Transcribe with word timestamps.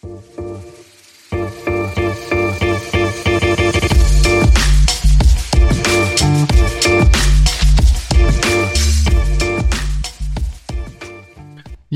Για 0.00 0.08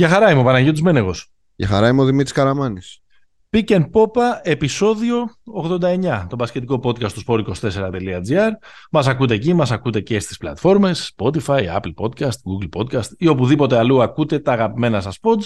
χαρά 0.09 0.30
είμαι 0.30 0.40
ο 0.40 0.45
Παναγιώτης 0.45 0.82
Μένεγος. 0.82 1.32
Για 1.56 1.67
χαρά 1.67 1.88
είμαι 1.88 2.03
ο 2.03 2.04
Δημήτρης 2.04 2.32
Καραμάνης. 2.32 3.02
Pick 3.50 3.68
and 3.68 3.90
Popa, 3.90 4.39
επεισόδιο 4.43 5.30
89, 5.45 6.27
το 6.29 6.36
μπασκετικό 6.36 6.80
podcast 6.84 7.12
του 7.12 7.23
sport24.gr. 7.27 8.50
Μας 8.91 9.07
ακούτε 9.07 9.34
εκεί, 9.34 9.55
μας 9.55 9.71
ακούτε 9.71 10.00
και 10.00 10.21
στις 10.21 10.36
πλατφόρμες 10.36 11.14
Spotify, 11.16 11.77
Apple 11.77 11.95
Podcast, 11.96 12.29
Google 12.29 12.68
Podcast 12.79 13.09
ή 13.18 13.29
οπουδήποτε 13.29 13.79
αλλού 13.79 14.02
ακούτε 14.02 14.39
τα 14.39 14.52
αγαπημένα 14.52 15.00
σας 15.00 15.18
pods. 15.23 15.45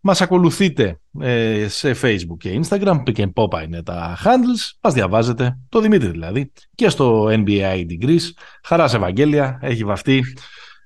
Μας 0.00 0.20
ακολουθείτε 0.20 1.00
ε, 1.20 1.66
σε 1.68 1.94
Facebook 2.02 2.36
και 2.38 2.60
Instagram, 2.62 3.02
Pick 3.06 3.16
and 3.16 3.32
Popa 3.32 3.62
είναι 3.64 3.82
τα 3.82 4.16
handles. 4.24 4.76
Μας 4.82 4.94
διαβάζετε, 4.94 5.58
το 5.68 5.80
Δημήτρη 5.80 6.10
δηλαδή, 6.10 6.52
και 6.74 6.88
στο 6.88 7.24
NBA 7.30 7.86
Degrees. 7.86 8.20
Χαράς 8.62 8.94
Ευαγγέλια, 8.94 9.58
έχει 9.62 9.84
βαφτεί. 9.84 10.24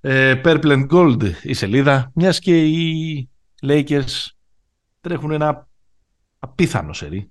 Ε, 0.01 0.41
Purple 0.45 0.73
and 0.73 0.87
Gold 0.91 1.31
η 1.43 1.53
σελίδα, 1.53 2.11
μιας 2.15 2.39
και 2.39 2.65
οι 2.67 3.31
Lakers 3.63 4.27
τρέχουν 5.01 5.31
ένα 5.31 5.69
απίθανο 6.39 6.93
σερί. 6.93 7.31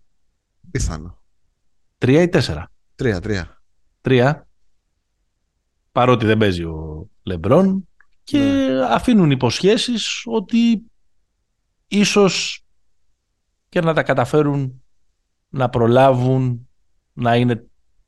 Πιθανό. 0.71 1.21
Τρία 1.97 2.21
ή 2.21 2.29
τέσσερα; 2.29 2.71
Τρία, 2.95 3.19
τρία. 3.19 3.61
Τρία. 4.01 4.47
Παρότι 5.91 6.25
δεν 6.25 6.37
παίζει 6.37 6.63
ο 6.63 7.09
Λεμπρόν 7.23 7.87
και 8.23 8.37
Ναι. 8.39 8.85
αφήνουν 8.85 9.31
υποσχέσεις 9.31 10.21
ότι 10.25 10.90
ίσως 11.91 12.65
και 13.69 13.81
να 13.81 13.93
τα 13.93 14.03
καταφέρουν 14.03 14.83
να 15.49 15.69
προλάβουν 15.69 16.69
να 17.13 17.35
είναι 17.35 17.65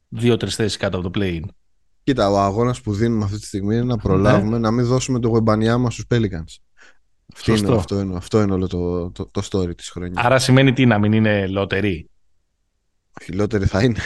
δύο-τρεις 0.09 0.55
θέσεις 0.55 0.77
κάτω 0.77 0.97
από 0.97 1.09
το 1.09 1.19
play-in. 1.19 1.41
Κοίτα, 2.03 2.29
ο 2.29 2.37
αγώνας 2.39 2.81
που 2.81 2.93
δίνουμε 2.93 3.23
αυτή 3.25 3.39
τη 3.39 3.45
στιγμή 3.45 3.75
είναι 3.75 3.83
να 3.83 3.97
προλάβουμε 3.97 4.57
να 4.57 4.71
μην 4.71 4.85
δώσουμε 4.85 5.19
το 5.19 5.27
γουεμπανιά 5.27 5.77
μας 5.77 5.93
στους 5.93 6.05
Pelicans. 6.09 6.57
Αυτή 7.33 7.49
είναι, 7.51 7.59
Σωστό. 7.59 7.75
αυτό, 7.75 7.99
είναι, 7.99 8.15
αυτό 8.17 8.41
είναι 8.41 8.53
όλο 8.53 8.67
το, 8.67 9.11
το, 9.11 9.27
το 9.31 9.41
story 9.51 9.75
της 9.75 9.89
χρονιάς. 9.89 10.25
Άρα 10.25 10.39
σημαίνει 10.39 10.73
τι, 10.73 10.85
να 10.85 10.99
μην 10.99 11.13
είναι 11.13 11.47
λοτερή; 11.47 12.09
Χιλότερη 13.23 13.65
θα 13.65 13.83
είναι. 13.83 13.99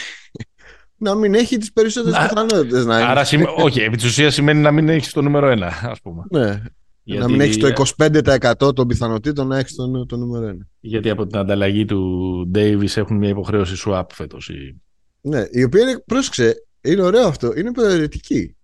να 1.06 1.16
μην 1.16 1.34
έχει 1.34 1.58
τις 1.58 1.72
περισσότερες 1.74 2.18
Να- 2.20 2.28
πιθανότητες 2.28 2.86
να 2.86 3.00
είναι. 3.00 3.10
Άρα, 3.10 3.24
σημαίνει- 3.24 3.54
όχι, 3.66 3.80
επί 3.82 3.96
της 3.98 4.06
ουσίας 4.06 4.34
σημαίνει 4.34 4.62
να 4.62 4.72
μην 4.72 4.90
έχεις 4.90 5.12
το 5.12 5.22
νούμερο 5.22 5.48
ένα, 5.48 5.68
ας 5.84 6.02
πούμε. 6.02 6.24
Ναι, 6.30 6.62
Γιατί- 7.08 7.22
να 7.22 7.30
μην 7.30 7.42
έχεις 7.42 7.58
το 7.58 7.68
25% 7.68 8.76
των 8.76 8.88
πιθανότητων 8.88 9.48
να 9.48 9.58
έχεις 9.58 9.76
το, 9.76 10.06
το 10.06 10.18
νούμερο 10.18 10.48
1. 10.48 10.68
Γιατί 10.80 11.10
από 11.10 11.28
την 11.28 11.38
ανταλλαγή 11.40 11.86
του 11.86 12.52
Davis 12.56 12.96
έχουν 12.98 13.18
μια 13.18 13.30
υποχρέωση 13.30 13.84
swap 13.86 14.04
φέτος. 14.14 14.50
οι- 14.50 14.82
Ναι, 15.22 15.44
η 15.52 15.64
οποία 15.64 15.82
είναι, 15.82 16.04
πρόσεξε, 16.06 16.66
είναι 16.82 17.02
ωραίο 17.02 17.28
αυτό, 17.28 17.54
είναι 17.58 17.72
προαιρετική. 17.72 18.56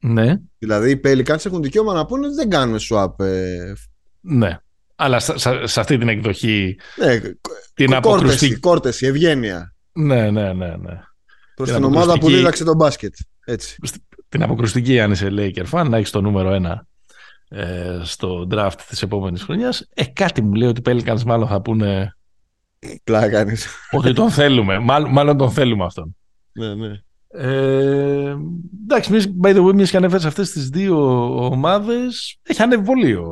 Ναι, 0.00 0.36
Δηλαδή 0.58 0.90
οι 0.90 1.00
Pelicans 1.04 1.46
έχουν 1.46 1.62
δικαίωμα 1.62 1.92
να 1.94 2.06
πούνε 2.06 2.26
ότι 2.26 2.34
δεν 2.34 2.50
κάνουμε 2.50 2.78
swap. 2.90 3.20
Ε, 3.20 3.72
ναι. 4.20 4.58
Αλλά 4.96 5.18
σε, 5.20 5.38
σε- 5.38 5.66
σε 5.66 5.80
αυτή 5.80 5.98
την 5.98 6.08
εκδοχή 6.08 6.78
ναι, 6.96 7.18
την 7.20 7.36
κόρτεση, 7.74 7.94
αποκρουστική... 7.96 8.54
κόρτεση, 8.56 9.06
ευγένεια. 9.06 9.74
Ναι, 9.92 10.30
ναι, 10.30 10.52
ναι, 10.52 10.66
ναι. 10.76 11.00
Προς 11.54 11.68
Την 11.68 11.76
την 11.76 11.84
ομάδα 11.84 12.04
που 12.06 12.10
αποκρουστική- 12.10 12.36
δίδαξε 12.36 12.64
τον 12.64 12.76
μπάσκετ. 12.76 13.14
Έτσι. 13.44 13.76
Την 14.28 14.42
αποκρουστική 14.42 15.00
αν 15.00 15.10
είσαι 15.10 15.28
Laker 15.30 15.64
fan, 15.70 15.86
να 15.88 15.96
έχεις 15.96 16.10
το 16.10 16.20
νούμερο 16.20 16.52
ένα 16.52 16.86
ε, 17.48 18.00
στο 18.02 18.46
draft 18.50 18.72
της 18.88 19.02
επόμενης 19.02 19.42
χρονιάς. 19.42 19.86
Ε, 19.94 20.04
κάτι 20.04 20.42
μου 20.42 20.54
λέει 20.54 20.68
ότι 20.68 20.80
οι 20.80 20.84
Pelicans 20.86 21.22
μάλλον 21.22 21.48
θα 21.48 21.60
πούνε 21.60 22.16
Πλάκα 23.04 23.28
κάνεις. 23.28 23.66
ότι 23.90 24.12
τον 24.12 24.30
θέλουμε. 24.30 24.78
Μάλλον, 24.78 25.10
μάλλον 25.10 25.36
τον 25.36 25.50
θέλουμε 25.50 25.84
αυτόν. 25.84 26.16
ναι, 26.52 26.74
ναι. 26.74 27.00
Ε, 27.30 28.36
εντάξει, 28.82 29.10
μιας- 29.10 29.28
by 29.42 29.56
the 29.56 29.64
way, 29.66 29.74
μιας 29.74 29.90
και 29.90 29.96
ανέφερες 29.96 30.24
αυτές 30.24 30.50
τις 30.50 30.68
δύο 30.68 30.96
ομάδες, 31.44 32.38
έχει 32.42 32.62
ανέβει 32.62 32.84
πολύ 32.84 33.14
ο, 33.14 33.26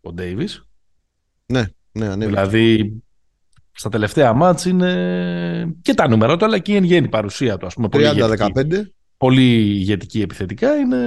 ο 0.00 0.10
Davis. 0.18 0.62
Ναι, 1.46 1.64
ναι, 1.92 2.04
ανέβηκε. 2.06 2.26
Δηλαδή, 2.26 2.92
στα 3.72 3.88
τελευταία 3.88 4.32
μάτς 4.32 4.64
είναι 4.64 5.74
και 5.82 5.94
τα 5.94 6.08
νούμερα 6.08 6.36
του, 6.36 6.44
αλλά 6.44 6.58
και 6.58 6.72
η 6.72 6.76
εν 6.76 6.84
γένει 6.84 7.08
παρουσία 7.08 7.56
του. 7.56 7.66
Ας 7.66 7.74
πούμε, 7.74 7.88
πολύ, 7.88 8.04
ηγετική, 8.04 8.52
30-15. 8.54 8.92
πολύ 9.16 9.50
ηγετική 9.52 10.20
επιθετικά 10.20 10.76
είναι 10.76 10.98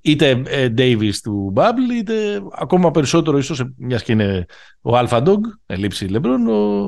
είτε 0.00 0.42
ε, 0.46 0.72
Davis 0.78 1.12
του 1.22 1.52
Bubble, 1.56 1.94
είτε 1.98 2.42
ακόμα 2.58 2.90
περισσότερο 2.90 3.38
ίσως, 3.38 3.60
ε, 3.60 3.72
μιας 3.76 4.02
και 4.02 4.12
είναι 4.12 4.46
ο 4.82 4.98
Alpha 4.98 5.22
Dog, 5.24 5.38
ελλείψει 5.66 6.06
Λεμπρόν, 6.06 6.48
ο, 6.48 6.84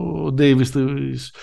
ο 0.00 0.26
Davis 0.38 0.66
της, 0.66 1.34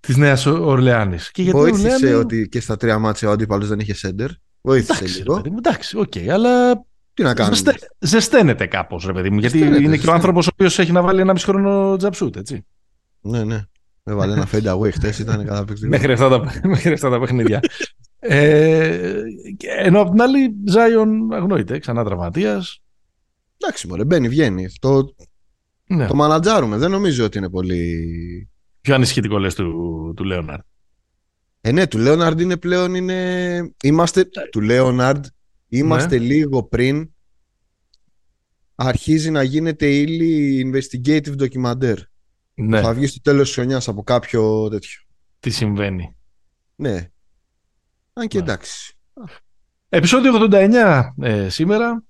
της 0.00 0.16
Νέας 0.16 0.46
Ορλεάνης. 0.46 1.30
Και 1.30 1.42
για 1.42 1.52
την 1.52 1.60
Βοήθησε 1.60 1.94
Ορλεάνη- 1.94 2.24
ότι 2.24 2.48
και 2.48 2.60
στα 2.60 2.76
τρία 2.76 2.98
ματς 2.98 3.28
ο 3.28 3.32
αντίπαλος 3.32 3.68
δεν 3.68 3.80
είχε 3.80 3.94
σέντερ. 3.94 4.28
Βοήθησε 4.60 4.92
Εντάξει, 4.98 5.16
ρε 5.16 5.22
λίγο. 5.22 5.34
παιδί 5.36 5.50
μου, 5.50 5.56
εντάξει, 5.58 5.98
οκ, 5.98 6.16
αλλά 6.30 6.72
Τι 7.14 7.22
να 7.22 7.34
κάνουμε; 7.34 7.54
ζεστε, 7.56 7.74
ζεσταίνεται 7.98 8.66
κάπως, 8.66 9.04
ρε 9.06 9.12
παιδί 9.12 9.30
μου, 9.30 9.38
γιατί 9.38 9.58
Ζεσταίνεται, 9.58 9.82
είναι 9.82 9.86
και 9.86 9.90
ο 9.90 9.94
ζεσταίνεται. 9.96 10.16
άνθρωπος 10.16 10.46
ο 10.46 10.50
οποίος 10.52 10.78
έχει 10.78 10.92
να 10.92 11.02
βάλει 11.02 11.20
ένα 11.20 11.32
μισό 11.32 11.46
χρόνο 11.46 11.96
τζαψούτ, 11.96 12.36
έτσι. 12.36 12.66
Ναι, 13.20 13.44
ναι. 13.44 13.60
Έβαλε 14.04 14.32
ένα 14.32 14.48
fade 14.52 14.74
away 14.78 14.92
χτες, 14.92 15.18
ήταν 15.18 15.44
καταπληκτικό. 15.44 15.88
μέχρι, 15.88 16.12
αυτά 16.12 16.28
τα, 16.28 16.52
μέχρι 16.62 16.92
αυτά 16.92 17.10
τα 17.10 17.20
παιχνίδια. 17.20 17.60
Ε, 18.20 19.22
και 19.56 19.68
ενώ 19.68 20.00
απ' 20.00 20.10
την 20.10 20.22
άλλη, 20.22 20.54
Ζάιον 20.66 21.32
αγνοείται, 21.32 21.78
ξανά 21.78 22.04
τραυματίας. 22.04 22.82
Εντάξει, 23.62 23.86
μωρέ, 23.88 24.04
μπαίνει, 24.04 24.28
βγαίνει. 24.28 24.66
Το, 24.80 25.14
Ναι. 25.86 26.06
το 26.06 26.14
μανατζάρουμε. 26.14 26.76
Δεν 26.76 26.90
νομίζω 26.90 27.24
ότι 27.24 27.38
είναι 27.38 27.50
πολύ. 27.50 28.50
Πιο 28.80 28.94
ανησυχητικό 28.94 29.38
λες 29.38 29.54
του, 29.54 30.12
του 30.16 30.24
Λέοναρντ. 30.24 30.60
Ε, 31.60 31.72
ναι, 31.72 31.86
του 31.86 31.98
Λέοναρντ 31.98 32.40
είναι 32.40 32.56
πλέον. 32.56 32.94
Είναι... 32.94 33.72
Είμαστε. 33.82 34.28
Του 34.50 34.60
Λέοναρντ 34.60 35.24
είμαστε 35.68 36.18
Ναι. 36.18 36.24
λίγο 36.24 36.62
πριν 36.62 37.10
αρχίζει 38.74 39.30
να 39.30 39.42
γίνεται 39.42 39.86
ύλη 39.86 40.62
investigative 40.72 41.34
documentaire. 41.38 41.98
Ναι, 42.54 42.80
Θα 42.80 42.94
βγει 42.94 43.06
στο 43.06 43.20
τέλος 43.20 43.46
της 43.46 43.54
χρονιάς 43.54 43.88
από 43.88 44.02
κάποιο 44.02 44.68
τέτοιο. 44.68 45.00
τι 45.40 45.50
συμβαίνει. 45.50 46.16
Ναι. 46.76 47.10
Αν 48.12 48.28
και 48.28 48.36
Ναι. 48.38 48.42
εντάξει. 48.44 48.94
Επισόδιο 49.88 50.32
89 50.50 51.14
ε, 51.20 51.48
σήμερα. 51.48 52.02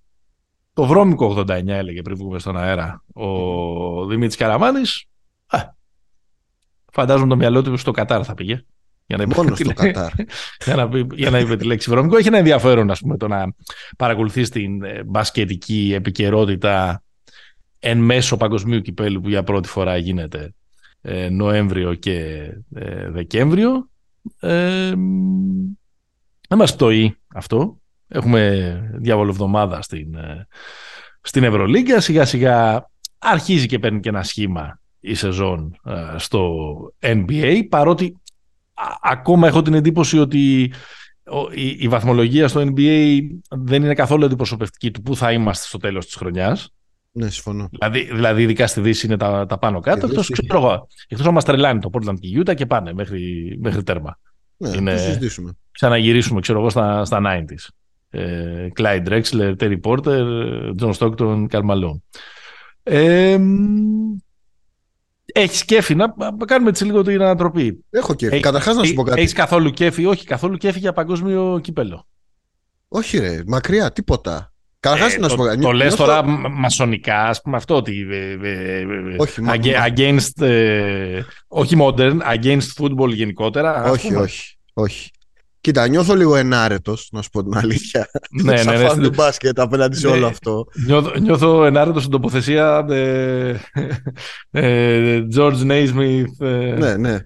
Το 0.72 0.86
βρώμικο 0.86 1.34
89 1.38 1.66
έλεγε 1.66 2.02
πριν 2.02 2.16
βγούμε 2.16 2.38
στον 2.38 2.56
αέρα 2.56 3.04
ο 3.12 4.06
Δημήτρης 4.06 4.36
Καραμάνης. 4.36 5.04
Α, 5.46 5.58
φαντάζομαι 6.92 7.28
το 7.28 7.36
μυαλό 7.36 7.62
του 7.62 7.76
στο 7.76 7.90
Κατάρ 7.90 8.22
θα 8.26 8.34
πήγε. 8.34 8.64
Για 9.06 9.16
να, 9.16 9.22
είπε 9.22 9.34
Μόνο 9.36 9.50
τη 9.50 9.64
στο 9.64 9.72
λέ- 9.82 9.92
Κατάρ. 9.92 10.12
για, 10.64 10.74
να, 10.76 10.88
πει- 10.88 11.14
για 11.14 11.30
να 11.30 11.38
είπε 11.38 11.56
τη 11.56 11.64
λέξη 11.64 11.90
βρώμικο. 11.90 12.16
Έχει 12.16 12.28
ένα 12.28 12.38
ενδιαφέρον 12.38 12.90
ας 12.90 13.00
πούμε, 13.00 13.16
το 13.16 13.28
να 13.28 13.54
παρακολουθείς 13.98 14.48
την 14.50 14.82
ε, 14.82 15.02
μπασκετική 15.04 15.92
επικαιρότητα 15.94 17.02
εν 17.78 17.98
μέσω 17.98 18.36
παγκοσμίου 18.36 18.80
κυπέλου 18.80 19.20
που 19.20 19.28
για 19.28 19.42
πρώτη 19.42 19.68
φορά 19.68 19.96
γίνεται 19.96 20.54
ε, 21.00 21.28
Νοέμβριο 21.28 21.94
και 21.94 22.16
ε, 22.74 23.10
Δεκέμβριο. 23.10 23.88
Ε, 24.40 24.92
μ, 24.96 25.70
δεν 26.50 26.58
μας 26.58 26.74
πτωεί 26.74 27.16
αυτό. 27.34 27.78
Έχουμε 28.08 28.90
διάβολο 28.94 29.30
εβδομάδα 29.30 29.82
στην, 29.82 30.14
ε, 30.14 30.46
στην 31.20 31.44
Ευρωλίγκα. 31.44 32.00
Σιγά 32.00 32.24
σιγά 32.24 32.86
αρχίζει 33.18 33.66
και 33.66 33.78
παίρνει 33.78 34.00
και 34.00 34.08
ένα 34.08 34.22
σχήμα 34.22 34.80
η 35.00 35.14
σεζόν 35.14 35.76
ε, 35.84 36.18
στο 36.18 36.54
NBA 37.00 37.60
παρότι 37.68 38.16
α- 38.74 38.96
ακόμα 39.02 39.46
έχω 39.48 39.62
την 39.62 39.74
εντύπωση 39.74 40.18
ότι 40.18 40.72
ο- 41.24 41.50
η, 41.52 41.76
η 41.78 41.88
βαθμολογία 41.88 42.48
στο 42.48 42.60
NBA 42.60 43.20
δεν 43.50 43.82
είναι 43.82 43.94
καθόλου 43.94 44.24
αντιπροσωπευτική 44.24 44.90
του 44.90 45.02
πού 45.02 45.16
θα 45.16 45.32
είμαστε 45.32 45.66
στο 45.66 45.78
τέλος 45.78 46.06
της 46.06 46.14
χρονιάς. 46.14 46.70
ναι, 47.12 47.28
συμφωνώ. 47.28 47.68
Δηλαδή, 47.70 48.02
δηλαδή 48.14 48.42
ειδικά 48.42 48.66
στη 48.66 48.80
Δύση 48.80 49.06
είναι 49.06 49.16
τα, 49.16 49.46
τα 49.46 49.58
πάνω 49.58 49.80
κάτω. 49.80 49.98
Στη 50.00 50.08
Εκτός, 50.10 50.26
Δύση. 50.26 50.46
ξέρω 50.46 50.64
εγώ, 50.66 50.86
εκτός 51.08 51.26
αν 51.26 51.32
μας 51.34 51.44
τρελάνει 51.44 51.80
το 51.80 51.90
Portland 51.92 52.18
και 52.20 52.26
η 52.28 52.42
Utah 52.44 52.54
και 52.54 52.66
πάνε 52.66 52.92
μέχρι, 52.92 53.56
μέχρι 53.60 53.82
τέρμα. 53.82 54.18
Ναι, 54.68 54.76
Είναι- 54.76 54.92
το 54.92 54.98
συζητήσουμε. 54.98 55.52
Ξαναγυρίσουμε, 55.70 56.40
ξέρω 56.40 56.58
εγώ, 56.58 56.70
στα, 56.70 57.04
στα 57.04 57.20
90s. 57.24 57.68
Ε, 58.10 58.68
Clyde 58.76 59.06
Drexler, 59.08 59.54
Terry 59.58 59.80
Porter, 59.80 60.24
John 60.80 60.92
Stockton, 60.92 61.46
Karl 61.50 61.64
Malone. 61.70 62.00
Ε, 62.82 63.38
μ, 63.38 64.16
έχεις 65.24 65.64
κέφι 65.64 65.94
να 65.94 66.14
να 66.18 66.44
κάνουμε 66.46 66.70
έτσι 66.70 66.84
λίγο 66.84 67.02
την 67.02 67.22
ανατροπή. 67.22 67.84
Έχω 67.90 68.14
και. 68.14 68.26
Έχει- 68.26 68.40
Καταρχάς 68.42 68.76
να 68.76 68.84
σου 68.84 68.94
πω 68.94 69.02
κάτι. 69.02 69.20
Έχεις 69.20 69.32
καθόλου 69.32 69.70
κέφι, 69.70 70.04
όχι 70.06 70.24
καθόλου 70.24 70.56
κέφι 70.56 70.78
για 70.78 70.92
παγκόσμιο 70.92 71.58
κύπελο. 71.62 72.06
Όχι, 72.88 73.18
ρε, 73.18 73.42
μακριά, 73.46 73.92
τίποτα. 73.92 74.52
Καταρχάς 74.80 75.14
Ε, 75.14 75.18
να 75.18 75.28
σου 75.28 75.36
το, 75.36 75.42
πω 75.42 75.48
κάτι. 75.48 75.60
το 75.62 75.72
λες 75.72 75.86
Νιώθω- 75.86 76.06
τώρα 76.06 76.26
μ- 76.28 76.46
μασονικά, 76.50 77.22
ας 77.22 77.40
πούμε 77.42 77.56
αυτό 77.56 77.74
ότι 77.76 78.06
ε, 78.10 78.16
ε, 78.42 78.80
ε, 78.80 78.84
Όχι, 79.16 79.42
μα- 79.42 79.52
αγε- 79.52 79.76
μα- 79.76 79.86
against, 79.88 80.42
ε, 80.46 81.22
όχι 81.48 81.76
modern, 81.80 82.18
against 82.34 82.66
football 82.78 83.08
γενικότερα. 83.14 83.74
ας 83.74 83.90
Όχι, 83.90 84.06
πούμε. 84.08 84.20
όχι, 84.20 84.56
όχι. 84.72 85.10
Κοίτα, 85.60 85.88
νιώθω 85.88 86.14
λίγο 86.14 86.36
ενάρετος, 86.36 87.08
να 87.12 87.22
σου 87.22 87.30
πω 87.30 87.42
την 87.42 87.56
αλήθεια. 87.56 88.08
Ναι, 88.30 88.52
ναι, 88.52 88.62
ναι. 88.62 88.88
Σαν 88.88 89.02
του 89.02 89.10
μπάσκετ 89.14 89.60
απέναντι 89.60 89.96
σε 89.96 90.06
Ναι. 90.06 90.12
όλο 90.12 90.26
αυτό. 90.26 90.66
Νιώθω, 90.86 91.18
νιώθω 91.18 91.64
ενάρετος 91.64 92.00
στην 92.02 92.12
τοποθεσία 92.12 92.86
ε, 92.90 93.60
ε, 94.50 95.26
George 95.36 95.60
Naismith. 95.66 96.24
ε, 96.46 96.74
Ναι, 96.78 96.96
ναι. 96.96 97.18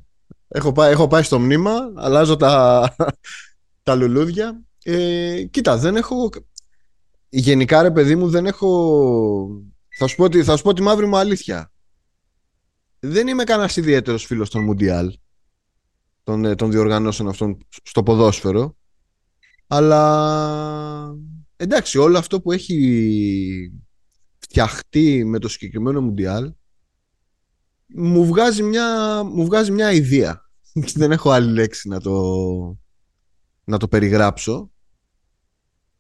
Έχω 0.49 0.73
πάει, 0.73 0.93
έχω 0.93 1.09
πάει 1.09 1.23
στο 1.23 1.39
μνήμα, 1.39 1.73
αλλάζω 1.97 2.37
τα, 2.37 2.89
τα 3.83 3.95
λουλούδια. 3.95 4.61
Ε, 4.85 5.43
κοίτα, 5.51 5.77
δεν 5.77 5.97
έχω. 5.97 6.31
Γενικά, 7.37 7.83
ρε 7.83 7.91
παιδί 7.91 8.17
μου, 8.17 8.29
δεν 8.29 8.47
έχω. 8.47 9.63
Θα 9.97 10.07
σου 10.07 10.17
πω, 10.17 10.29
τη- 10.29 10.43
θα 10.43 10.57
σου 10.57 10.63
πω 10.63 10.73
τη 10.73 10.83
μαύρη 10.83 11.07
μου 11.07 11.17
αλήθεια. 11.17 11.73
Δεν 13.01 13.29
είμαι 13.29 13.45
κανένας 13.45 13.77
ιδιαίτερος 13.77 14.25
φίλος 14.25 14.51
των 14.51 14.65
Μουντιάλ. 14.65 15.19
Των, 16.23 16.45
ε, 16.45 16.55
των 16.55 16.71
διοργανώσεων 16.71 17.29
αυτών 17.29 17.59
στο 17.83 18.03
ποδόσφαιρο. 18.03 18.77
Αλλά 19.67 21.15
εντάξει, 21.57 21.99
όλο 21.99 22.19
αυτό 22.19 22.41
που 22.41 22.53
έχει 22.53 23.73
φτιαχτεί 24.39 25.25
με 25.25 25.39
το 25.39 25.49
συγκεκριμένο 25.49 26.01
Μουντιάλ 26.01 26.53
μου 27.87 28.27
βγάζει 28.27 28.63
μια, 28.63 29.23
μου 29.25 29.45
βγάζει 29.45 29.71
μια 29.71 29.93
ιδέα. 29.93 30.41
Δεν 30.95 31.13
έχω 31.13 31.31
άλλη 31.31 31.53
λέξη 31.53 31.89
να 31.89 32.01
το, 32.01 32.13
να 33.65 33.79
το 33.79 33.89
περιγράψω. 33.89 34.73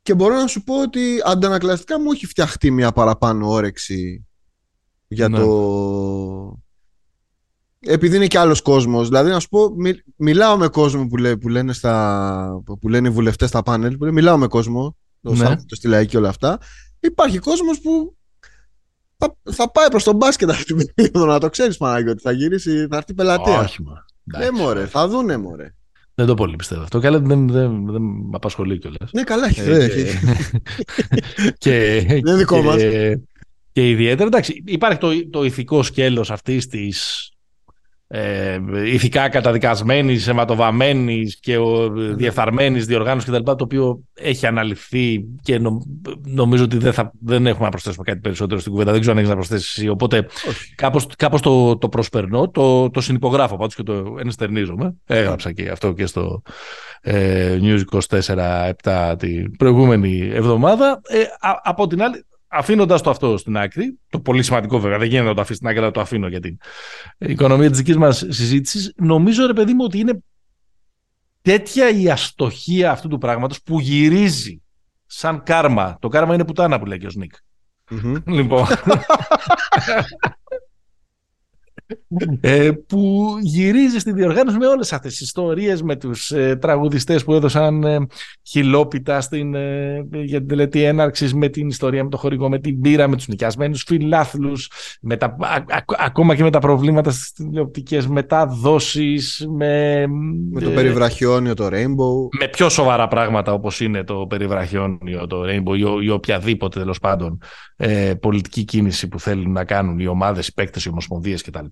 Και 0.04 0.14
μπορώ 0.14 0.34
να 0.34 0.46
σου 0.46 0.62
πω 0.64 0.82
ότι 0.82 1.16
αντανακλαστικά 1.24 2.00
μου 2.00 2.12
έχει 2.12 2.26
φτιαχτεί 2.26 2.70
μια 2.70 2.92
παραπάνω 2.92 3.50
όρεξη 3.50 4.26
για 5.08 5.28
Ναι. 5.28 5.38
το... 5.38 6.58
Επειδή 7.78 8.16
είναι 8.16 8.26
και 8.26 8.38
άλλος 8.38 8.62
κόσμος. 8.62 9.08
Δηλαδή 9.08 9.30
να 9.30 9.40
σου 9.40 9.48
πω, 9.48 9.70
μι- 9.76 10.04
μιλάω 10.16 10.56
με 10.56 10.68
κόσμο 10.68 11.06
που, 11.06 11.16
λέ, 11.16 11.36
που, 11.36 11.48
λένε 11.48 11.72
στα, 11.72 12.62
που 12.80 12.88
λένε 12.88 13.08
οι 13.08 13.10
βουλευτές 13.10 13.48
στα 13.48 13.62
πάνελ, 13.62 13.96
που 13.96 14.04
λένε, 14.04 14.14
μιλάω 14.16 14.36
με 14.38 14.46
κόσμο, 14.46 14.96
το 15.22 15.34
Ναι. 15.34 15.48
ναι. 15.48 15.56
το 15.64 15.74
στη 15.74 15.88
λαϊκή 15.88 16.10
και 16.10 16.16
όλα 16.16 16.28
αυτά. 16.28 16.58
Υπάρχει 17.00 17.38
κόσμος 17.38 17.80
που 17.80 18.16
θα, 19.16 19.36
θα 19.52 19.70
πάει 19.70 19.88
προς 19.88 20.04
τον 20.04 20.16
μπάσκετ 20.16 20.50
αυτή 20.50 20.74
την 20.74 20.94
περίοδο, 20.94 21.26
να 21.32 21.38
το 21.40 21.48
ξέρεις 21.50 21.76
Παναγιώτη. 21.76 22.22
Θα 22.22 22.32
γυρίσει, 22.32 22.86
θα 22.90 22.96
έρθει 22.96 23.14
πελατεία. 23.14 23.58
Όχι, 23.58 23.82
μα. 23.82 24.04
Ναι, 24.24 24.44
Εντάξει, 24.44 24.62
μωρέ, 24.62 24.86
θα 24.86 25.08
δούνε, 25.08 25.36
μωρέ. 25.36 25.74
Δεν 26.14 26.26
το 26.26 26.34
πολύ 26.34 26.56
πιστεύω 26.56 26.82
αυτό. 26.82 26.98
Καλά, 26.98 27.18
δεν, 27.20 27.48
δεν, 27.48 27.86
δεν 27.86 28.02
με 28.02 28.30
απασχολεί 28.32 28.78
κιόλας. 28.78 29.10
Ναι, 29.12 29.22
καλά, 29.22 29.46
έχει. 29.46 29.60
Ε, 29.60 29.84
έχει. 29.84 30.18
και, 31.58 32.04
Δεν 32.06 32.16
είναι 32.16 32.34
δικό 32.34 32.56
και, 32.56 32.62
μας. 32.62 32.82
Και 33.72 33.88
ιδιαίτερα, 33.88 34.26
εντάξει, 34.26 34.62
υπάρχει 34.66 34.98
το, 34.98 35.30
το 35.30 35.44
ηθικό 35.44 35.82
σκέλος 35.82 36.30
αυτής 36.30 36.66
της 36.66 37.28
ε, 38.16 38.60
ηθικά 38.84 39.28
καταδικασμένης, 39.28 40.28
αιματοβαμμένης 40.28 41.38
και 41.40 41.56
ο, 41.58 41.90
διεφθαρμένης 41.94 42.86
διοργάνωσης 42.86 43.30
κτλ. 43.30 43.42
το 43.44 43.56
οποίο 43.60 44.00
έχει 44.14 44.46
αναλυθεί 44.46 45.24
και 45.42 45.58
νο- 45.58 45.82
νομίζω 46.24 46.64
ότι 46.64 46.78
δεν, 46.78 46.92
θα, 46.92 47.12
δεν 47.20 47.46
έχουμε 47.46 47.64
να 47.64 47.70
προσθέσουμε 47.70 48.04
κάτι 48.04 48.18
περισσότερο 48.20 48.60
στην 48.60 48.72
κουβέντα. 48.72 48.90
Δεν 48.90 49.00
ξέρω 49.00 49.12
αν 49.16 49.18
έχεις 49.22 49.30
να 49.34 49.36
προσθέσεις 49.38 49.76
εσύ. 49.76 49.88
Οπότε 49.88 50.26
Όχι. 50.48 50.74
κάπως, 50.74 51.06
κάπως 51.16 51.40
το, 51.40 51.76
το 51.78 51.88
προσπερνώ, 51.88 52.48
το, 52.50 52.90
το 52.90 53.00
συνυπογράφω 53.00 53.56
πάντως 53.56 53.74
και 53.74 53.82
το 53.82 54.16
ενστερνίζομαι. 54.20 54.94
Έγραψα 55.06 55.52
και 55.52 55.68
αυτό 55.68 55.92
και 55.92 56.06
στο 56.06 56.42
ε, 57.00 57.58
News 57.62 57.80
24-7 58.82 59.14
την 59.18 59.56
προηγούμενη 59.56 60.30
εβδομάδα. 60.32 61.00
Ε, 61.08 61.20
α- 61.20 61.60
από 61.62 61.86
την 61.86 62.02
άλλη, 62.02 62.24
αφήνοντας 62.54 63.02
το 63.02 63.10
αυτό 63.10 63.36
στην 63.36 63.56
άκρη, 63.56 63.98
το 64.08 64.20
πολύ 64.20 64.42
σημαντικό 64.42 64.78
βέβαια, 64.78 64.98
δεν 64.98 65.08
γίνεται 65.08 65.28
να 65.28 65.34
το 65.34 65.40
αφήσεις 65.40 65.56
στην 65.56 65.68
άκρη, 65.68 65.80
αλλά 65.80 65.90
το 65.90 66.00
αφήνω 66.00 66.28
για 66.28 66.40
την 66.40 66.58
οικονομία 67.18 67.68
της 67.68 67.78
δικής 67.78 67.96
μας 67.96 68.24
συζήτησης, 68.28 68.92
νομίζω 68.96 69.46
ρε 69.46 69.52
παιδί 69.52 69.72
μου 69.72 69.84
ότι 69.84 69.98
είναι 69.98 70.22
τέτοια 71.42 71.88
η 71.90 72.10
αστοχία 72.10 72.90
αυτού 72.90 73.08
του 73.08 73.18
πράγματος 73.18 73.62
που 73.62 73.80
γυρίζει 73.80 74.62
σαν 75.06 75.42
κάρμα. 75.42 75.96
Το 76.00 76.08
κάρμα 76.08 76.34
είναι 76.34 76.44
πουτάνα 76.44 76.78
που 76.78 76.86
λέει 76.86 76.98
και 76.98 77.06
ο 77.06 77.10
Σνίκ. 77.10 77.32
Μμμ. 77.90 78.14
Λοιπόν. 78.26 78.66
ε, 82.40 82.70
που 82.86 83.26
γυρίζει 83.40 83.98
στη 83.98 84.12
διοργάνωση 84.12 84.56
με 84.56 84.66
όλες 84.66 84.92
αυτές 84.92 85.10
τις 85.12 85.20
ιστορίες 85.20 85.82
με 85.82 85.96
τους 85.96 86.30
ε, 86.30 86.56
τραγουδιστές 86.60 87.24
που 87.24 87.32
έδωσαν 87.34 87.84
ε, 87.84 88.06
χιλόπιτα 88.42 89.20
στην, 89.20 89.54
ε, 89.54 90.06
για 90.24 90.38
την 90.38 90.48
τελετή 90.48 90.82
έναρξης 90.82 91.34
με 91.34 91.48
την 91.48 91.68
ιστορία 91.68 92.04
με 92.04 92.10
το 92.10 92.16
χορηγό, 92.16 92.48
με 92.48 92.58
την 92.58 92.80
πύρα, 92.80 93.08
με 93.08 93.16
τους 93.16 93.28
νοικιασμένους 93.28 93.82
φιλάθλους 93.86 94.70
με 95.00 95.16
τα, 95.16 95.26
α- 95.40 95.54
α- 95.76 95.84
ακόμα 95.98 96.34
και 96.34 96.42
με 96.42 96.50
τα 96.50 96.58
προβλήματα 96.58 97.10
στις 97.10 97.32
τηλεοπτικές 97.32 98.06
μεταδόσεις 98.06 99.46
με, 99.56 100.06
Με 100.52 100.60
το 100.60 100.70
ε, 100.70 100.74
περιβραχιόνιο, 100.74 101.54
το 101.54 101.66
Rainbow. 101.66 102.28
με 102.40 102.48
πιο 102.48 102.68
σοβαρά 102.68 103.08
πράγματα 103.08 103.52
όπως 103.52 103.80
είναι 103.80 104.04
το 104.04 104.26
περιβραχιόνιο, 104.28 105.26
το 105.26 105.42
Rainbow 105.46 105.78
ή, 105.78 105.84
ο- 105.84 106.00
ή 106.02 106.08
οποιαδήποτε 106.10 106.78
τέλος 106.80 106.98
πάντων 106.98 107.38
ε, 107.76 108.14
πολιτική 108.20 108.64
κίνηση 108.64 109.08
που 109.08 109.20
θέλουν 109.20 109.52
να 109.52 109.64
κάνουν 109.64 109.98
οι 109.98 110.06
ομάδες, 110.06 110.46
οι 110.48 110.52
παίκτες, 110.54 110.84
οι 110.84 110.88
ομοσπονδίες 110.88 111.42
κτλ. 111.42 111.64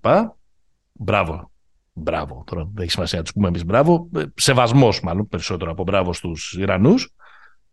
Μπράβο. 0.92 1.50
Μπράβο. 1.92 2.44
Τώρα 2.46 2.68
δεν 2.74 2.82
έχει 2.82 2.90
σημασία 2.90 3.18
να 3.18 3.24
τους 3.24 3.32
πούμε 3.32 3.48
εμείς 3.48 3.64
μπράβο. 3.64 4.08
Ε, 4.16 4.22
Σεβασμός 4.34 5.00
μάλλον 5.00 5.28
περισσότερο 5.28 5.70
από 5.70 5.82
μπράβο 5.82 6.12
στους 6.12 6.56
Ιρανούς. 6.58 7.14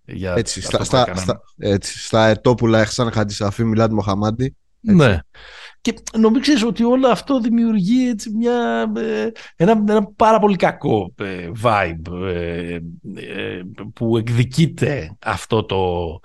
Για 0.06 0.34
Έτσι, 0.38 0.60
αυτό 0.60 0.70
στα, 0.70 0.78
που 0.78 0.84
στα, 0.84 1.02
έκαναν. 1.02 1.24
στα, 1.24 1.42
έτσι, 1.58 2.00
στα 2.00 2.28
ετόπουλα 2.28 2.80
Έχσαν 2.80 3.12
Χατζησαφή 3.12 3.64
Μιλάτ 3.64 3.92
Μοχαμάντη. 3.92 4.56
έτσι. 4.84 4.96
Ναι. 4.96 5.20
Και 5.82 5.94
νομίζω 6.18 6.42
ξέρεις 6.42 6.64
ότι 6.64 6.84
όλο 6.84 7.08
αυτό 7.08 7.40
δημιουργεί 7.40 8.10
έτσι 8.10 8.32
μια, 8.32 8.92
ε, 8.98 9.32
ένα, 9.56 9.84
ένα 9.88 10.06
πάρα 10.16 10.40
πολύ 10.40 10.56
κακό 10.56 11.14
ε, 11.18 11.50
vibe 11.64 12.12
ε, 12.24 12.80
ε, 13.16 13.62
που 13.94 14.18
εκδικείται 14.18 15.18
αυτό 15.26 15.64
το 15.64 16.20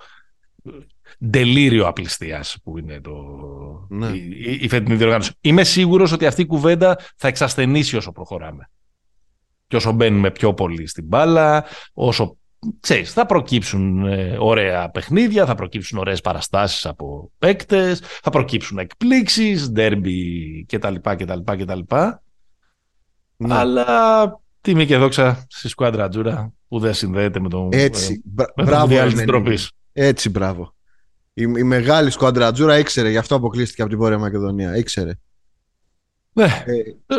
τελείριο 1.29 1.87
απληστίας 1.87 2.57
που 2.63 2.77
είναι 2.77 3.01
το, 3.01 3.13
Ναι. 3.89 4.07
η, 4.07 4.29
η, 4.45 4.59
η 4.61 4.67
φετινή 4.67 4.95
διοργάνωση. 4.95 5.31
Είμαι 5.41 5.63
σίγουρος 5.63 6.11
ότι 6.11 6.25
αυτή 6.25 6.41
η 6.41 6.45
κουβέντα 6.45 6.99
θα 7.15 7.27
εξασθενήσει 7.27 7.95
όσο 7.97 8.11
προχωράμε. 8.11 8.69
Και 9.67 9.75
όσο 9.75 9.91
μπαίνουμε 9.91 10.31
πιο 10.31 10.53
πολύ 10.53 10.87
στην 10.87 11.05
μπάλα, 11.05 11.65
όσο 11.93 12.37
ξέρεις, 12.79 13.13
θα 13.13 13.25
προκύψουν 13.25 14.05
ε, 14.05 14.35
ωραία 14.39 14.89
παιχνίδια, 14.89 15.45
θα 15.45 15.55
προκύψουν 15.55 15.97
ωραίες 15.97 16.21
παραστάσεις 16.21 16.85
από 16.85 17.31
παίκτες, 17.37 17.99
θα 17.99 18.29
προκύψουν 18.29 18.77
εκπλήξεις, 18.77 19.69
ντέρμπι 19.69 20.65
κτλ. 20.67 20.95
κτλ, 21.01 21.39
κτλ. 21.45 21.79
Ναι. 23.37 23.53
Αλλά 23.55 24.39
τιμή 24.61 24.85
και 24.85 24.97
δόξα 24.97 25.45
στη 25.49 25.67
σκουάντρα 25.67 26.07
Τζούρα 26.09 26.53
που 26.67 26.79
δεν 26.79 26.93
συνδέεται 26.93 27.39
με 27.39 27.49
τον, 27.49 27.69
Έτσι. 27.71 28.21
Μπρα- 28.25 28.45
ε, 28.47 28.51
με 28.55 28.63
τον 28.63 28.65
μπράβο, 28.65 28.85
Μουντιάλ 28.85 29.03
της 29.11 29.13
Εμενίδη. 29.13 29.37
Τροπής. 29.43 29.71
Έτσι, 29.93 30.29
μπράβο. 30.29 30.74
Η, 31.37 31.43
η 31.57 31.63
μεγάλη 31.63 32.09
σκουαντρατζούρα 32.09 32.77
ήξερε, 32.77 33.09
γι' 33.09 33.17
αυτό 33.17 33.35
αποκλείστηκε 33.35 33.81
από 33.81 33.89
την 33.89 33.99
Βόρεια 33.99 34.17
Μακεδονία. 34.17 34.77
Ήξερε. 34.77 35.11
Ναι, 36.33 36.63
Ε, 36.65 37.15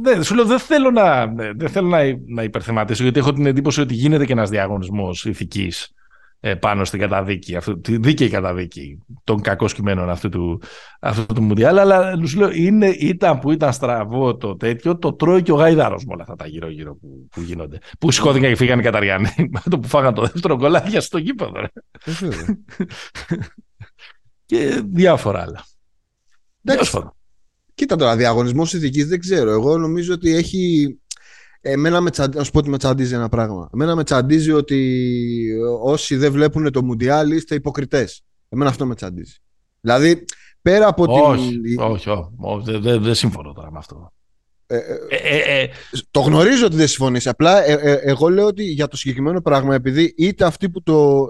Ναι, 0.00 0.22
σου 0.22 0.34
λέω 0.34 0.44
δεν 0.44 0.58
θέλω 0.58 0.90
να, 0.90 1.26
δεν 1.56 1.68
θέλω 1.68 1.88
να, 1.88 1.98
να 2.26 2.42
υπερθεματίσω 2.42 3.02
γιατί 3.02 3.18
έχω 3.18 3.32
την 3.32 3.46
εντύπωση 3.46 3.80
ότι 3.80 3.94
γίνεται 3.94 4.24
και 4.24 4.32
ένας 4.32 4.50
διαγωνισμός 4.50 5.24
ηθικής 5.24 5.84
ε, 5.84 6.01
πάνω 6.60 6.84
στην 6.84 7.00
καταδίκη, 7.00 7.56
αυτού, 7.56 7.80
τη 7.80 7.96
δίκαιη 7.96 8.28
καταδίκη 8.28 8.98
των 9.24 9.40
κακών 9.40 9.68
κειμένων 9.68 10.10
αυτού 10.10 10.28
του, 10.28 10.62
αυτού 11.00 11.34
του 11.34 11.42
Μουντιάλ. 11.42 11.78
Αλλά 11.78 12.26
σου 12.26 12.38
λέω, 12.38 12.50
είναι, 12.50 12.88
ήταν 12.88 13.38
που 13.38 13.52
ήταν 13.52 13.72
στραβό 13.72 14.36
το 14.36 14.56
τέτοιο, 14.56 14.98
το 14.98 15.12
τρώει 15.12 15.42
και 15.42 15.52
ο 15.52 15.54
Γαϊδάρος 15.54 16.04
με 16.04 16.12
όλα 16.12 16.22
αυτά 16.22 16.34
τα 16.34 16.46
γύρω-γύρω 16.46 16.94
που, 16.94 17.28
που 17.30 17.40
γίνονται. 17.40 17.78
Που 17.98 18.10
σηκώθηκαν 18.10 18.48
και 18.48 18.56
φύγανε 18.56 18.80
οι 18.80 18.84
Καταριάνοι. 18.84 19.28
Με 19.52 19.60
το 19.70 19.78
που 19.78 19.88
φάγαν 19.88 20.14
το 20.14 20.22
δεύτερο 20.22 20.56
κολλάδια 20.56 21.00
στο 21.00 21.18
γήπεδο. 21.18 21.60
ρε. 21.60 21.68
ε, 22.04 22.10
βέβαια. 22.12 22.58
Και 24.46 24.82
διάφορα 24.86 25.42
άλλα. 25.42 25.64
Τέλος 26.64 26.90
πάντων. 26.90 27.14
Κοίτα 27.74 27.96
τώρα, 27.96 28.16
διαγωνισμός 28.16 28.72
ηθική 28.72 29.02
δεν 29.02 29.20
ξέρω. 29.20 29.50
Εγώ 29.50 29.78
νομίζω 29.78 30.14
ότι 30.14 30.34
έχει. 30.34 30.96
Εμένα 31.64 32.00
με 32.00 32.10
τσαντίζει, 32.10 32.38
να 32.38 32.44
σου 32.44 32.50
πω 32.50 32.58
ότι 32.58 32.68
με 32.68 32.78
τσαντίζει 32.78 33.14
ένα 33.14 33.28
πράγμα. 33.28 33.68
Εμένα 33.74 33.94
με 33.94 34.04
τσαντίζει 34.04 34.52
ότι 34.52 35.48
όσοι 35.82 36.16
δεν 36.16 36.32
βλέπουν 36.32 36.72
το 36.72 36.82
Μουντιάλ 36.82 37.30
είστε 37.30 37.54
υποκριτές. 37.54 38.22
Εμένα 38.48 38.70
αυτό 38.70 38.86
με 38.86 38.94
τσαντίζει. 38.94 39.34
Δηλαδή, 39.80 40.24
πέρα 40.62 40.86
από 40.88 41.04
όχι, 41.08 41.60
την. 41.60 41.80
όχι, 41.80 42.08
όχι, 42.08 42.30
όχι, 42.40 42.70
δεν 42.70 42.82
δεν- 42.82 43.02
δεν 43.02 43.14
συμφωνώ 43.14 43.52
τώρα 43.52 43.70
με 43.72 43.78
αυτό. 43.78 44.12
Ε, 44.66 44.76
ε, 44.76 44.98
Ε, 45.08 45.38
ε, 45.38 45.62
ε, 45.62 45.68
το 46.10 46.20
γνωρίζω 46.20 46.66
ότι 46.66 46.76
δεν 46.76 46.88
συμφωνείς. 46.88 47.26
Απλά 47.26 47.64
ε, 47.64 47.72
ε, 47.72 47.92
εγώ 47.92 48.28
λέω 48.28 48.46
ότι 48.46 48.64
για 48.64 48.88
το 48.88 48.96
συγκεκριμένο 48.96 49.40
πράγμα, 49.40 49.74
επειδή 49.74 50.14
είτε 50.16 50.44
αυτοί 50.44 50.70
που 50.70 50.82
το. 50.82 51.26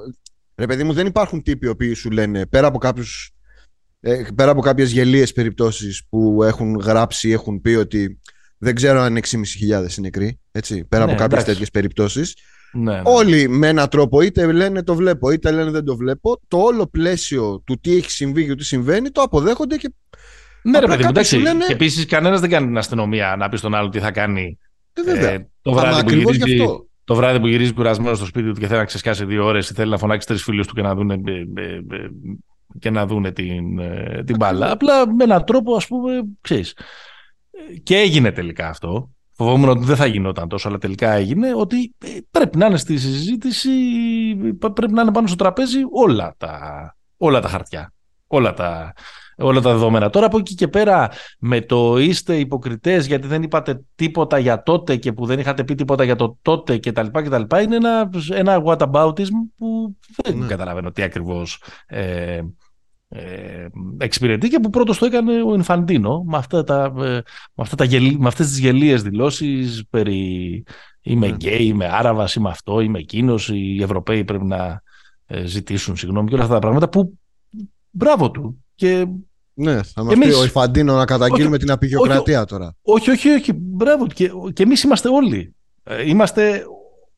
Ρε 0.55 0.67
παιδί 0.67 0.85
μου, 0.85 0.93
δεν 0.93 1.07
υπάρχουν 1.07 1.43
τύποι 1.43 1.67
οι 1.67 1.69
οποίοι 1.69 1.95
σου 1.95 2.11
λένε 2.11 2.47
πέρα 2.47 2.67
από 2.67 2.79
κάποιους 2.79 3.31
ε, 4.01 4.23
πέρα 4.35 4.51
από 4.51 4.61
κάποιες 4.61 4.91
γελίες 4.93 5.33
περιπτώσεις 5.33 6.07
που 6.09 6.43
έχουν 6.43 6.75
γράψει 6.77 7.29
ή 7.29 7.33
έχουν 7.33 7.61
πει 7.61 7.71
ότι 7.75 8.21
δεν 8.64 8.75
ξέρω 8.75 9.00
αν 9.00 9.11
είναι 9.16 9.21
6.500 9.31 9.97
οι 9.99 10.00
νεκροί, 10.00 10.38
έτσι, 10.52 10.85
πέρα 10.88 11.04
Ναι, 11.04 11.11
από 11.11 11.21
κάποιες 11.21 11.33
εντάξει. 11.42 11.50
τέτοιες 11.52 11.71
περιπτώσεις. 11.71 12.37
ναι, 12.73 12.92
ναι. 12.95 13.00
Όλοι 13.04 13.49
με 13.49 13.69
έναν 13.69 13.88
τρόπο 13.88 14.21
είτε 14.21 14.52
λένε 14.52 14.83
το 14.83 14.95
βλέπω 14.95 15.31
είτε 15.31 15.50
λένε 15.50 15.71
δεν 15.71 15.85
το 15.85 15.97
βλέπω, 15.97 16.40
το 16.49 16.57
όλο 16.59 16.87
πλαίσιο 16.87 17.62
του 17.66 17.78
τι 17.81 17.97
έχει 17.97 18.11
συμβεί 18.11 18.47
και 18.47 18.54
τι 18.54 18.64
συμβαίνει 18.64 19.11
το 19.11 19.21
αποδέχονται 19.23 19.76
και 19.76 19.92
Ναι, 20.62 20.78
ρε 20.78 20.85
Απλά 20.85 20.97
παιδί 20.97 21.07
μου, 21.09 21.12
κάποιοι 21.12 21.23
εντάξει. 21.23 21.37
σου 21.37 21.40
λένε- 21.42 21.66
Και 21.66 21.73
επίσης 21.73 22.07
κανένας 22.07 22.40
δεν 22.40 22.50
κάνει 22.50 22.66
την 22.66 22.78
αστυνομία 22.78 23.37
να 23.38 23.49
πει 23.49 23.57
στον 23.57 23.75
άλλο 23.75 23.88
τι 23.88 23.99
θα 23.99 24.11
κάνει 24.11 24.59
ε, 24.92 25.02
βέβαια. 25.02 25.31
ε, 25.31 25.49
το 25.62 25.71
Αλλά 25.71 25.81
βράδυ 25.81 25.95
που 26.00 26.07
ακριβώς 26.07 26.37
γι' 26.37 26.42
γυρίζει, 26.45 26.62
αυτό. 26.62 26.75
το 26.76 26.87
το 27.04 27.14
βράδυ 27.14 27.40
που 27.40 27.47
γυρίζει 27.47 27.73
κουρασμένος 27.73 28.16
στο 28.16 28.26
σπίτι 28.26 28.52
του 28.52 28.61
και 28.61 28.66
θέλει 28.66 28.78
να 28.78 28.85
ξεσκάσει 28.85 29.25
δύο 29.25 29.45
ώρες 29.45 29.71
ή 29.71 29.75
θέλει 29.75 29.90
να 29.90 29.99
φωνάξει 29.99 30.26
τρεις 30.26 30.42
φίλους 30.42 30.66
του 30.66 30.75
και 30.75 30.83
να 30.83 30.95
δούνε, 30.95 31.21
και 32.78 32.90
να 32.90 33.07
δούνε 33.07 33.33
την, 33.33 33.64
την 34.25 34.37
μπάλα. 34.37 34.71
Απλά 34.71 35.14
με 35.14 35.25
έναν 35.25 35.45
τρόπο, 35.45 35.75
ας 35.76 35.87
πούμε, 35.87 36.12
ξέρεις. 36.40 36.75
Και 37.83 37.97
έγινε 37.97 38.33
τελικά 38.33 38.69
αυτό. 38.69 39.11
Φοβόμουν 39.33 39.69
ότι 39.69 39.85
δεν 39.85 39.97
θα 39.97 40.07
γινόταν 40.07 40.49
τόσο, 40.49 40.69
αλλά 40.69 40.78
τελικά 40.78 41.12
έγινε 41.12 41.54
ότι 41.54 41.95
πρέπει 42.31 42.59
να 42.59 42.66
είναι 42.66 42.76
στη 42.76 42.99
συζήτηση, 42.99 43.71
πρέπει 44.75 44.92
να 44.92 45.02
είναι 45.02 45.12
πάνω 45.12 45.26
στο 45.26 45.37
τραπέζι 45.37 45.78
όλα 45.92 46.35
τα, 46.38 46.97
όλα 47.16 47.40
τα 47.40 47.49
χαρτιά. 47.49 47.92
Όλα 48.26 48.54
τα, 48.54 48.92
όλα 49.37 49.61
τα 49.61 49.73
δεδομένα. 49.73 50.11
Τώρα 50.11 50.26
από 50.26 50.38
εκεί 50.38 50.54
και 50.54 50.69
πέρα 50.69 51.11
με 51.38 51.61
το 51.61 51.99
είστε 51.99 52.37
υποκριτές 52.37 53.07
γιατί 53.07 53.26
δεν 53.26 53.42
είπατε 53.42 53.85
τίποτα 53.95 54.38
για 54.38 54.62
τότε 54.62 54.97
και 54.97 55.12
που 55.12 55.26
δεν 55.26 55.38
είχατε 55.38 55.64
πει 55.64 55.75
τίποτα 55.75 56.04
για 56.04 56.16
το 56.16 56.38
τότε 56.42 56.78
κτλ. 56.78 57.07
είναι 57.62 57.76
ένα, 57.76 58.11
ένα 58.31 58.62
whataboutism 58.64 59.31
που 59.57 59.97
δεν 60.23 60.38
ναι. 60.38 60.47
καταλαβαίνω 60.47 60.90
τι 60.90 61.02
ακριβώς 61.02 61.62
ε, 61.87 62.40
ε, 63.14 63.66
εξυπηρετεί 63.99 64.49
και 64.49 64.59
που 64.59 64.71
πρώτος 64.71 64.99
το 64.99 65.07
έκανε 65.07 65.42
ο 65.42 65.54
Ινφαντίνο 65.54 66.23
με, 66.26 66.37
αυτά 66.37 66.64
τα, 66.64 66.85
ε, 66.85 67.02
με, 67.02 67.23
αυτά 67.54 67.76
τα 67.76 67.85
γελ, 67.85 68.16
με 68.19 68.26
αυτές 68.26 68.47
τις 68.47 68.59
γελίες 68.59 69.02
δηλώσεις 69.02 69.85
περί 69.90 70.64
είμαι 71.02 71.26
ναι. 71.26 71.35
γκέι, 71.35 71.64
είμαι 71.64 71.88
Άραβας, 71.92 72.35
είμαι 72.35 72.49
αυτό, 72.49 72.81
είμαι 72.81 72.99
εκείνος, 72.99 73.49
οι 73.49 73.83
Ευρωπαίοι 73.83 74.25
πρέπει 74.25 74.45
να 74.45 74.83
ε, 75.26 75.45
ζητήσουν 75.45 75.97
συγγνώμη 75.97 76.28
και 76.28 76.35
όλα 76.35 76.42
αυτά 76.42 76.54
τα 76.54 76.61
πράγματα 76.61 76.88
που 76.88 77.19
μπράβο 77.90 78.31
του 78.31 78.64
και 78.75 79.07
ναι, 79.54 79.83
θα 79.83 80.04
μας 80.04 80.12
εμείς... 80.14 80.28
πει 80.28 80.35
ο 80.35 80.45
Ιφαντίνο 80.45 80.97
να 80.97 81.04
καταγγείλουμε 81.04 81.59
την 81.59 81.71
απεικιοκρατία 81.71 82.45
τώρα. 82.45 82.76
Όχι, 82.83 83.11
όχι, 83.11 83.28
όχι, 83.28 83.52
μπράβο. 83.52 84.07
Και, 84.07 84.31
και 84.52 84.62
εμείς 84.62 84.83
είμαστε 84.83 85.09
όλοι. 85.09 85.54
Ε, 85.83 86.09
είμαστε 86.09 86.64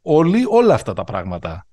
όλοι 0.03 0.45
όλα 0.49 0.75
αυτά 0.75 0.93
τα 0.93 1.05
πράγματα. 1.05 1.67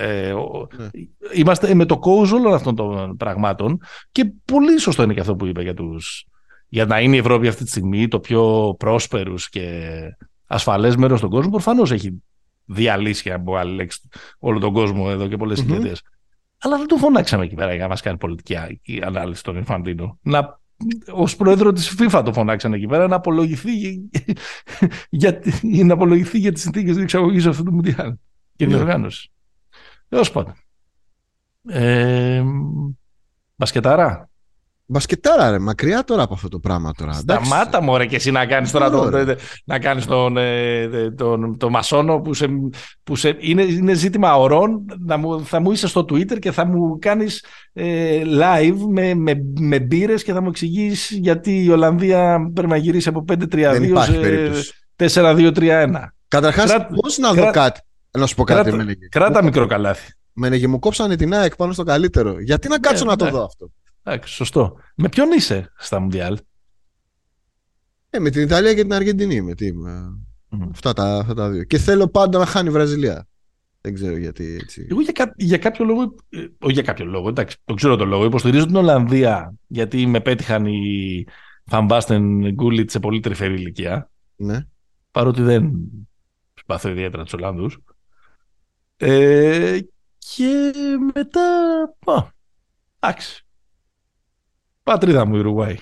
Ε, 0.00 0.34
ναι. 0.76 0.88
Είμαστε 1.34 1.74
με 1.74 1.84
το 1.84 1.98
κόουζ 1.98 2.32
όλων 2.32 2.54
αυτών 2.54 2.74
των 2.74 3.16
πραγμάτων 3.16 3.80
και 4.12 4.32
πολύ 4.44 4.78
σωστό 4.78 5.02
είναι 5.02 5.14
και 5.14 5.20
αυτό 5.20 5.36
που 5.36 5.46
είπε 5.46 5.62
για 5.62 5.74
τους... 5.74 6.26
Για 6.68 6.84
να 6.84 7.00
είναι 7.00 7.16
η 7.16 7.18
Ευρώπη 7.18 7.48
αυτή 7.48 7.64
τη 7.64 7.70
στιγμή 7.70 8.08
το 8.08 8.20
πιο 8.20 8.74
πρόσπερους 8.78 9.48
και 9.48 9.90
ασφαλές 10.46 10.96
μέρος 10.96 11.18
στον 11.18 11.30
κόσμο, 11.30 11.50
προφανώς 11.50 11.90
έχει 11.90 12.22
διαλύσει 12.64 13.32
από 13.32 13.56
άλλη 13.56 13.74
λέξη 13.74 14.00
όλο 14.38 14.58
τον 14.58 14.72
κόσμο 14.72 15.06
εδώ 15.08 15.28
και 15.28 15.36
πολλές 15.36 15.64
mm-hmm. 15.68 15.92
Αλλά 16.60 16.76
δεν 16.76 16.86
τον 16.86 16.98
φωνάξαμε 16.98 17.44
εκεί 17.44 17.54
πέρα 17.54 17.70
για 17.74 17.82
να 17.82 17.88
μας 17.88 18.00
κάνει 18.00 18.16
πολιτική 18.16 18.56
ανάλυση 19.02 19.42
τον 19.42 19.56
Ινφαντίνο. 19.56 20.18
Να, 20.22 20.60
ως 21.12 21.36
πρόεδρο 21.36 21.72
της 21.72 21.96
FIFA 21.98 22.22
το 22.24 22.32
φωνάξανε 22.32 22.76
εκεί 22.76 22.86
πέρα 22.86 23.08
να 23.08 23.16
απολογηθεί 23.16 23.70
για, 25.10 25.40
για, 25.62 25.84
να 25.84 25.92
απολογηθεί 25.92 26.38
για 26.38 26.52
τις 26.52 26.62
συνθήκες 26.62 26.96
διεξαγωγής 26.96 27.46
αυτού 27.46 27.62
του 27.62 27.72
Μουντιάλ 27.72 28.14
και 28.56 28.66
την 28.66 28.74
ναι. 28.74 28.80
οργάνωση. 28.80 29.30
Τέλος 30.08 30.30
πάντων. 30.30 30.54
Ε, 31.68 32.42
μπασκετάρα. 33.56 34.28
Μπασκετάρα, 34.90 35.50
ρε, 35.50 35.58
μακριά 35.58 36.04
τώρα 36.04 36.22
από 36.22 36.34
αυτό 36.34 36.48
το 36.48 36.58
πράγμα 36.58 36.92
τώρα. 36.92 37.12
Σταμάτα 37.12 37.82
μωρέ 37.82 38.06
και 38.06 38.16
εσύ 38.16 38.30
να 38.30 38.46
κάνεις 38.46 38.70
τώρα 38.70 38.90
το, 38.90 39.10
να 39.64 39.78
κάνεις 39.78 40.06
τον, 40.06 40.36
ε, 40.36 41.10
τον, 41.16 41.56
τον, 41.58 41.70
μασόνο 41.70 42.20
που, 42.20 42.34
σε, 42.34 42.46
που 43.02 43.16
σε, 43.16 43.36
είναι, 43.38 43.62
είναι 43.62 43.94
ζήτημα 43.94 44.36
ωρών 44.36 44.84
να 44.98 45.16
μου, 45.16 45.44
θα 45.44 45.60
μου 45.60 45.72
είσαι 45.72 45.88
στο 45.88 46.00
Twitter 46.00 46.38
και 46.38 46.52
θα 46.52 46.64
μου 46.64 46.98
κάνεις 46.98 47.44
ε, 47.72 48.22
live 48.24 48.76
με, 48.88 49.14
με, 49.14 49.34
με 49.60 49.80
μπύρες 49.80 50.22
και 50.22 50.32
θα 50.32 50.40
μου 50.42 50.48
εξηγείς 50.48 51.10
γιατί 51.10 51.64
η 51.64 51.70
Ολλανδία 51.70 52.50
πρέπει 52.54 52.70
να 52.70 52.76
γυρίσει 52.76 53.08
από 53.08 53.24
5-3-2 53.28 53.92
σε 55.04 55.22
4-2-3-1. 55.22 55.90
Καταρχάς, 56.28 56.70
Κρά... 56.70 56.86
πώς 56.86 57.18
να 57.18 57.32
δω 57.32 57.50
κάτι; 57.50 57.80
Να 58.10 58.26
σου 58.26 58.34
πω 58.34 58.44
κάτι. 58.44 58.70
Κράτα, 58.70 58.94
κράτα 59.10 59.42
μικρό 59.42 59.66
καλάθι. 59.66 60.12
Μένεγε 60.32 60.66
μου 60.66 60.78
κόψανε 60.78 61.16
την 61.16 61.34
ΑΕΚ 61.34 61.56
πάνω 61.56 61.72
στο 61.72 61.82
καλύτερο. 61.82 62.40
Γιατί 62.40 62.68
να 62.68 62.78
κάτσω 62.78 63.04
ναι, 63.04 63.10
να 63.10 63.16
το 63.16 63.24
ναι. 63.24 63.30
δω 63.30 63.44
αυτό; 63.44 63.70
Εντάξει, 64.02 64.34
σωστό. 64.34 64.76
Με 64.94 65.08
ποιον 65.08 65.32
είσαι 65.32 65.72
στα 65.76 66.00
Μουντιάλ; 66.00 66.38
Ε, 68.10 68.18
με 68.18 68.30
την 68.30 68.42
Ιταλία 68.42 68.74
και 68.74 68.82
την 68.82 68.92
Αργεντινή. 68.92 69.40
Με 69.40 69.54
τι, 69.54 69.70
αυτά, 70.70 70.92
τα, 70.92 71.16
αυτά 71.18 71.34
τα 71.34 71.50
δύο. 71.50 71.64
Και 71.64 71.78
θέλω 71.78 72.08
πάντα 72.08 72.38
να 72.38 72.46
χάνει 72.46 72.68
η 72.68 72.72
Βραζιλία. 72.72 73.26
Δεν 73.80 73.94
ξέρω 73.94 74.16
γιατί 74.16 74.58
έτσι. 74.60 74.86
Εγώ 74.90 75.00
για, 75.00 75.12
κά, 75.12 75.32
για 75.36 75.58
κάποιο 75.58 75.84
λόγο. 75.84 76.14
Ε, 76.28 76.46
όχι 76.58 76.72
για 76.72 76.82
κάποιο 76.82 77.04
λόγο, 77.04 77.28
εντάξει, 77.28 77.56
το 77.64 77.74
ξέρω 77.74 77.96
το 77.96 78.04
λόγο. 78.04 78.24
Υποστηρίζω 78.24 78.66
την 78.66 78.76
Ολλανδία 78.76 79.54
γιατί 79.66 80.06
με 80.06 80.20
πέτυχαν 80.20 80.66
οι 80.66 81.26
Φαμπάστεν 81.64 82.52
Γκούλιτς 82.52 82.92
σε 82.92 83.00
πολύ 83.00 83.20
τρυφερή 83.20 83.54
ηλικία. 83.54 84.10
Ναι. 84.36 84.66
Παρότι 85.10 85.42
δεν 85.42 85.72
συμπαθώ 86.54 86.88
ιδιαίτερα 86.88 87.22
τους 87.22 87.32
Ολλανδούς. 87.32 87.78
Ε, 89.00 89.78
και 90.18 90.72
μετά. 91.14 91.50
εντάξει. 92.98 93.46
Πατρίδα 94.82 95.24
μου 95.24 95.36
η 95.36 95.38
Ουρουάη. 95.38 95.76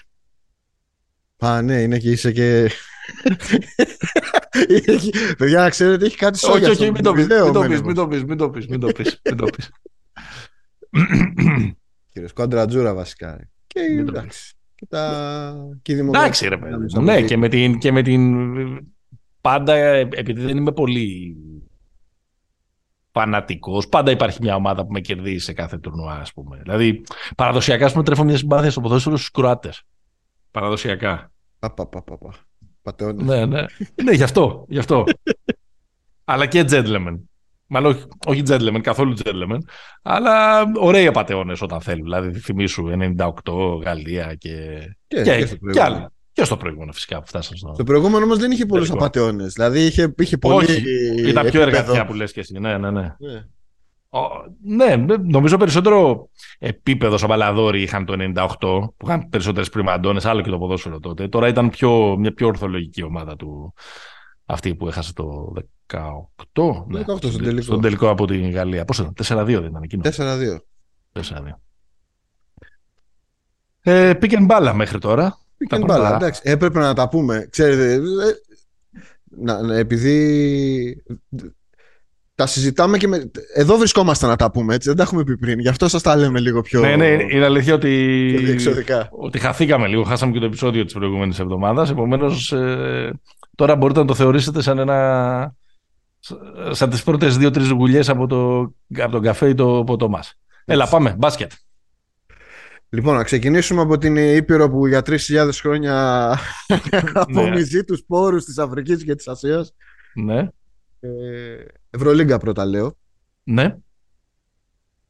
Α, 1.39 1.63
ναι, 1.63 1.81
είναι 1.81 1.99
και 1.99 2.11
είσαι 2.11 2.33
και... 2.33 2.71
Παιδιά, 5.39 5.61
να 5.61 5.71
ξέρετε, 5.71 6.05
έχει 6.05 6.17
κάτι 6.17 6.39
σόγια. 6.39 6.71
Όχι, 6.71 6.83
όχι, 6.83 6.91
μην 6.91 7.03
το 7.03 7.13
πεις, 7.13 7.27
μην 7.27 7.53
το 7.53 7.67
πεις, 7.69 7.83
μην 7.83 7.95
το 7.95 8.09
πεις, 8.09 8.25
μην 8.25 8.37
το 8.37 8.49
πεις, 8.49 8.67
μην 8.71 8.81
το 8.81 8.93
πεις, 8.93 9.21
μην 9.25 9.37
το 9.37 9.47
πεις. 9.47 9.71
Κύριος 12.13 12.33
Κόντρατζούρα 12.33 12.95
βασικά. 12.95 13.49
Και 13.67 13.81
εντάξει. 13.81 14.55
Και 14.75 14.87
τα... 14.89 15.55
Εντάξει 15.89 16.49
ρε 16.49 16.57
παιδί. 16.57 17.03
Ναι, 17.03 17.23
και 17.23 17.37
με 17.37 17.49
την... 17.49 17.79
Και 17.79 17.93
με 17.93 18.03
την... 18.03 18.37
Πάντα, 19.41 19.75
επειδή 19.75 20.41
δεν 20.41 20.57
είμαι 20.57 20.73
πολύ 20.73 21.37
φανατικός. 23.19 23.89
Πάντα 23.89 24.11
υπάρχει 24.11 24.39
μια 24.41 24.55
ομάδα 24.55 24.87
που 24.87 24.93
με 24.93 25.01
κερδίζει 25.01 25.45
σε 25.45 25.53
κάθε 25.53 25.79
τουρνουά, 25.79 26.15
ας 26.15 26.33
πούμε. 26.33 26.59
Δηλαδή, 26.63 27.03
παραδοσιακά, 27.37 27.85
ας 27.85 27.93
πούμε, 27.93 28.05
τρέφω 28.05 28.25
μια 28.25 28.37
συμπάθεια 28.37 28.71
στο 28.71 28.81
ποδόσφαιρο 28.81 29.17
στους 29.17 29.31
Κροάτες. 29.31 29.83
Παραδοσιακά. 30.51 31.31
Πα, 31.59 33.13
Ναι, 33.15 33.47
ναι. 33.47 33.65
ναι, 34.03 34.13
γι' 34.13 34.23
αυτό. 34.23 34.65
Γι 34.69 34.79
αυτό. 34.79 35.05
Αλλά 36.25 36.47
και 36.47 36.65
gentleman. 36.69 37.19
Μάλλον 37.67 37.91
όχι, 37.93 38.07
όχι 38.27 38.43
gentleman, 38.47 38.81
καθόλου 38.83 39.17
gentleman. 39.25 39.59
Αλλά 40.03 40.65
ωραίοι 40.77 41.07
απαταιώνε 41.07 41.57
όταν 41.61 41.81
θέλουν. 41.81 42.03
Δηλαδή, 42.03 42.39
θυμίσου 42.39 42.91
98, 43.45 43.81
Γαλλία 43.83 44.35
και. 44.35 44.81
Και, 45.07 45.23
και, 45.23 45.45
και, 45.45 45.59
και 45.73 45.83
άλλα. 45.83 46.13
Και 46.37 46.45
στο 46.45 46.57
προηγούμενο 46.57 46.93
φυσικά 46.93 47.21
που 47.21 47.27
φτάσαμε 47.27 47.57
στο. 47.57 47.73
Το 47.77 47.85
προηγούμενο 47.85 48.25
όμω 48.25 48.37
δεν 48.37 48.51
είχε 48.51 48.67
πολλούς 48.67 48.91
απαταιώνες. 48.91 49.53
Δηλαδή 49.53 49.81
είχε, 49.81 50.15
είχε 50.19 50.39
πολύ. 50.39 50.57
Όχι, 50.57 50.83
ήταν 51.29 51.51
πιο 51.51 51.61
εργατικά 51.61 52.07
που 52.07 52.15
λες 52.15 52.33
και 52.33 52.41
εσύ. 52.41 52.59
Ναι, 52.59 52.79
ναι, 52.79 52.91
ναι. 52.91 53.15
ναι. 54.61 54.97
ναι, 54.97 55.17
νομίζω 55.17 55.57
περισσότερο 55.57 56.29
επίπεδο 56.59 57.17
σαμπαλαδόροι 57.17 57.83
είχαν 57.83 58.05
το 58.05 58.15
98 58.19 58.57
που 58.97 59.07
είχαν 59.07 59.29
περισσότερες 59.29 59.69
πριμαντώνες, 59.69 60.25
άλλο 60.25 60.41
και 60.41 60.51
το 60.51 60.59
ποδόσφαιρο 60.59 61.01
τότε. 61.01 61.29
Τώρα 61.29 61.49
ήταν 61.49 61.71
πιο, 61.71 62.17
μια 62.19 62.35
πιο 62.35 62.47
ορθολογική 62.47 63.03
ομάδα 63.03 63.37
του 63.37 63.75
αυτή 64.47 64.75
που 64.75 64.89
έχασε 64.89 65.13
το 65.13 65.53
18. 65.93 65.99
18 66.57 66.87
ναι, 66.87 67.03
στον 67.03 67.43
τελικό. 67.43 67.63
Στον 67.63 67.81
τελικό 67.81 68.09
από 68.09 68.27
την 68.27 68.51
Γαλλία. 68.51 68.85
Πώ 68.85 69.03
ήταν, 69.03 69.43
4-2 69.43 69.45
δεν 69.47 69.65
ήταν 69.65 69.83
εκείνο; 69.83 70.03
4-2. 70.05 70.59
4-2. 71.13 71.23
Ε, 73.81 74.15
πήγαινε 74.15 74.45
μπάλα 74.45 74.75
μέχρι 74.75 74.99
τώρα. 74.99 75.45
Πήγαινε 75.57 75.85
μπάλα, 75.85 76.15
εντάξει. 76.15 76.41
Έπρεπε 76.45 76.79
να 76.79 76.95
τα 76.95 77.09
πούμε. 77.09 77.47
Ξέρετε, 77.51 77.93
ε, 77.93 78.01
να, 79.39 79.77
επειδή 79.77 81.03
τα 82.35 82.47
συζητάμε 82.47 82.99
και 82.99 83.09
με... 83.09 83.31
Εδώ 83.55 83.77
βρισκόμαστε 83.77 84.27
να 84.27 84.37
τα 84.37 84.51
πούμε, 84.51 84.75
έτσι. 84.75 84.89
Δεν 84.89 84.97
τα 84.97 85.03
έχουμε 85.03 85.25
πει 85.25 85.37
πριν. 85.37 85.59
Γι' 85.59 85.69
αυτό 85.69 85.89
σας 85.89 86.03
τα 86.03 86.17
λέμε 86.17 86.41
λίγο 86.41 86.61
πιο. 86.61 86.81
Ναι, 86.81 86.97
ναι, 86.97 87.07
είναι 87.07 87.45
αλήθεια 87.45 87.75
ότι. 87.75 88.69
Ότι 89.11 89.39
χαθήκαμε 89.39 89.87
λίγο. 89.87 90.03
Χάσαμε 90.03 90.33
και 90.33 90.39
το 90.39 90.45
επεισόδιο 90.45 90.85
της 90.85 90.95
προηγούμενης 90.95 91.39
εβδομάδας. 91.39 91.91
Επομένως, 91.91 92.53
ε, 92.53 93.21
τώρα 93.55 93.77
μπορείτε 93.77 94.01
να 94.01 94.07
το 94.07 94.15
θεωρήσετε 94.15 94.63
σαν 94.63 94.79
ένα. 94.79 95.55
σαν 96.71 96.91
τις 96.91 97.03
πρώτες 97.03 97.37
δύο-τρεις 97.37 97.69
γουλιές 97.69 98.09
από, 98.09 98.27
το... 98.27 98.61
από 99.03 99.13
τον 99.13 99.23
καφέ 99.23 99.49
ή 99.49 99.55
το 99.55 99.83
ποτό 99.87 100.09
μας. 100.09 100.39
Έλα, 100.65 100.89
πάμε. 100.89 101.15
Μπάσκετ. 101.19 101.53
Λοιπόν, 102.89 103.15
να 103.15 103.23
ξεκινήσουμε 103.23 103.81
από 103.81 103.99
την 103.99 104.17
Ήπειρο 104.17 104.71
που 104.71 104.87
για 104.87 105.03
3.000 105.07 105.51
χρόνια 105.53 106.39
απομυζεί 107.13 107.77
ναι. 107.77 107.85
τους 107.85 108.03
πόρους 108.07 108.45
της 108.45 108.59
Αφρικής 108.59 109.05
και 109.05 109.15
της 109.15 109.29
Ασίας. 109.29 109.75
Ναι. 110.15 110.49
Ε, 111.01 111.09
Ευρωλίγκα 111.91 112.39
πρώτα 112.39 112.65
λέω. 112.65 112.97
Ναι. 113.45 113.77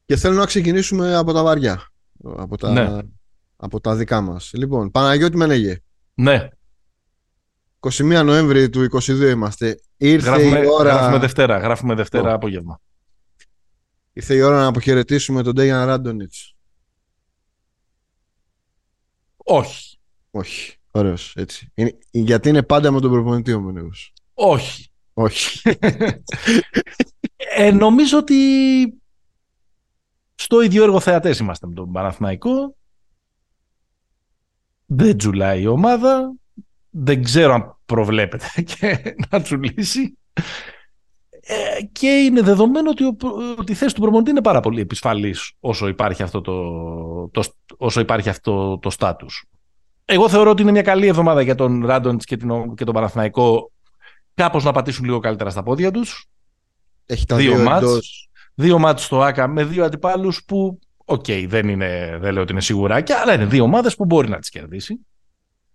Και 0.05 0.15
θέλω 0.15 0.35
να 0.35 0.45
ξεκινήσουμε 0.45 1.15
από 1.15 1.33
τα 1.33 1.43
βαριά. 1.43 1.91
Από 2.23 2.57
τα, 2.57 2.71
ναι. 2.71 2.97
από 3.55 3.79
τα 3.79 3.95
δικά 3.95 4.21
μας. 4.21 4.51
Λοιπόν, 4.53 4.91
Παναγιώτη 4.91 5.37
Μενέγε. 5.37 5.77
Ναι. 6.13 6.47
21 7.79 8.21
Νοέμβρη 8.25 8.69
του 8.69 8.87
22 8.91 9.29
είμαστε. 9.31 9.79
Ήρθε 9.97 10.29
γράφουμε, 10.29 10.59
η 10.59 10.65
ώρα... 10.79 10.91
Γράφουμε 10.91 11.17
Δευτέρα, 11.17 11.57
γράφουμε 11.57 11.95
Δευτέρα 11.95 12.31
oh. 12.31 12.33
απόγευμα. 12.33 12.79
Ήρθε 14.13 14.35
η 14.35 14.41
ώρα 14.41 14.55
να 14.55 14.65
αποχαιρετήσουμε 14.65 15.43
τον 15.43 15.53
Ντέγιαν 15.53 15.85
Ράντονιτς. 15.85 16.56
Όχι. 19.49 19.97
Όχι. 20.31 20.75
Ωραίος, 20.91 21.35
έτσι. 21.35 21.71
Είναι, 21.73 21.97
γιατί 22.11 22.49
είναι 22.49 22.63
πάντα 22.63 22.91
με 22.91 22.99
τον 23.01 23.11
προπονητή 23.11 23.53
ο 23.53 23.59
Μενέγος. 23.59 24.13
Όχι. 24.33 24.89
Όχι. 25.13 25.61
ε, 27.55 27.71
νομίζω 27.71 28.17
ότι 28.17 28.35
στο 30.35 30.61
ίδιο 30.61 30.83
έργο 30.83 30.99
θεατές 30.99 31.39
είμαστε 31.39 31.67
με 31.67 31.73
τον 31.73 31.91
Παναθηναϊκό. 31.91 32.75
Δεν 34.85 35.17
τζουλάει 35.17 35.61
η 35.61 35.67
ομάδα. 35.67 36.33
Δεν 36.89 37.23
ξέρω 37.23 37.53
αν 37.53 37.77
προβλέπεται 37.85 38.61
και 38.75 39.15
να 39.29 39.41
τζουλήσει. 39.41 40.17
Ε, 41.49 41.83
και 41.91 42.07
είναι 42.07 42.41
δεδομένο 42.41 42.89
ότι, 42.89 43.03
ο, 43.03 43.15
ότι 43.57 43.71
η 43.71 43.75
θέση 43.75 43.95
του 43.95 44.01
προμονητή 44.01 44.29
είναι 44.29 44.41
πάρα 44.41 44.59
πολύ 44.59 44.81
επισφαλής 44.81 45.53
όσο 45.59 45.87
υπάρχει 45.87 46.23
αυτό 46.23 46.41
το, 46.41 46.53
το, 47.27 47.43
όσο 47.77 47.99
υπάρχει 47.99 48.29
αυτό 48.29 48.79
το 48.81 48.89
στάτους. 48.89 49.45
Εγώ 50.05 50.29
θεωρώ 50.29 50.49
ότι 50.49 50.61
είναι 50.61 50.71
μια 50.71 50.81
καλή 50.81 51.07
εβδομάδα 51.07 51.41
για 51.41 51.55
τον 51.55 51.85
Ράντοντ 51.85 52.21
και, 52.23 52.37
και 52.75 52.83
τον 52.83 52.93
Παναθηναϊκό 52.93 53.71
κάπως 54.33 54.63
να 54.63 54.71
πατήσουν 54.71 55.05
λίγο 55.05 55.19
καλύτερα 55.19 55.49
στα 55.49 55.63
πόδια 55.63 55.91
τους. 55.91 56.25
Έχει 57.05 57.25
τα 57.25 57.35
δύο, 57.35 57.55
δύο 57.55 57.63
μάτς, 57.63 58.29
δύο 58.53 58.79
μάτς 58.79 59.03
στο 59.03 59.21
ΟΑΚΑ 59.21 59.47
με 59.47 59.63
δύο 59.63 59.85
αντιπάλους 59.85 60.43
που, 60.45 60.79
OK, 61.05 61.23
okay, 61.27 61.45
δεν, 61.47 61.69
είναι, 61.69 62.17
δεν 62.21 62.33
λέω 62.33 62.41
ότι 62.41 62.51
είναι 62.51 62.61
σιγουράκια, 62.61 63.19
αλλά 63.21 63.33
είναι 63.33 63.45
δύο 63.45 63.63
ομάδες 63.63 63.95
που 63.95 64.05
μπορεί 64.05 64.29
να 64.29 64.39
τις 64.39 64.49
κερδίσει. 64.49 64.99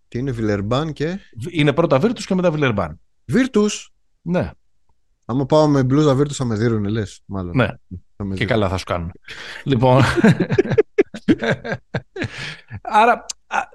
Τι 0.09 0.19
είναι 0.19 0.31
Βιλερμπάν 0.31 0.93
και... 0.93 1.19
Είναι 1.51 1.73
πρώτα 1.73 1.99
Βίρτους 1.99 2.27
και 2.27 2.35
μετά 2.35 2.51
Βιλερμπάν. 2.51 3.01
Βίρτους; 3.25 3.93
Ναι. 4.23 4.51
Άμα 5.25 5.47
πάω 5.47 5.67
με 5.67 5.83
μπλούζα 5.83 6.15
Βίρτους 6.15 6.37
θα 6.37 6.45
με 6.45 6.55
δείρουνε, 6.55 6.89
λες, 6.89 7.21
μάλλον. 7.25 7.57
Ναι, 7.57 7.69
και 8.35 8.45
καλά 8.45 8.69
θα 8.69 8.77
σου 8.77 8.85
κάνουν. 8.85 9.13
λοιπόν... 9.65 10.03
Άρα 12.83 13.25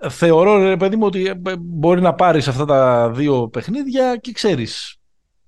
θεωρώ, 0.10 0.58
ρε 0.58 0.78
παιδί 0.78 0.96
μου, 0.96 1.06
ότι 1.06 1.26
ε, 1.26 1.34
μπορεί 1.60 2.02
να 2.02 2.14
πάρεις 2.14 2.48
αυτά 2.48 2.66
τα 2.66 3.10
δύο 3.10 3.48
παιχνίδια 3.48 4.16
και 4.16 4.32
ξέρεις 4.32 4.98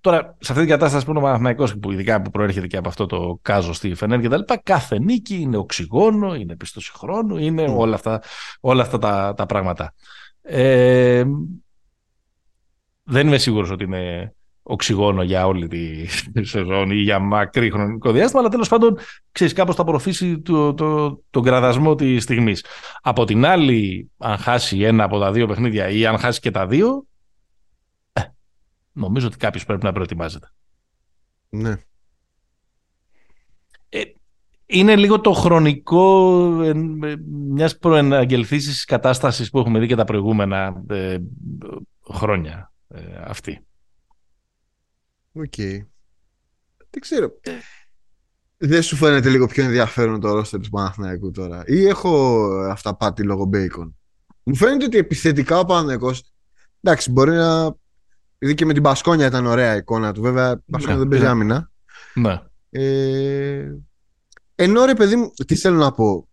Τώρα, 0.02 0.36
σε 0.40 0.52
αυτή 0.52 0.64
την 0.64 0.74
κατάσταση 0.74 1.06
που 1.06 1.12
είναι 1.12 1.20
ο 1.20 1.24
Παναθυναϊκό, 1.24 1.80
που 1.80 1.92
ειδικά 1.92 2.22
που 2.22 2.30
προέρχεται 2.30 2.68
και 2.68 2.78
από 2.78 2.90
αυτό 2.90 3.06
το 3.06 3.40
κάζο 3.42 3.74
στη 3.74 3.94
Φενέρ 3.94 4.20
και 4.20 4.30
τα 4.30 4.38
λοιπά, 4.38 4.58
κάθε 4.58 5.00
νίκη 5.00 5.36
είναι 5.36 5.58
οξυγόνο, 5.58 6.36
είναι 6.36 6.56
πίστοση 6.56 6.92
χρόνου, 6.92 7.38
είναι 7.38 7.66
mm. 7.70 7.76
όλα 7.76 7.96
αυτά, 7.96 8.22
όλα 8.60 8.82
αυτά 8.82 8.98
τα, 8.98 9.34
τα 9.38 9.46
πράγματα. 9.46 9.94
Ε, 10.42 11.24
δεν 13.04 13.28
είμαι 13.28 13.38
σίγουρος 13.38 13.70
ότι 13.70 13.84
είναι 13.84 14.34
οξυγόνο 14.70 15.24
για 15.24 15.48
όλη 15.48 15.68
τη 15.68 16.06
σεζόν 16.52 16.92
ή 16.92 16.96
για 16.96 17.20
μακρύ 17.20 17.72
χρονικό 17.72 18.12
διάστημα, 18.12 18.40
αλλά 18.40 18.50
τέλος 18.50 18.70
πάντων, 18.70 18.98
ξέρεις, 19.32 19.54
κάπως 19.54 19.76
θα 19.76 19.82
απορροφήσει 19.82 20.40
το, 20.40 20.74
το, 20.74 21.20
τον 21.30 21.44
κραδασμό 21.44 21.96
της 21.96 22.24
στιγμής. 22.24 22.66
Από 23.02 23.26
την 23.26 23.46
άλλη, 23.46 24.10
αν 24.18 24.38
χάσει 24.38 24.82
ένα 24.82 25.04
από 25.04 25.20
τα 25.20 25.32
δύο 25.32 25.48
παιχνίδια 25.48 25.90
ή 25.90 26.06
αν 26.06 26.18
χάσει 26.18 26.40
και 26.40 26.52
τα 26.52 26.68
δύο, 26.68 27.06
ε, 28.14 28.22
νομίζω 28.92 29.28
ότι 29.28 29.38
κάποιος 29.38 29.66
πρέπει 29.66 29.86
να 29.86 29.92
προετοιμάζεται. 29.92 30.52
Ναι. 31.50 31.74
Ε, 33.90 34.02
είναι 34.66 34.96
λίγο 34.96 35.20
το 35.20 35.32
χρονικό 35.32 36.38
ε, 36.64 36.74
μιας 37.50 37.78
προαναγγελθείσης 37.78 38.86
κατάστασης 38.86 39.50
που 39.50 39.60
έχουμε 39.60 39.80
δει 39.80 39.88
και 39.88 39.96
τα 39.96 40.06
προηγούμενα 40.06 40.84
ε, 40.90 41.18
χρόνια 42.14 42.72
ε, 42.88 43.02
αυτή. 43.26 43.64
OK. 45.32 45.54
Okay. 45.58 45.86
Δεν 46.90 47.02
ξέρω. 47.02 47.40
Δεν 48.58 48.82
σου 48.82 48.96
φαίνεται 48.96 49.30
λίγο 49.30 49.48
πιο 49.48 49.64
ενδιαφέρον 49.64 50.20
το 50.20 50.34
ρόστερ 50.34 50.60
του 50.60 50.70
Παναθηναϊκού 50.70 51.32
τώρα; 51.32 51.64
Ή 51.68 51.86
έχω 51.86 52.44
αυταπάτη 52.70 53.24
λόγω 53.24 53.46
Bacon. 53.46 53.98
Μου 54.44 54.56
φαίνεται 54.56 54.86
ότι 54.86 54.98
επιθετικά 54.98 55.60
ο 55.60 55.66
Παναθηναϊκός 55.66 56.34
εντάξει 56.82 57.12
μπορεί 57.12 57.32
να 57.32 57.78
Ήδη 58.40 58.54
και 58.54 58.66
με 58.66 58.74
την 58.74 58.84
Πασκόνια 58.84 59.26
ήταν 59.26 59.46
ωραία 59.46 59.74
η 59.74 59.78
εικόνα 59.78 60.14
του. 60.14 60.22
Βέβαια, 60.22 60.52
η 60.52 60.72
Πασκόνια 60.72 60.96
ναι, 60.96 61.00
δεν 61.00 61.10
παίζει 61.10 61.24
ναι. 61.24 61.30
άμυνα. 61.30 61.72
Ναι. 62.14 62.42
Ε, 62.70 63.72
ενώ 64.56 64.86
ρε 64.86 64.94
παιδί 64.94 65.16
μου, 65.16 65.32
τι 65.48 65.56
θέλω 65.56 65.78
να 65.78 65.92
πω 65.92 66.28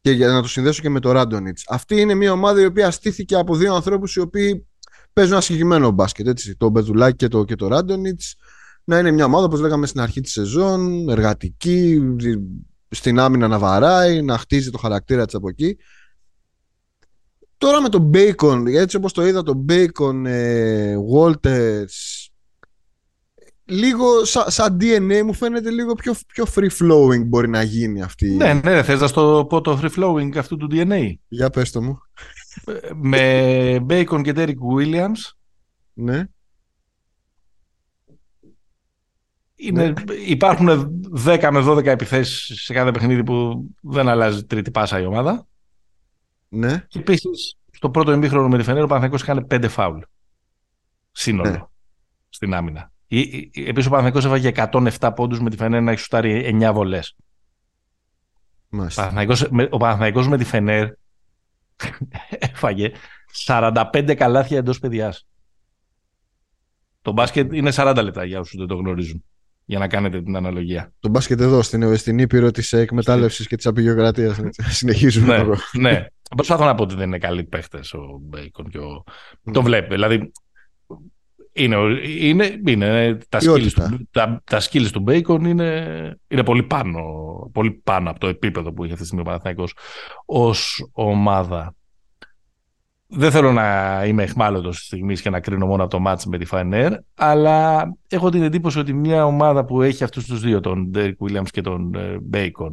και 0.00 0.10
για 0.10 0.28
να 0.28 0.42
το 0.42 0.48
συνδέσω 0.48 0.82
και 0.82 0.88
με 0.88 1.00
το 1.00 1.12
Ράντονιτς. 1.12 1.64
Αυτή 1.68 2.00
είναι 2.00 2.14
μια 2.14 2.32
ομάδα 2.32 2.60
η 2.60 2.64
οποία 2.64 2.90
στήθηκε 2.90 3.36
από 3.36 3.56
δύο 3.56 3.74
ανθρώπους 3.74 4.14
οι 4.14 4.20
οποίοι 4.20 4.66
παίζουν 5.16 5.34
ένα 5.34 5.42
συγκεκριμένο 5.42 5.90
μπάσκετ. 5.90 6.26
Έτσι, 6.26 6.56
το 6.56 6.68
Μπετουλάκη 6.68 7.16
και 7.16 7.28
το, 7.28 7.44
και 7.44 7.54
το 7.54 7.66
Ράντονιτς. 7.68 8.36
Να 8.84 8.98
είναι 8.98 9.10
μια 9.10 9.24
ομάδα, 9.24 9.44
όπως 9.44 9.60
λέγαμε 9.60 9.86
στην 9.86 10.00
αρχή 10.00 10.20
της 10.20 10.32
σεζόν, 10.32 11.08
εργατική, 11.08 12.00
στην 12.88 13.18
άμυνα 13.18 13.48
να 13.48 13.58
βαράει, 13.58 14.22
να 14.22 14.38
χτίζει 14.38 14.70
το 14.70 14.78
χαρακτήρα 14.78 15.24
της 15.24 15.34
από 15.34 15.48
εκεί. 15.48 15.76
Τώρα 17.58 17.80
με 17.80 17.88
τον 17.88 18.10
Bacon, 18.14 18.64
έτσι 18.66 18.96
όπως 18.96 19.12
το 19.12 19.26
είδα, 19.26 19.42
τον 19.42 19.64
Bacon, 19.68 20.24
ε, 20.24 20.94
Walters, 21.14 22.28
λίγο 23.64 24.24
σαν, 24.24 24.50
σαν 24.50 24.78
DNA 24.80 25.22
μου 25.24 25.32
φαίνεται 25.32 25.70
λίγο 25.70 25.94
πιο, 25.94 26.14
πιο 26.26 26.46
free 26.54 26.70
flowing 26.80 27.24
μπορεί 27.26 27.48
να 27.48 27.62
γίνει 27.62 28.02
αυτή. 28.02 28.30
Ναι, 28.30 28.52
ναι, 28.52 28.82
θες 28.82 29.00
να 29.00 29.06
στο 29.06 29.46
πω 29.48 29.60
το 29.60 29.80
free 29.82 30.02
flowing 30.02 30.36
αυτού 30.36 30.56
του 30.56 30.68
DNA. 30.70 31.12
Για 31.28 31.50
πες 31.50 31.70
το 31.70 31.82
μου. 31.82 31.98
Με 32.94 33.76
Bacon 33.88 34.20
και 34.22 34.32
Derek 34.36 34.56
Williams. 34.76 35.32
Ναι. 35.92 36.24
Είναι, 39.54 39.86
ναι. 39.88 40.14
Υπάρχουν 40.14 40.68
10 41.26 41.48
με 41.52 41.64
12 41.66 41.86
επιθέσεις 41.86 42.62
σε 42.62 42.72
κάθε 42.72 42.90
παιχνίδι 42.90 43.24
που 43.24 43.64
δεν 43.80 44.08
αλλάζει 44.08 44.44
τρίτη 44.44 44.70
πάσα 44.70 45.00
η 45.00 45.04
ομάδα. 45.04 45.46
Ναι. 46.48 46.84
Και 46.88 46.98
επίσης 46.98 47.56
στο 47.70 47.90
πρώτο 47.90 48.12
ημίχρονο 48.12 48.48
με 48.48 48.58
τη 48.58 48.64
Φενέρο 48.64 48.84
ο 48.84 48.88
Παναθηναϊκός 48.88 49.22
έκανε 49.22 49.46
5 49.50 49.68
φάουλ. 49.70 50.00
Σύνολο. 51.12 51.50
Ναι. 51.50 51.62
Στην 52.28 52.54
άμυνα. 52.54 52.92
Επίσης 53.08 53.86
ο 53.86 53.90
Παναθηναϊκός 53.90 54.24
έβαγε 54.24 54.52
107 54.54 55.12
πόντους 55.14 55.40
με 55.40 55.50
τη 55.50 55.56
Φενέρ 55.56 55.82
να 55.82 55.90
έχει 55.90 56.00
σουτάρει 56.00 56.58
9 56.60 56.70
βολές. 56.72 57.16
Ο 59.70 59.76
Παναθηναϊκός 59.76 60.28
με 60.28 60.36
τη 60.36 60.44
Φενέρ 60.44 60.88
έφαγε 62.38 62.90
45 63.46 64.14
καλάθια 64.16 64.58
εντός 64.58 64.78
παιδιάς. 64.78 65.26
Το 67.02 67.12
μπάσκετ 67.12 67.52
είναι 67.52 67.72
40 67.74 68.00
λεπτά 68.02 68.24
για 68.24 68.40
όσους 68.40 68.58
δεν 68.58 68.66
το 68.66 68.74
γνωρίζουν. 68.74 69.24
Για 69.64 69.78
να 69.78 69.88
κάνετε 69.88 70.22
την 70.22 70.36
αναλογία. 70.36 70.92
Το 71.00 71.08
μπάσκετ 71.08 71.40
εδώ, 71.40 71.62
στην, 71.62 71.96
στην 71.96 72.18
Ήπειρο 72.18 72.50
της 72.50 72.72
εκμετάλλευσης 72.72 73.46
και 73.46 73.56
της 73.56 73.66
απειγειοκρατία. 73.66 74.52
Συνεχίζουμε. 74.78 75.44
ναι, 75.72 75.90
ναι. 75.90 76.06
Προσπαθώ 76.36 76.64
να 76.64 76.74
πω 76.74 76.82
ότι 76.82 76.94
δεν 76.94 77.06
είναι 77.06 77.18
καλοί 77.18 77.44
παίχτες 77.44 77.92
ο 77.92 78.18
Μπέικον 78.20 78.68
και 78.68 78.78
ο. 78.78 79.04
Mm. 79.06 79.52
Το 79.52 79.62
βλέπει. 79.62 79.94
Δηλαδή 79.94 80.32
είναι, 81.56 81.76
είναι, 82.18 82.60
είναι 82.66 83.18
τα, 83.28 83.38
skills 83.38 83.70
του, 83.72 84.08
τα, 84.10 84.42
τα 84.44 84.60
skills 84.60 84.88
του 84.92 85.04
Bacon 85.06 85.40
είναι, 85.46 86.18
είναι 86.28 86.44
πολύ, 86.44 86.62
πάνω, 86.62 87.02
πολύ 87.52 87.70
πάνω 87.70 88.10
από 88.10 88.18
το 88.20 88.26
επίπεδο 88.26 88.72
που 88.72 88.84
είχε 88.84 88.92
αυτή 88.92 89.02
τη 89.02 89.06
στιγμή 89.06 89.22
ο 89.22 89.26
Παναθηναϊκός 89.26 89.74
ως 90.24 90.88
ομάδα. 90.92 91.74
Δεν 93.08 93.30
θέλω 93.30 93.52
να 93.52 94.02
είμαι 94.06 94.22
εχμάλωτος 94.22 94.76
της 94.76 94.86
στιγμής 94.86 95.20
και 95.20 95.30
να 95.30 95.40
κρίνω 95.40 95.66
μόνο 95.66 95.82
από 95.82 95.90
το 95.90 96.00
μάτς 96.00 96.26
με 96.26 96.38
τη 96.38 96.44
Φανέρ, 96.44 96.92
αλλά 97.14 97.88
έχω 98.08 98.30
την 98.30 98.42
εντύπωση 98.42 98.78
ότι 98.78 98.92
μια 98.92 99.24
ομάδα 99.24 99.64
που 99.64 99.82
έχει 99.82 100.04
αυτούς 100.04 100.26
τους 100.26 100.40
δύο, 100.40 100.60
τον 100.60 100.90
Derek 100.94 101.14
Williams 101.20 101.48
και 101.50 101.60
τον 101.60 101.90
Bacon, 102.32 102.72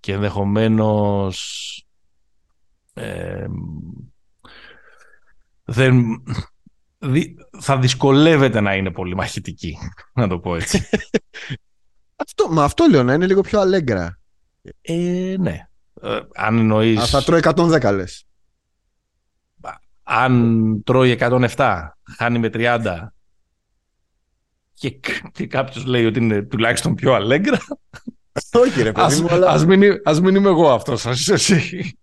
και 0.00 0.12
ενδεχομένως 0.12 1.68
ε, 2.94 3.46
δεν, 5.64 6.22
θα 7.60 7.78
δυσκολεύεται 7.78 8.60
να 8.60 8.74
είναι 8.74 8.90
πολύ 8.90 9.14
μαχητική, 9.14 9.76
να 10.20 10.28
το 10.28 10.38
πω 10.38 10.56
έτσι. 10.56 10.88
αυτό, 12.16 12.48
μα 12.48 12.64
αυτό 12.64 12.86
λέω, 12.90 13.02
να 13.02 13.12
είναι 13.14 13.26
λίγο 13.26 13.40
πιο 13.40 13.60
αλέγκρα. 13.60 14.18
Ε, 14.80 15.34
ναι. 15.38 15.68
Ε, 16.02 16.20
αν 16.34 16.58
εννοείς... 16.58 16.98
Α, 16.98 17.06
θα 17.06 17.22
τρώει 17.22 17.40
110 17.42 17.92
λες. 17.94 18.26
Αν 20.02 20.82
τρώει 20.84 21.16
107, 21.20 21.88
χάνει 22.16 22.38
με 22.38 22.50
30 22.52 22.80
και, 24.74 25.00
και 25.32 25.46
κάποιος 25.46 25.84
λέει 25.84 26.06
ότι 26.06 26.18
είναι 26.18 26.42
τουλάχιστον 26.42 26.94
πιο 26.94 27.14
αλέγκρα. 27.14 27.58
Όχι 28.52 28.82
ρε 28.82 28.92
παιδί 28.92 29.20
μου, 29.20 29.28
αλλά... 29.30 29.48
Ας 29.48 29.64
μην, 29.64 29.82
ας 30.04 30.20
μην 30.20 30.34
είμαι 30.34 30.48
εγώ 30.48 30.72
αυτός, 30.72 31.06
ας 31.06 31.20
είσαι 31.20 31.32
εσύ. 31.32 31.98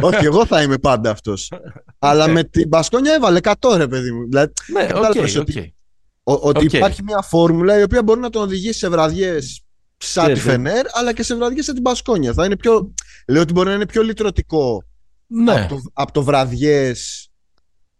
Όχι, 0.00 0.24
εγώ 0.24 0.46
θα 0.46 0.62
είμαι 0.62 0.78
πάντα 0.78 1.10
αυτός. 1.10 1.52
αλλά 1.98 2.28
με 2.28 2.44
την 2.44 2.68
Πασκόνια 2.68 3.14
έβαλε 3.14 3.38
100 3.42 3.74
ρε 3.76 3.88
παιδί 3.88 4.12
μου. 4.12 4.28
Δηλαδή, 4.28 4.52
ναι, 4.66 4.86
okay, 4.92 5.36
okay. 5.36 5.66
Ότι 6.22 6.64
υπάρχει 6.64 7.02
μια 7.02 7.22
φόρμουλα 7.22 7.78
η 7.78 7.82
οποία 7.82 8.02
μπορεί 8.02 8.20
να 8.20 8.30
τον 8.30 8.42
οδηγήσει 8.42 8.78
σε 8.78 8.88
βραδιές 8.88 9.64
σαν 9.96 10.32
τη 10.32 10.40
Φενέρ, 10.40 10.84
αλλά 10.92 11.12
και 11.12 11.22
σε 11.22 11.34
βραδιές 11.34 11.64
σαν 11.64 11.74
την 11.74 11.82
Πασκόνια. 11.82 12.32
Θα 12.32 12.44
είναι 12.44 12.56
πιο... 12.56 12.94
Λέω 13.28 13.42
ότι 13.42 13.52
μπορεί 13.52 13.68
να 13.68 13.74
είναι 13.74 13.86
πιο 13.86 14.02
λυτρωτικό 14.02 14.82
ναι. 15.26 15.52
από, 15.52 15.74
το, 15.74 15.80
από 15.92 16.12
το 16.12 16.22
βραδιές 16.22 17.30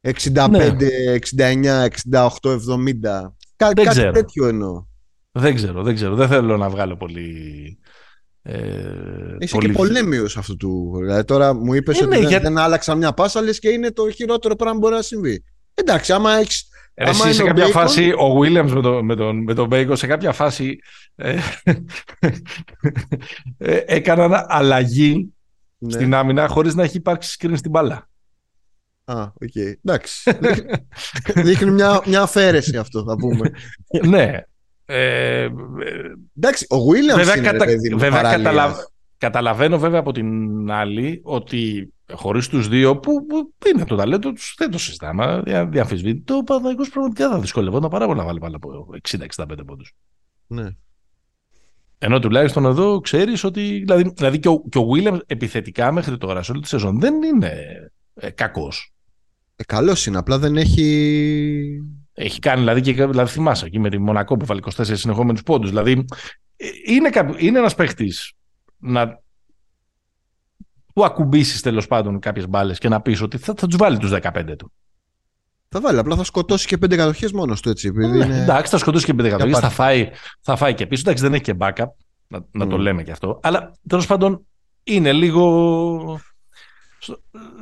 65, 0.01 0.49
ναι. 0.51 0.77
69, 1.37 1.87
68, 2.13 2.29
70. 2.43 2.59
Κά, 3.57 3.73
κάτι 3.73 3.89
ξέρω. 3.89 4.11
τέτοιο 4.11 4.47
εννοώ. 4.47 4.85
Δεν 5.39 5.55
ξέρω, 5.55 5.83
δεν 5.83 5.95
ξέρω. 5.95 6.15
Δεν 6.15 6.29
θέλω 6.29 6.57
να 6.57 6.69
βγάλω 6.69 6.97
πολύ. 6.97 7.79
Ε, 8.43 8.57
Είσαι 9.39 9.55
πολύ... 9.55 9.67
και 9.67 9.73
πολέμιος 9.73 10.37
αυτού 10.37 10.57
του. 10.57 10.97
Δηλαδή 11.01 11.25
τώρα 11.25 11.55
μου 11.55 11.75
είπες 11.75 12.01
ε, 12.01 12.05
ότι 12.05 12.15
ναι, 12.15 12.19
δεν, 12.21 12.29
για... 12.29 12.41
δεν 12.41 12.59
άλλαξα 12.59 12.95
μια 12.95 13.13
πάσα, 13.13 13.43
λες 13.43 13.59
και 13.59 13.69
είναι 13.69 13.91
το 13.91 14.11
χειρότερο 14.11 14.57
πράγμα 14.57 14.75
που 14.75 14.81
μπορεί 14.81 14.95
να 14.95 15.03
συμβεί. 15.03 15.45
Εντάξει, 15.75 16.13
άμα 16.13 16.33
έχει 16.33 16.65
Ρε, 16.99 17.11
εσύ 17.11 17.33
σε 17.33 17.43
κάποια 17.43 17.67
φάση, 17.67 18.13
ο 18.13 18.39
Williams 18.41 18.71
με 18.71 18.81
τον, 18.81 19.05
με 19.05 19.17
τον, 19.17 19.43
με 19.43 19.55
τον 19.55 19.69
Bacon, 19.73 19.93
σε 19.93 20.07
κάποια 20.07 20.33
φάση 20.33 20.79
ε, 21.15 21.39
ε, 23.59 23.83
έκαναν 23.87 24.45
αλλαγή 24.49 25.35
ναι. 25.79 25.91
στην 25.91 26.15
άμυνα 26.15 26.49
χωρίς 26.49 26.75
να 26.75 26.83
έχει 26.83 26.97
υπάρξει 26.97 27.37
screen 27.41 27.53
στην 27.57 27.71
μπάλα. 27.71 28.09
Α, 29.05 29.23
OK. 29.23 29.33
Okay. 29.55 29.73
Εντάξει. 29.85 30.33
Δείχνει 31.35 31.71
μια, 31.71 32.03
μια 32.07 32.23
αφαίρεση 32.23 32.77
αυτό, 32.77 33.05
θα 33.05 33.17
πούμε. 33.17 33.51
ναι. 34.13 34.41
Ε, 34.87 35.49
Εντάξει, 36.37 36.67
ο 36.71 36.77
Williams 36.77 37.17
βέβαια, 37.17 37.37
είναι, 37.37 37.51
κατα... 37.51 37.65
παιδί, 37.65 37.95
βέβαια 37.95 38.23
καταλα... 38.23 38.75
καταλαβαίνω 39.19 39.79
βέβαια 39.79 40.01
από 40.01 40.13
την 40.13 40.71
άλλη 40.71 41.21
ότι 41.23 41.93
χωρίς 42.13 42.49
τους 42.49 42.69
δύο 42.69 42.97
που, 42.97 43.27
που, 43.27 43.53
είναι 43.75 43.85
το 43.85 43.97
ταλέντο 43.97 44.33
τους, 44.33 44.55
δεν 44.59 44.71
το 44.71 44.79
συζητάμε. 44.79 45.43
Διαμφισβήτητο, 45.69 46.37
ο 46.37 46.43
Παναγικός 46.43 46.89
πραγματικά 46.89 47.31
θα 47.31 47.39
δυσκολευόταν 47.39 47.91
πάρα 47.91 48.07
πολύ 48.07 48.19
να 48.19 48.25
βάλει 48.25 48.39
πάνω 48.39 48.57
από 48.57 48.89
60-65 49.37 49.47
πόντους. 49.67 49.95
Ναι. 50.47 50.69
Ενώ 51.99 52.19
τουλάχιστον 52.19 52.65
εδώ 52.65 53.01
ξέρεις 53.01 53.45
ότι. 53.45 53.61
Δηλαδή, 53.61 54.13
δηλαδή 54.15 54.39
και, 54.39 54.49
ο, 54.49 54.63
και 54.69 54.79
ο 54.79 54.89
Williams 54.95 55.19
επιθετικά 55.27 55.93
μέχρι 55.93 56.19
τώρα 56.19 56.43
σε 56.43 56.53
όλη 56.53 56.61
τη 56.61 56.69
σεζόν 56.69 57.01
δεν 57.01 57.23
είναι 57.23 57.53
ε, 58.15 58.31
κακός. 58.31 58.95
Ε, 59.57 59.65
Καλός 59.65 60.07
είναι, 60.07 60.19
απλά 60.19 60.39
δεν 60.39 60.57
έχει. 60.57 61.83
Έχει 62.19 62.39
κάνει, 62.39 62.59
δηλαδή, 62.59 62.81
και, 62.81 62.93
δηλαδή 62.93 63.31
θυμάσαι 63.31 63.67
εκεί 63.67 63.79
με 63.79 63.91
τη 63.91 63.99
Μονακό 63.99 64.37
που 64.37 64.47
βάλει 64.47 64.63
24 64.65 64.71
συνεχόμενους 64.93 65.43
πόντους. 65.43 65.69
Δηλαδή, 65.69 66.05
ε, 66.57 66.67
είναι, 66.87 67.11
είναι 67.39 67.59
ένας 67.59 67.75
παίχτης 67.75 68.33
να 68.79 69.21
που 70.95 71.05
ακουμπήσεις 71.05 71.61
τέλος 71.61 71.87
πάντων 71.87 72.19
κάποιες 72.19 72.49
μπάλες 72.49 72.79
και 72.79 72.89
να 72.89 73.01
πεις 73.01 73.23
ότι 73.23 73.39
θα, 73.39 73.55
θα 73.57 73.67
τους 73.67 73.77
βάλει 73.77 73.99
τους 73.99 74.11
15 74.23 74.57
του. 74.59 74.73
Θα 75.69 75.81
βάλει, 75.81 75.99
απλά 75.99 76.17
θα 76.17 76.25
σκοτώσει 76.25 76.67
και 76.67 76.79
πέντε 76.79 76.97
κατοχές 76.97 77.33
μόνος 77.33 77.61
του 77.61 77.69
έτσι. 77.69 77.91
Ναι, 77.91 78.07
είναι... 78.07 78.43
Εντάξει, 78.43 78.71
θα 78.71 78.79
σκοτώσει 78.79 79.05
και 79.05 79.15
πέντε 79.15 79.29
κατοχές, 79.29 79.59
θα, 79.59 79.71
φάει, 79.71 80.11
θα 80.41 80.57
φάει 80.57 80.75
και 80.75 80.87
πίσω. 80.87 81.03
Εντάξει, 81.05 81.23
δεν 81.23 81.35
έχει 81.35 81.43
και 81.43 81.55
backup, 81.59 81.87
να, 82.27 82.47
να 82.51 82.67
το 82.67 82.79
λέμε 82.79 83.03
και 83.03 83.11
αυτό. 83.11 83.41
Αλλά 83.43 83.73
τέλος 83.89 84.07
πάντων 84.07 84.47
είναι 84.85 85.13
λίγο. 85.13 86.21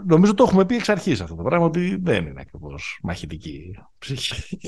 Νομίζω 0.06 0.34
το 0.34 0.44
έχουμε 0.44 0.66
πει 0.66 0.74
εξ 0.74 0.88
αρχής 0.88 1.20
αυτό 1.20 1.34
το 1.34 1.42
πράγμα 1.42 1.66
ότι 1.66 1.96
δεν 2.02 2.26
είναι 2.26 2.40
ακριβώς 2.40 2.98
μαχητική 3.02 3.78
ψυχή. 3.98 4.58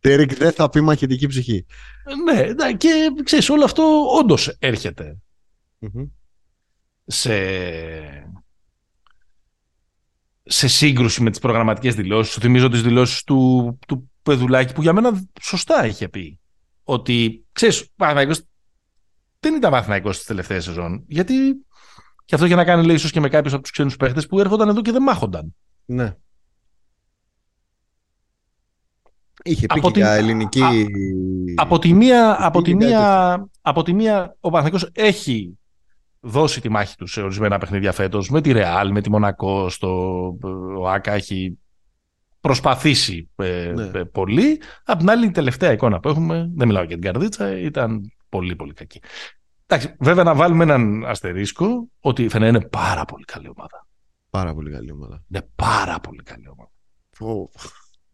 Τέρικ 0.00 0.34
δεν 0.34 0.52
θα 0.52 0.68
πει 0.68 0.80
μαχητική 0.80 1.26
ψυχή. 1.26 1.66
Ναι, 2.24 2.72
και 2.72 3.10
ξέρεις, 3.22 3.48
όλο 3.50 3.64
αυτό 3.64 4.06
όντως 4.18 4.56
έρχεται 4.58 5.16
σε, 7.06 7.34
σε 10.42 10.68
σύγκρουση 10.68 11.22
με 11.22 11.30
τις 11.30 11.38
προγραμματικές 11.38 11.94
δηλώσεις. 11.94 12.34
Θυμίζω 12.34 12.68
τις 12.68 12.82
δηλώσεις 12.82 13.22
του, 13.22 13.78
του 13.86 14.10
Πεδουλάκη 14.22 14.72
που 14.72 14.82
για 14.82 14.92
μένα 14.92 15.28
σωστά 15.40 15.86
είχε 15.86 16.08
πει. 16.08 16.38
Ότι, 16.84 17.44
ξέρεις, 17.52 17.90
Παναθηναϊκός 17.96 18.42
δεν 19.40 19.54
ήταν 19.54 19.70
Παναθηναϊκός 19.70 20.14
στις 20.14 20.26
τελευταίες 20.26 20.64
σεζόν. 20.64 21.04
Γιατί 21.06 21.34
και 22.24 22.34
αυτό 22.34 22.46
είχε 22.46 22.54
να 22.54 22.64
κάνει 22.64 22.84
λέει, 22.84 22.94
ίσως 22.94 23.10
και 23.10 23.20
με 23.20 23.28
κάποιους 23.28 23.52
από 23.52 23.62
τους 23.62 23.70
ξένους 23.70 23.96
παίχτες 23.96 24.26
που 24.26 24.40
έρχονταν 24.40 24.68
εδώ 24.68 24.80
και 24.80 24.92
δεν 24.92 25.02
μάχονταν. 25.02 25.54
Ναι. 25.84 26.16
Είχε 29.42 29.66
πει 29.66 29.80
και 29.80 30.00
ελληνική... 30.00 30.62
Α, 30.62 30.70
από 31.56 31.78
τη 31.78 31.92
μία, 31.92 32.36
από 32.46 32.62
τη 32.62 32.74
μία, 32.74 33.48
από 33.60 33.82
τη 33.82 33.92
μία 33.92 34.36
ο 34.40 34.50
Παναθηναϊκός 34.50 34.90
έχει 34.92 35.58
δώσει 36.20 36.60
τη 36.60 36.68
μάχη 36.68 36.96
του 36.96 37.06
σε 37.06 37.22
ορισμένα 37.22 37.58
παιχνίδια 37.58 37.92
φέτος. 37.92 38.30
Με 38.30 38.40
τη 38.40 38.52
Ρεάλ, 38.52 38.90
με 38.90 39.00
τη 39.00 39.10
Μονακό, 39.10 39.68
στο 39.68 40.24
ο 40.78 40.88
Άκα 40.88 41.12
έχει 41.12 41.58
προσπαθήσει 42.40 43.30
ε, 43.36 43.72
ναι. 43.74 43.98
ε, 43.98 44.04
πολύ. 44.04 44.60
Απ' 44.84 44.98
την 44.98 45.10
άλλη, 45.10 45.26
η 45.26 45.30
τελευταία 45.30 45.72
εικόνα 45.72 46.00
που 46.00 46.08
έχουμε, 46.08 46.50
δεν 46.54 46.66
μιλάω 46.66 46.82
για 46.82 46.98
την 46.98 47.12
καρδίτσα, 47.12 47.58
ήταν 47.58 48.12
πολύ 48.28 48.56
πολύ 48.56 48.72
κακή. 48.72 49.00
Εντάξει, 49.66 49.94
βέβαια 49.98 50.24
να 50.24 50.34
βάλουμε 50.34 50.64
έναν 50.64 51.04
αστερίσκο 51.04 51.88
ότι 52.00 52.28
φαίνεται 52.28 52.56
είναι 52.56 52.68
πάρα 52.68 53.04
πολύ 53.04 53.24
καλή 53.24 53.48
ομάδα. 53.56 53.86
Πάρα 54.30 54.54
πολύ 54.54 54.70
καλή 54.70 54.92
ομάδα. 54.92 55.24
Είναι 55.28 55.48
πάρα 55.54 56.00
πολύ 56.00 56.22
καλή 56.22 56.48
ομάδα. 56.48 56.70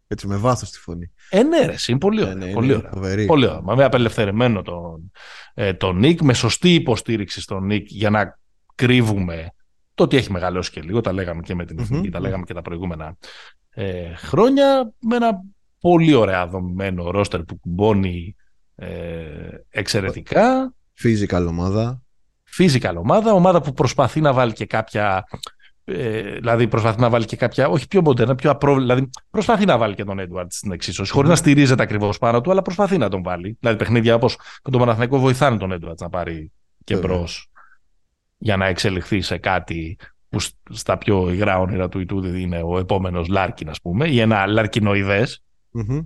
Έτσι 0.07 0.27
με 0.27 0.35
βάθος 0.35 0.69
τη 0.69 0.79
φωνή. 0.79 1.11
Ε, 1.29 1.43
ναι, 1.43 1.65
ρε, 1.65 1.75
είναι 1.87 1.97
πολύ 1.97 2.21
ωραία. 2.21 2.35
Ναι, 2.35 2.51
πολύ, 2.51 2.73
ωραία. 2.73 3.25
πολύ 3.25 3.45
ωραία. 3.45 3.61
Με 3.75 3.83
απελευθερεμένο 3.83 4.61
τον, 4.61 5.11
ε, 5.53 5.73
τον 5.73 5.97
Νίκ, 5.97 6.21
με 6.21 6.33
σωστή 6.33 6.73
υποστήριξη 6.73 7.41
στον 7.41 7.65
Νίκ 7.65 7.87
για 7.89 8.09
να 8.09 8.39
κρύβουμε 8.75 9.53
το 9.93 10.03
ότι 10.03 10.17
έχει 10.17 10.31
μεγαλώσει 10.31 10.71
και 10.71 10.81
λίγο. 10.81 11.01
Τα 11.01 11.13
λέγαμε 11.13 11.41
και 11.41 11.55
με 11.55 11.65
την 11.65 11.79
εθνικη 11.79 12.09
τα 12.09 12.19
λέγαμε 12.19 12.43
και 12.43 12.53
τα 12.53 12.61
προηγούμενα 12.61 13.17
ε, 13.69 14.15
χρόνια. 14.15 14.93
Με 14.99 15.15
ένα 15.15 15.41
πολύ 15.79 16.13
ωραία 16.13 16.47
δομημένο 16.47 17.11
ρόστερ 17.11 17.43
που 17.43 17.59
κουμπώνει 17.59 18.35
ε, 18.75 18.89
εξαιρετικά. 19.69 20.73
Physical 21.03 21.45
ομάδα. 21.47 22.01
Physical 22.57 22.93
ομάδα, 22.97 23.33
ομάδα 23.33 23.61
που 23.61 23.73
προσπαθεί 23.73 24.21
να 24.21 24.33
βάλει 24.33 24.53
και 24.53 24.65
κάποια 24.65 25.25
ε, 25.83 26.21
δηλαδή 26.21 26.67
προσπαθεί 26.67 26.99
να 26.99 27.09
βάλει 27.09 27.25
και 27.25 27.35
κάποια, 27.35 27.67
όχι 27.67 27.87
πιο 27.87 28.01
μοντέρνα, 28.01 28.35
πιο 28.35 28.51
απρόβλεπτα. 28.51 28.93
Δηλαδή 28.93 29.09
προσπαθεί 29.29 29.65
να 29.65 29.77
βάλει 29.77 29.95
και 29.95 30.03
τον 30.03 30.19
Έντουαρτ 30.19 30.51
στην 30.51 30.71
εξίσωση, 30.71 31.11
χωρίς 31.11 31.29
να 31.29 31.35
στηρίζεται 31.35 31.83
ακριβώς 31.83 32.17
πάνω 32.17 32.41
του, 32.41 32.51
αλλά 32.51 32.61
προσπαθεί 32.61 32.97
να 32.97 33.09
τον 33.09 33.23
βάλει. 33.23 33.57
Δηλαδή 33.59 33.77
παιχνίδια 33.77 34.15
όπως 34.15 34.37
με 34.63 34.71
τον 34.71 34.79
Παναθηναϊκό 34.79 35.19
βοηθάνε 35.19 35.57
τον 35.57 35.71
Έντουαρτ 35.71 36.01
να 36.01 36.09
πάρει 36.09 36.51
και 36.83 36.97
μπρος 36.97 37.51
για 38.37 38.57
να 38.57 38.65
εξελιχθεί 38.65 39.21
σε 39.21 39.37
κάτι 39.37 39.97
που 40.29 40.39
στα 40.69 40.97
πιο 40.97 41.31
υγρά 41.31 41.59
όνειρα 41.59 41.89
του 41.89 41.99
Ιτούδη 41.99 42.41
είναι 42.41 42.61
ο 42.63 42.77
επόμενος 42.77 43.27
Λάρκιν, 43.27 43.69
ας 43.69 43.81
πούμε, 43.81 44.07
ή 44.07 44.19
ένα 44.19 44.45
λαρκινοειδές. 44.45 45.43
Mm-hmm. 45.73 46.05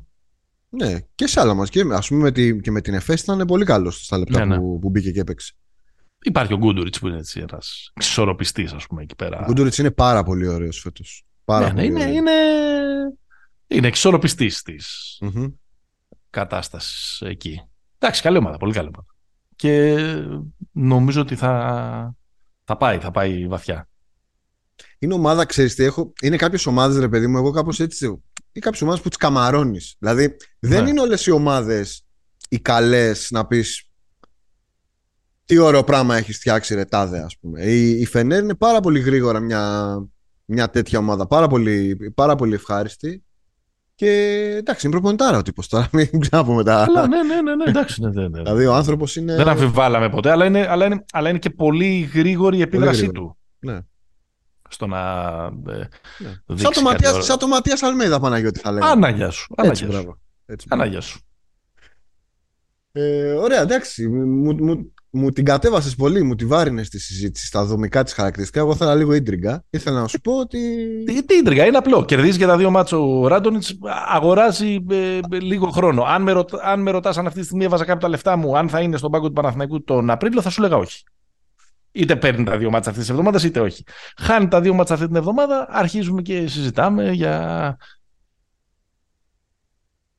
Ναι, 0.76 1.00
και 1.16 1.28
σε 1.28 1.40
άλλα 1.40 1.54
ματς. 1.54 1.70
Και, 1.70 1.86
ας 1.92 2.08
πούμε, 2.08 2.22
με 2.22 2.32
τη, 2.32 2.60
και 2.60 2.72
με 2.72 2.82
την 2.82 2.94
ΕΦΕΣ 2.94 3.22
ήταν 3.22 3.46
πολύ 3.48 3.66
καλός 3.66 4.06
στα 4.06 4.18
λεπτά 4.18 4.40
ναι, 4.40 4.46
ναι. 4.46 4.62
Που, 4.62 4.80
που 4.80 4.90
μπήκε 4.90 5.12
και 5.12 5.20
έπαιξε. 5.20 5.54
Υπάρχει 6.22 6.54
ο 6.54 6.58
Γκούντουριτς 6.58 7.00
που 7.00 7.08
είναι 7.08 7.18
έτσι 7.18 7.40
ένας 7.40 7.92
εξισορροπιστής, 7.94 8.74
ας 8.74 8.88
πούμε, 8.88 9.02
εκεί 9.02 9.16
πέρα. 9.16 9.40
Ο 9.40 9.46
Γκούντουριτς 9.46 9.78
είναι 9.78 9.92
πάρα 9.92 10.24
πολύ 10.24 10.48
ωραίος 10.48 10.80
φέτος. 10.80 11.26
Ναι, 11.46 11.70
ναι, 11.70 11.84
είναι, 11.84 12.04
είναι, 12.04 12.32
είναι 13.68 13.88
εξισορροπιστής 13.88 14.62
της 14.62 15.18
mm-hmm. 15.26 15.54
κατάστασης 16.30 17.22
εκεί. 17.26 17.62
Εντάξει, 17.98 18.22
καλή 18.22 18.38
ομάδα, 18.38 18.58
πολύ 18.58 18.74
καλή 18.74 18.88
ομάδα. 18.88 19.06
Και 19.56 19.96
νομίζω 20.72 21.22
ότι 21.22 21.36
θα, 21.36 22.16
θα 22.64 22.78
πάει, 22.78 22.98
θα 22.98 23.12
πάει 23.12 23.48
βαθιά. 23.48 23.90
Είναι 25.00 25.14
ομάδα, 25.14 25.46
ξέρεις 25.46 25.76
τι 25.76 25.84
έχω. 25.84 26.14
Είναι 26.22 26.36
κάποιες 26.36 26.66
ομάδες, 26.66 26.98
ρε 26.98 27.10
παιδί 27.10 27.28
μου, 27.28 27.38
εγώ 27.38 27.52
κάπως 27.52 27.80
έτσι. 27.80 28.24
Είναι 28.56 28.66
κάποιες 28.66 28.82
ομάδες 28.82 29.02
που 29.02 29.08
τις 29.10 29.18
καμαρώνεις. 29.18 29.96
Δηλαδή, 30.00 30.36
δεν 30.60 30.84
ναι. 30.84 30.90
είναι 30.90 31.02
όλες 31.02 31.26
οι 31.26 31.32
ομάδες 31.32 32.06
οι 32.50 32.60
καλές 32.60 33.28
να 33.32 33.46
πεις 33.46 33.90
τι 35.46 35.58
ωραίο 35.58 35.84
πράγμα 35.84 36.18
έχεις 36.18 36.38
φτιάξει 36.38 36.76
ρε 36.76 36.86
τάδε 36.86 37.20
ας 37.20 37.38
πούμε. 37.38 37.64
Η, 37.64 38.00
η 38.00 38.06
Φενέρ 38.06 38.44
είναι 38.44 38.56
πάρα 38.56 38.80
πολύ 38.80 39.00
γρήγορα 39.00 39.40
μια, 39.40 39.96
μια 40.46 40.70
τέτοια 40.70 41.00
ομάδα, 41.00 41.28
πάρα 41.28 41.48
πολύ, 41.48 41.98
πάρα 42.16 42.36
πολύ 42.36 42.54
ευχάριστη 42.54 43.24
και 43.96 44.10
εντάξει, 44.58 44.88
είναι 44.88 44.96
προπονητάρα 44.96 45.38
ο 45.38 45.42
τύπος 45.42 45.68
τώρα. 45.68 45.90
Μην 45.94 46.20
ξαναπούμε 46.20 46.64
τα. 46.64 46.88
ναι, 47.08 47.24
ναι, 47.24 47.42
ναι, 47.42 47.56
ναι, 47.56 47.64
εντάξει. 47.68 48.02
Ναι, 48.02 48.10
ναι, 48.10 48.28
ναι. 48.28 48.42
Δηλαδή 48.42 48.66
ο 48.66 48.74
άνθρωπος 48.74 49.16
είναι. 49.16 49.36
Δεν 49.36 49.48
αμφιβάλαμε 49.48 50.10
ποτέ, 50.10 50.32
αλλά 50.32 50.46
είναι, 50.46 50.68
αλλά 50.70 50.86
είναι, 50.86 51.06
αλλά 51.12 51.30
είναι 51.30 51.40
και 51.40 51.50
πολύ 51.50 52.10
γρήγορη 52.14 52.58
η 52.58 52.62
επίδρασή 52.62 53.12
του. 53.12 53.38
Ναι. 53.60 53.80
Στο 54.76 54.88
να. 54.88 55.00
Ε, 55.70 55.88
ναι. 56.18 56.58
Σαν, 56.58 56.72
το 56.74 56.82
Ματίας, 56.82 57.26
σαν 57.26 57.38
το 57.38 57.48
Ματίας 57.48 57.84
Αλμέδα, 57.84 58.20
Παναγιώτη, 58.20 58.60
θα 58.60 58.72
λέγαμε. 58.72 58.92
Ανάγια 58.92 59.30
σου. 59.30 59.54
Ανάγια 60.68 61.02
σου. 61.02 61.20
Ε, 62.92 63.32
ωραία, 63.32 63.62
εντάξει. 63.62 64.08
Μου, 64.08 64.54
μου, 64.64 64.94
μου 65.10 65.32
την 65.32 65.46
κατέβασες 65.46 65.96
πολύ, 65.96 66.24
μου 66.24 66.36
τη 66.36 66.46
βάρινες 66.46 66.88
στη 66.88 67.00
συζήτηση 67.00 67.46
στα 67.46 67.66
δομικά 67.66 68.04
τη 68.04 68.14
χαρακτηριστικά. 68.14 68.60
Εγώ 68.60 68.72
ήθελα 68.72 68.96
λίγο 68.96 69.14
ίντριγκα. 69.14 69.64
Ήθελα 69.70 70.02
να 70.02 70.08
σου 70.08 70.22
πω 70.22 70.40
ότι. 70.40 70.60
Τι, 71.06 71.26
τι 71.26 71.36
ίντριγκα, 71.36 71.66
είναι 71.66 71.78
απλό. 71.78 72.06
Κερδίζεις 72.06 72.38
και 72.38 72.46
τα 72.46 72.58
δύο 72.58 72.70
μάτσο 72.70 73.20
ο 73.20 73.28
Ράντονιτς, 73.28 73.78
αγοράζει 74.14 74.86
ε, 74.90 75.20
λίγο 75.30 75.70
χρόνο. 75.70 76.04
Αν 76.04 76.22
με, 76.22 76.32
ρωτά, 76.32 76.60
αν 76.64 76.82
με 76.82 76.92
ρωτάς 76.92 77.18
αν 77.18 77.28
αυτή 77.28 77.40
τη 77.40 77.46
στιγμή 77.46 77.66
έβαζα 77.66 77.86
κάποια 77.86 78.02
τα 78.02 78.10
λεφτά 78.10 78.36
μου, 78.36 78.58
αν 78.58 78.70
θα 78.70 78.82
είναι 78.82 78.98
στον 78.98 79.12
πάγκο 79.12 79.28
του 79.28 79.34
Παναθηναϊκού 79.34 79.84
τον 79.84 80.10
Απρίλιο, 80.10 80.42
θα 80.42 80.50
σου 80.50 80.62
λέγα 80.62 80.76
όχι. 80.76 81.04
Είτε 81.96 82.16
παίρνει 82.16 82.44
τα 82.44 82.58
δύο 82.58 82.70
μάτσα 82.70 82.90
αυτής 82.90 83.04
της 83.06 83.12
εβδομάδας, 83.12 83.44
είτε 83.44 83.60
όχι. 83.60 83.84
Χάνει 84.18 84.48
τα 84.48 84.62
δύο 84.62 84.74
μάτσα 84.74 84.94
αυτή 84.94 85.06
την 85.06 85.16
εβδομάδα, 85.16 85.68
αρχίζουμε 85.70 86.22
και 86.22 86.48
συζητάμε 86.48 87.12
για 87.12 87.78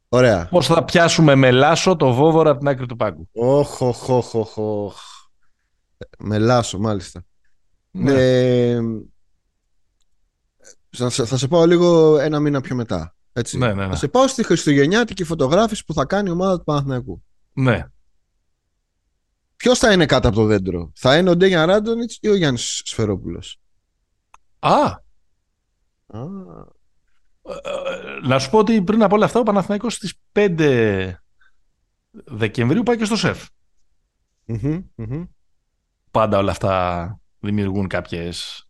Ωραία. 0.08 0.48
Πώς 0.50 0.66
θα 0.66 0.84
πιάσουμε 0.84 1.34
με 1.34 1.50
λάσο 1.50 1.96
το 1.96 2.12
βόβορα 2.12 2.50
από 2.50 2.58
την 2.58 2.68
άκρη 2.68 2.86
του 2.86 2.96
πάγκου. 2.96 3.28
Όχ, 3.32 3.80
όχ, 3.80 4.08
όχ, 4.08 4.34
όχ. 4.56 4.96
Με 6.18 6.38
λάσο, 6.38 6.78
μάλιστα. 6.78 7.24
Ναι. 7.90 8.12
Ε, 8.12 8.80
θα, 10.90 11.10
θα 11.10 11.36
σε 11.36 11.48
πάω 11.48 11.66
λίγο 11.66 12.18
ένα 12.18 12.40
μήνα 12.40 12.60
πιο 12.60 12.74
μετά. 12.74 13.14
Έτσι. 13.32 13.58
Ναι, 13.58 13.66
ναι, 13.66 13.84
ναι. 13.84 13.90
Θα 13.90 13.96
σε 13.96 14.08
πάω 14.08 14.28
στη 14.28 14.42
χριστουγεννιάτικη 14.42 15.24
φωτογράφηση 15.24 15.84
που 15.84 15.92
θα 15.92 16.04
κάνει 16.04 16.28
η 16.28 16.32
ομάδα 16.32 16.58
του 16.58 16.64
Παναθηναϊκού. 16.64 17.22
Ναι. 17.52 17.86
Ποιος 19.56 19.78
θα 19.78 19.92
είναι 19.92 20.06
κάτω 20.06 20.28
από 20.28 20.36
το 20.36 20.44
δέντρο, 20.44 20.92
Θα 20.94 21.18
είναι 21.18 21.30
ο 21.30 21.36
Ντέγιαν 21.36 21.66
Ράντονιτς 21.68 22.18
ή 22.20 22.28
ο 22.28 22.34
Γιάννης 22.34 22.82
Σφερόπουλος; 22.84 23.60
Α! 24.58 24.84
Α. 26.06 26.20
Ε, 27.42 28.26
να 28.26 28.38
σου 28.38 28.50
πω 28.50 28.58
ότι 28.58 28.82
πριν 28.82 29.02
από 29.02 29.14
όλα 29.14 29.24
αυτά 29.24 29.40
ο 29.40 29.42
Παναθηναϊκός 29.42 29.94
στις 29.94 30.14
5 30.32 31.12
Δεκεμβρίου 32.10 32.82
πάει 32.82 32.96
και 32.96 33.04
στο 33.04 33.16
ΣΕΦ. 33.16 33.46
Πάντα 36.10 36.38
όλα 36.38 36.50
αυτά 36.50 37.18
δημιουργούν 37.38 37.86
κάποιες, 37.86 38.68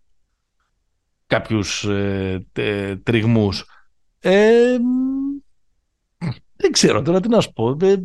κάποιους 1.27 1.85
ε, 1.85 2.47
τριγμούς. 3.03 3.65
Ε, 4.19 4.77
δεν 6.57 6.73
ξέρω 6.73 7.03
τώρα 7.03 7.21
τι 7.21 7.29
να 7.29 7.41
σου 7.41 7.53
πω. 7.53 7.77
Ε, 7.81 8.03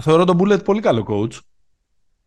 θεωρώ 0.00 0.24
τον 0.24 0.36
Μπούλετ 0.36 0.62
πολύ 0.62 0.80
καλό 0.80 1.06
coach. 1.08 1.38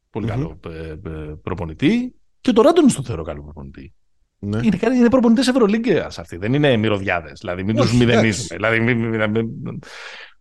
πολυ 0.09 0.27
καλό 0.27 0.59
ε, 0.65 0.89
ε, 0.89 1.33
προπονητή. 1.43 2.15
Και 2.41 2.53
τον 2.53 2.63
Ράντονι 2.63 2.91
τον 2.91 3.03
θεωρώ 3.03 3.23
καλό 3.23 3.43
προπονητή. 3.43 3.93
Ναι. 4.39 4.59
Είναι, 4.63 4.95
είναι 4.95 5.09
προπονητές 5.09 5.47
Ευρωλίγκα 5.47 6.05
αυτοί. 6.05 6.37
Δεν 6.37 6.53
είναι 6.53 6.77
μυρωδιάδες. 6.77 7.39
Δηλαδή, 7.39 7.63
μην 7.63 7.75
τους 7.75 7.93
μηδενίζουμε. 7.93 8.55
Δηλαδή, 8.55 8.79
μην, 8.79 8.97
μην, 8.97 9.29
μην, 9.29 9.79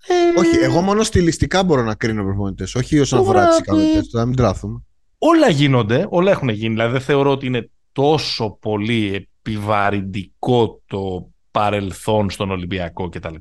ε... 0.07 0.39
Όχι, 0.39 0.57
εγώ 0.57 0.81
μόνο 0.81 1.03
στιλιστικά 1.03 1.65
μπορώ 1.65 1.83
να 1.83 1.95
κρίνω 1.95 2.23
προπονητές. 2.23 2.75
Όχι 2.75 2.99
όσον 2.99 3.19
αφορά 3.19 3.49
τις 3.49 3.59
ικανότητες 3.59 4.03
τους. 4.03 4.13
Να 4.13 4.27
μην 4.27 4.37
τράθουμε. 4.37 4.83
Όλα 5.19 5.49
γίνονται, 5.49 6.07
όλα 6.09 6.31
έχουν 6.31 6.49
γίνει. 6.49 6.75
Δηλαδή, 6.75 6.93
δεν 6.93 7.01
θεωρώ 7.01 7.31
ότι 7.31 7.47
είναι 7.47 7.71
τόσο 7.93 8.59
πολύ 8.61 9.15
επιβαρυντικό 9.15 10.83
το 10.87 11.31
παρελθόν 11.51 12.31
στον 12.31 12.51
Ολυμπιακό 12.51 13.09
κτλ. 13.09 13.35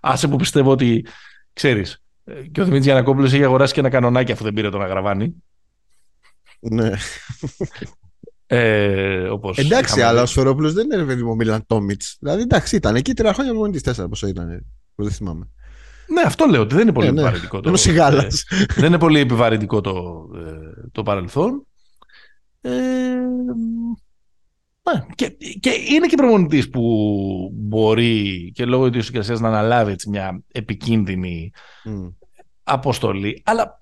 Άσε 0.00 0.28
που 0.28 0.36
πιστεύω 0.36 0.70
ότι, 0.70 1.06
ξέρεις, 1.52 2.02
και 2.52 2.60
ο 2.60 2.64
Δημήτρης 2.64 2.84
Γιανακόπουλος 2.84 3.32
έχει 3.32 3.44
αγοράσει 3.44 3.72
και 3.72 3.80
ένα 3.80 3.88
κανονάκι 3.88 4.32
αφού 4.32 4.44
δεν 4.44 4.52
πήρε 4.52 4.70
τον 4.70 4.82
Αγραβάνη. 4.82 5.34
Ναι. 6.60 6.90
Ε, 8.46 9.28
όπως 9.28 9.58
εντάξει, 9.58 10.02
αλλά 10.02 10.22
ο 10.22 10.26
Σφερόπουλος 10.26 10.72
δεν 10.72 10.90
είναι 10.90 11.04
παιδί 11.04 11.22
μου 11.22 11.34
Μίλαν 11.34 11.66
Τόμιτς. 11.66 12.16
Δηλαδή, 12.20 12.42
εντάξει, 12.42 12.76
ήταν 12.76 12.96
εκεί 12.96 13.14
τρία 13.14 13.32
χρόνια 13.32 13.54
μόνο 13.54 13.70
τη 13.70 13.80
τέσσερα 13.80 14.08
πόσο 14.08 14.26
ήταν. 14.26 14.66
Δεν 14.94 15.10
θυμάμαι. 15.10 15.48
Ναι, 16.06 16.22
αυτό 16.24 16.46
λέω 16.46 16.60
ότι 16.60 16.74
δεν 16.74 16.82
είναι 16.82 16.92
πολύ 16.92 17.06
ε, 17.06 17.10
ναι. 17.10 17.20
επιβαρυντικό. 17.20 17.60
Το, 17.60 17.70
ε, 17.70 18.26
δεν 18.76 18.84
είναι 18.84 18.98
πολύ 18.98 19.20
επιβαρυντικό 19.20 19.80
το, 19.80 20.26
ε, 20.36 20.88
το 20.92 21.02
παρελθόν. 21.02 21.66
Ε, 22.60 22.70
ναι, 24.92 25.06
και, 25.14 25.28
και 25.60 25.70
είναι 25.70 26.06
και 26.06 26.16
προπονητής 26.16 26.70
που 26.70 27.50
μπορεί 27.52 28.50
και 28.54 28.64
λόγω 28.64 28.82
της 28.82 28.90
ιδιοσυγκρασίας 28.90 29.40
να 29.40 29.48
αναλάβει 29.48 29.92
έτσι 29.92 30.08
μια 30.08 30.42
επικίνδυνη 30.52 31.52
αποστολή. 32.62 33.42
Αλλά 33.44 33.78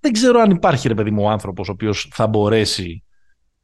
δεν 0.00 0.12
ξέρω 0.12 0.40
αν 0.40 0.50
υπάρχει 0.50 0.88
ρε 0.88 0.94
παιδί 0.94 1.10
μου 1.10 1.22
ο 1.22 1.28
άνθρωπος 1.28 1.68
ο 1.68 1.72
οποίος 1.72 2.08
θα 2.12 2.26
μπορέσει 2.26 3.02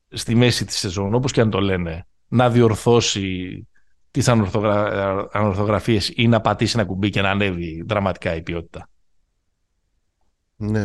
στη 0.08 0.34
μέση 0.34 0.64
της 0.64 0.78
σεζόν, 0.78 1.14
όπως 1.14 1.32
και 1.32 1.40
αν 1.40 1.50
το 1.50 1.60
λένε, 1.60 2.06
να 2.28 2.50
διορθώσει 2.50 3.68
τις 4.10 4.28
ανορθογρα... 4.28 5.28
ανορθογραφίες 5.32 6.12
ή 6.14 6.28
να 6.28 6.40
πατήσει 6.40 6.78
ένα 6.78 6.86
κουμπί 6.86 7.10
και 7.10 7.20
να 7.20 7.30
ανέβει 7.30 7.84
δραματικά 7.86 8.34
η 8.34 8.42
ποιότητα. 8.42 8.88
Ναι. 10.56 10.84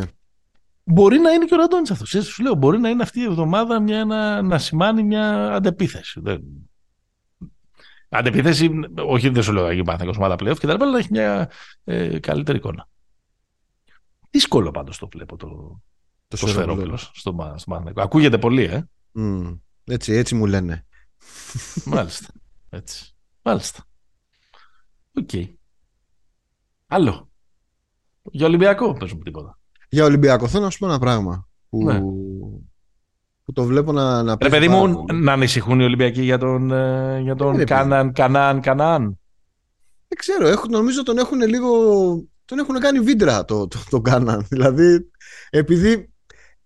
Μπορεί 0.92 1.18
να 1.18 1.30
είναι 1.30 1.44
και 1.44 1.54
ο 1.54 1.56
Ραντώνης 1.56 1.90
αυτός. 1.90 2.08
Σου 2.26 2.42
λέω, 2.42 2.54
μπορεί 2.54 2.78
να 2.78 2.88
είναι 2.88 3.02
αυτή 3.02 3.20
η 3.20 3.24
εβδομάδα 3.24 3.80
μια, 3.80 4.04
να, 4.04 4.42
να 4.42 4.58
σημάνει 4.58 5.02
μια 5.02 5.52
αντεπίθεση. 5.52 6.20
Δεν... 6.20 6.42
Αντεπίθεση, 8.08 8.70
όχι 8.96 9.28
δεν 9.28 9.42
σου 9.42 9.52
λέω 9.52 9.66
να 9.66 9.72
γίνει 9.72 10.10
ομάδα 10.16 10.36
πλέον 10.36 10.56
και 10.56 10.66
τα 10.66 10.72
αλλά 10.72 10.90
να 10.90 10.98
έχει 10.98 11.08
μια 11.10 11.50
ε, 11.84 12.18
καλύτερη 12.18 12.58
εικόνα. 12.58 12.88
Δύσκολο 14.30 14.70
πάντως 14.70 14.98
το 14.98 15.08
βλέπω 15.12 15.36
το, 15.36 15.46
το, 16.28 16.36
το 16.36 16.46
σφαιρόπλο 16.46 16.96
στο, 16.96 17.54
στο 17.56 17.92
Ακούγεται 17.94 18.38
πολύ, 18.38 18.62
ε. 18.62 18.88
Mm, 19.14 19.58
έτσι, 19.84 20.12
έτσι 20.12 20.34
μου 20.34 20.46
λένε. 20.46 20.86
Μάλιστα. 21.84 22.28
Έτσι. 22.68 23.14
Μάλιστα. 23.42 23.84
OK. 25.14 25.28
Okay. 25.32 25.54
Άλλο. 26.86 27.30
Για 28.22 28.46
Ολυμπιακό, 28.46 28.92
πες 28.92 29.12
μου 29.12 29.22
τίποτα. 29.22 29.59
Για 29.90 30.04
Ολυμπιακό 30.04 30.48
θέλω 30.48 30.64
να 30.64 30.70
σου 30.70 30.78
πω 30.78 30.86
ένα 30.86 30.98
πράγμα 30.98 31.48
που, 31.68 31.84
ναι. 31.84 32.00
που 33.44 33.52
το 33.52 33.64
βλέπω 33.64 33.92
να, 33.92 34.22
να 34.22 34.36
Ρε 34.40 34.48
παιδί 34.48 34.68
μου, 34.68 35.04
να 35.12 35.32
ανησυχούν 35.32 35.80
οι 35.80 35.84
Ολυμπιακοί 35.84 36.22
για 36.22 36.38
τον, 36.38 36.70
ε, 36.70 37.20
για 37.20 37.34
τον 37.34 37.56
ναι, 37.56 37.64
Κανάν, 37.64 38.12
Κανάν, 38.12 38.60
Κανάν. 38.60 39.18
Δεν 40.08 40.18
ξέρω, 40.18 40.48
έχουν, 40.48 40.70
νομίζω 40.70 41.02
τον 41.02 41.18
έχουν 41.18 41.40
λίγο 41.40 41.68
τον 42.50 42.58
έχουν 42.58 42.78
κάνει 42.78 43.00
βίντρα 43.00 43.44
το, 43.44 43.68
το, 43.68 43.78
το 43.90 44.00
Κάναν. 44.00 44.46
Δηλαδή, 44.48 45.10
επειδή 45.50 46.12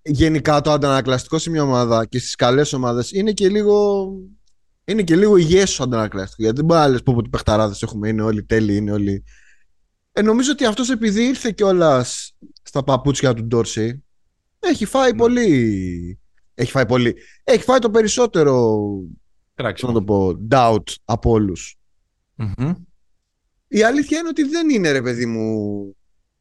γενικά 0.03 0.61
το 0.61 0.71
αντανακλαστικό 0.71 1.39
σε 1.39 1.51
μια 1.51 1.63
ομάδα 1.63 2.07
και 2.07 2.19
στις 2.19 2.35
καλές 2.35 2.73
ομάδες 2.73 3.13
είναι 3.13 3.33
και 3.33 3.49
λίγο. 3.49 4.07
Είναι 4.85 5.03
και 5.03 5.17
λίγο 5.17 5.37
υγιές 5.37 5.79
ο 5.79 5.83
αντανακλαστικός. 5.83 6.45
Γιατί 6.45 6.57
δεν 6.57 6.65
μπορεί 6.65 6.81
να 6.81 6.89
λες 6.89 7.03
πω 7.03 7.15
ότι 7.17 7.29
παιχταράδες 7.29 7.83
έχουμε, 7.83 8.09
είναι 8.09 8.23
όλοι 8.23 8.45
τέλειοι, 8.45 8.77
είναι 8.79 8.93
όλοι. 8.93 9.25
Ε, 10.17 10.23
νομίζω 10.23 10.53
ότι 10.53 10.65
αυτός 10.65 10.91
επειδή 10.91 11.23
ήρθε 11.23 11.51
κιόλας 11.51 12.37
στα 12.63 12.85
παπούτσια 12.85 13.35
του 13.35 13.45
Ντόρσι, 13.45 14.05
έχει 14.59 14.85
φάει 14.85 15.11
ναι. 15.11 15.17
πολύ. 15.17 16.19
Έχει 16.55 16.71
φάει 16.71 16.87
πολύ. 16.87 17.17
Έχει 17.45 17.63
φάει 17.63 17.79
το 17.79 17.91
περισσότερο. 17.91 18.81
Να 19.57 19.93
το 19.93 20.03
πω, 20.03 20.39
doubt 20.51 20.95
από 21.05 21.31
η 23.69 23.83
αλήθεια 23.83 24.19
είναι 24.19 24.29
ότι 24.29 24.43
δεν 24.43 24.69
είναι 24.71 24.91
ρε 24.91 25.03
παιδί 25.03 25.27
μου. 25.27 25.97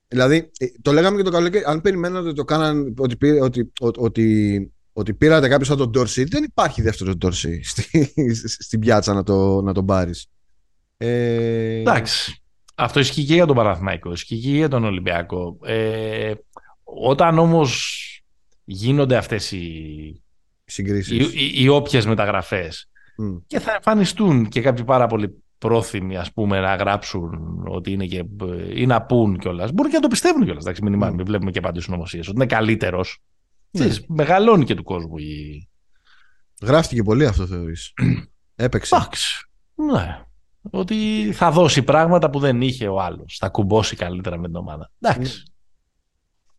Δηλαδή, 0.07 0.51
ε, 0.57 0.65
το 0.81 0.91
λέγαμε 0.91 1.17
και 1.17 1.23
το 1.23 1.31
καλοκαίρι. 1.31 1.63
Αν 1.67 1.81
περιμένατε 1.81 2.27
ότι 2.27 2.35
το 2.35 2.43
κάναν, 2.43 2.93
ότι, 2.97 3.39
ότι, 3.39 3.71
ότι, 3.97 4.71
ότι 4.93 5.13
πήρατε 5.13 5.47
κάποιος 5.47 5.67
σαν 5.67 5.77
τον 5.77 5.89
Ντόρσι, 5.89 6.23
δεν 6.23 6.43
υπάρχει 6.43 6.81
δεύτερος 6.81 7.15
Ντόρσι 7.15 7.61
στη, 7.63 8.13
στην 8.65 8.79
πιάτσα 8.79 9.13
να 9.13 9.23
το, 9.23 9.61
να 9.61 9.73
τον 9.73 9.85
πάρεις. 9.85 10.27
Ε... 10.97 11.79
Εντάξει. 11.79 12.42
Αυτό 12.75 12.99
ισχύει 12.99 13.23
και 13.25 13.33
για 13.33 13.45
τον 13.45 13.55
Παναθηναϊκό, 13.55 14.11
ισχύει 14.11 14.39
και 14.39 14.49
για 14.49 14.67
τον 14.67 14.83
Ολυμπιακό. 14.83 15.57
Ε, 15.63 16.33
όταν 16.83 17.37
όμως 17.39 17.97
γίνονται 18.63 19.17
αυτές 19.17 19.51
οι, 19.51 20.23
Συγκρίσεις. 20.65 21.33
οι, 21.33 21.45
οι, 21.45 21.63
οι 21.63 21.67
όποιες 21.67 22.05
μεταγραφές 22.05 22.87
και 23.47 23.59
θα 23.59 23.73
εμφανιστούν 23.73 24.47
και 24.49 24.61
κάποιοι 24.61 24.83
πάρα 24.83 25.07
πολύ 25.07 25.43
πρόθυμοι 25.57 26.17
ας 26.17 26.33
πούμε, 26.33 26.59
να 26.59 26.75
γράψουν 26.75 27.63
ότι 27.67 27.91
είναι 27.91 28.05
και, 28.05 28.23
ή 28.73 28.85
να 28.85 29.01
πούν 29.01 29.37
κιόλας. 29.37 29.71
Μπορεί 29.71 29.89
και 29.89 29.95
να 29.95 30.01
το 30.01 30.07
πιστεύουν 30.07 30.43
κιόλας. 30.43 30.63
Εντάξει, 30.63 30.83
μην, 30.83 31.03
mm. 31.03 31.25
βλέπουμε 31.25 31.51
και 31.51 31.59
πάντω 31.59 31.81
συνωμοσίε 31.81 32.19
ότι 32.19 32.31
είναι 32.31 32.45
καλύτερος. 32.45 33.21
Ναι. 33.71 33.87
Μεγαλώνει 34.07 34.65
και 34.65 34.75
του 34.75 34.83
κόσμου 34.83 35.17
η. 35.17 35.67
Γράφτηκε 36.61 37.03
πολύ 37.03 37.25
αυτό 37.25 37.47
θεωρείς. 37.47 37.93
Έπαιξε. 38.55 38.95
Εντάξει. 38.95 39.47
Ναι. 39.75 40.21
Ότι 40.69 41.29
θα 41.33 41.51
δώσει 41.51 41.83
πράγματα 41.83 42.29
που 42.29 42.39
δεν 42.39 42.61
είχε 42.61 42.87
ο 42.87 43.01
άλλος. 43.01 43.37
Θα 43.39 43.49
κουμπώσει 43.49 43.95
καλύτερα 43.95 44.37
με 44.37 44.47
την 44.47 44.55
ομάδα. 44.55 44.91
Εντάξει. 44.99 45.43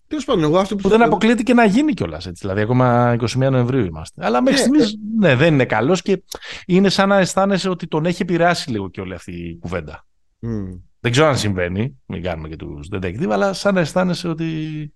Τέλος 0.06 0.24
πάντων, 0.24 0.42
εγώ 0.42 0.58
αυτό 0.58 0.76
που. 0.76 0.82
που 0.82 0.88
δεν 0.88 1.02
αποκλείεται 1.02 1.42
και 1.42 1.54
να 1.54 1.64
γίνει 1.64 1.92
κιόλας. 1.92 2.28
Δηλαδή, 2.32 2.60
ακόμα 2.60 3.16
21 3.20 3.50
Νοεμβρίου 3.50 3.84
είμαστε. 3.84 4.26
Αλλά 4.26 4.42
μέχρι 4.42 4.60
ναι, 4.60 4.66
στιγμής 4.66 4.98
ναι, 5.18 5.34
δεν 5.34 5.52
είναι 5.52 5.64
καλός 5.64 6.02
και 6.02 6.22
είναι 6.66 6.88
σαν 6.88 7.08
να 7.08 7.18
αισθάνεσαι 7.18 7.68
ότι 7.68 7.86
τον 7.86 8.06
έχει 8.06 8.22
επηρεάσει 8.22 8.70
λίγο 8.70 8.90
και 8.90 9.00
όλη 9.00 9.14
αυτή 9.14 9.32
η 9.32 9.58
κουβέντα. 9.58 10.06
Mm. 10.42 10.80
Δεν 11.00 11.12
ξέρω 11.12 11.26
αν 11.26 11.38
συμβαίνει, 11.38 12.00
μην 12.06 12.22
κάνουμε 12.22 12.48
και 12.48 12.56
τους 12.56 12.88
detective, 12.92 13.28
αλλά 13.30 13.52
σαν 13.52 13.74
να 13.74 13.80
αισθάνεσαι 13.80 14.28
ότι. 14.28 14.92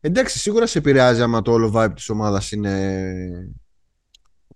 Εντάξει, 0.00 0.38
σίγουρα 0.38 0.66
σε 0.66 0.78
επηρεάζει 0.78 1.22
άμα 1.22 1.42
το 1.42 1.52
όλο 1.52 1.72
vibe 1.74 1.92
της 1.94 2.08
ομάδας 2.08 2.52
είναι. 2.52 3.02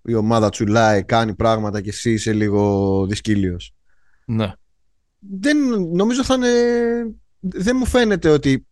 Η 0.02 0.14
ομάδα 0.14 0.48
τσουλάει, 0.48 1.04
κάνει 1.04 1.34
πράγματα 1.34 1.80
και 1.80 1.88
εσύ 1.88 2.12
είσαι 2.12 2.32
λίγο 2.32 3.06
δυσκύλιος. 3.06 3.74
Ναι. 4.24 4.52
Δεν, 5.18 5.58
νομίζω 5.94 6.24
θα 6.24 6.34
είναι. 6.34 6.48
Δεν 7.40 7.76
μου 7.76 7.86
φαίνεται 7.86 8.28
ότι 8.28 8.66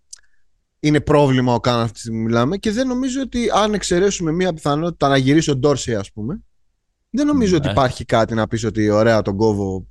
είναι 0.80 1.00
πρόβλημα 1.00 1.54
ο 1.54 1.60
Καν 1.60 1.80
αυτή 1.80 1.92
τη 1.92 1.98
στιγμή 1.98 2.22
μιλάμε 2.22 2.56
και 2.56 2.70
δεν 2.70 2.86
νομίζω 2.86 3.20
ότι 3.20 3.50
αν 3.54 3.74
εξαιρέσουμε 3.74 4.32
μία 4.32 4.52
πιθανότητα 4.52 5.08
να 5.08 5.16
γυρίσει 5.16 5.50
ο 5.50 5.56
Ντόρσεϊ 5.56 5.94
ας 5.94 6.12
πούμε 6.12 6.42
δεν 7.10 7.26
νομίζω 7.26 7.56
ότι 7.56 7.66
ναι. 7.66 7.72
υπάρχει 7.72 8.04
κάτι 8.04 8.34
να 8.34 8.46
πεις 8.46 8.64
ότι 8.64 8.90
ωραία 8.90 9.22
τον 9.22 9.36
κόβω 9.36 9.86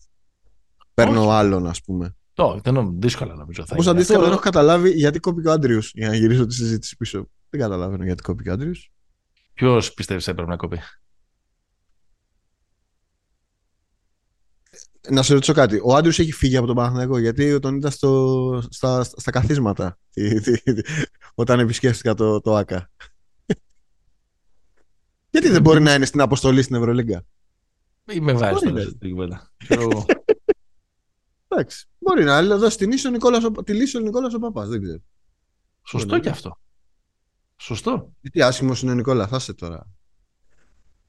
παίρνω 0.94 1.22
Όχι. 1.22 1.32
άλλον 1.32 1.68
ας 1.68 1.82
πούμε 1.84 2.16
το, 2.34 2.60
δεν 2.64 2.74
νομίζω, 2.74 2.98
δύσκολα 3.00 3.36
νομίζω 3.36 3.66
θα 3.66 3.70
Όπως 3.74 3.88
αντίστοιχα 3.88 4.20
δεν 4.20 4.32
έχω 4.32 4.40
καταλάβει 4.40 4.90
γιατί 4.90 5.20
κόπηκε 5.20 5.48
ο 5.48 5.52
Άντριους 5.52 5.92
για 5.94 6.08
να 6.08 6.16
γυρίσω 6.16 6.46
τη 6.46 6.54
συζήτηση 6.54 6.98
πίσω 6.98 7.30
δεν 7.50 7.62
καταλαβαίνω 7.62 8.04
γιατί 8.04 8.22
κόπηκε 8.22 8.50
ο 8.50 8.54
Άντριους 8.54 8.92
Ποιος 9.54 9.94
πιστεύεις 9.94 10.28
έπρεπε 10.28 10.50
να 10.50 10.56
κοπεί 10.56 10.80
Να 15.10 15.22
σε 15.24 15.34
ρωτήσω 15.34 15.54
κάτι. 15.54 15.80
Ο 15.84 15.96
Άντριου 15.96 16.14
έχει 16.18 16.32
φύγει 16.32 16.58
από 16.58 16.68
τον 16.68 16.76
Παναθηναϊκό 16.76 17.18
γιατί 17.18 17.60
τον 17.60 17.76
είδα 17.76 17.90
στο, 17.90 18.62
στα, 18.70 19.04
στα 19.04 19.32
καθίσματα 19.32 19.98
όταν 21.36 21.60
επισκέφτηκα 21.60 22.14
το, 22.14 22.42
το 22.42 22.56
ΑΚΑ. 22.56 22.92
γιατί 25.30 25.50
δεν 25.50 25.62
μπορεί 25.62 25.82
να 25.82 25.94
είναι 25.94 26.06
στην 26.06 26.22
αποστολή 26.22 26.62
στην 26.62 26.76
Ευρωλίγκα; 26.76 27.26
Ή 28.12 28.20
με 28.20 28.34
βάζει 28.34 28.66
τώρα 28.66 28.82
στην 28.82 29.12
κουβέντα. 29.12 29.52
Εντάξει. 31.48 31.86
Μπορεί 31.98 32.24
να 32.24 32.44
δώσει 32.44 32.78
την 32.78 32.92
λύση 32.92 33.08
ο 33.08 33.10
Νικόλας, 33.10 33.44
τη 33.64 33.74
λύση 33.74 33.98
ο 33.98 34.00
Νικόλας 34.00 34.34
ο 34.34 34.40
Παπάς. 34.40 34.68
Δεν 34.68 34.82
ξέρω. 34.82 35.00
Σωστό 35.84 36.20
και 36.20 36.30
αυτό. 36.30 36.60
Σωστό. 37.56 38.14
Τι 38.32 38.42
άσχημος 38.42 38.82
είναι 38.82 38.92
ο 38.92 38.96
Νικόλα, 38.96 39.28
θα 39.28 39.36
είσαι 39.36 39.54
τώρα. 39.54 39.88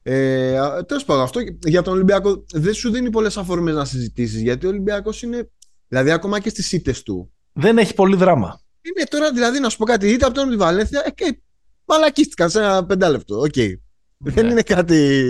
Ε, 0.03 0.59
Τέλος 0.87 1.05
πάντων, 1.05 1.23
αυτό 1.23 1.39
για 1.65 1.81
τον 1.81 1.93
Ολυμπιακό 1.93 2.45
δεν 2.51 2.73
σου 2.73 2.91
δίνει 2.91 3.09
πολλές 3.09 3.37
αφορμές 3.37 3.75
να 3.75 3.85
συζητήσεις 3.85 4.41
γιατί 4.41 4.65
ο 4.65 4.69
Ολυμπιακός 4.69 5.21
είναι. 5.21 5.49
Δηλαδή, 5.87 6.11
ακόμα 6.11 6.39
και 6.39 6.49
στις 6.49 6.71
ήττες 6.71 7.03
του. 7.03 7.33
Δεν 7.53 7.77
έχει 7.77 7.93
πολύ 7.93 8.15
δράμα. 8.15 8.61
Είναι 8.81 9.05
τώρα, 9.09 9.31
δηλαδή, 9.31 9.59
να 9.59 9.69
σου 9.69 9.77
πω 9.77 9.85
κάτι, 9.85 10.07
ήττα 10.07 10.25
από 10.25 10.33
τον 10.33 10.49
τη 10.49 10.55
Βαλένθια, 10.55 11.03
ε, 11.05 11.11
και 11.11 11.41
μαλακίστηκαν 11.85 12.49
σε 12.49 12.59
ένα 12.59 12.85
πεντάλεπτο. 12.85 13.39
OK. 13.39 13.51
Okay. 13.55 13.73
Ναι. 14.17 14.31
Δεν 14.31 14.49
είναι 14.49 14.61
κάτι 14.61 15.23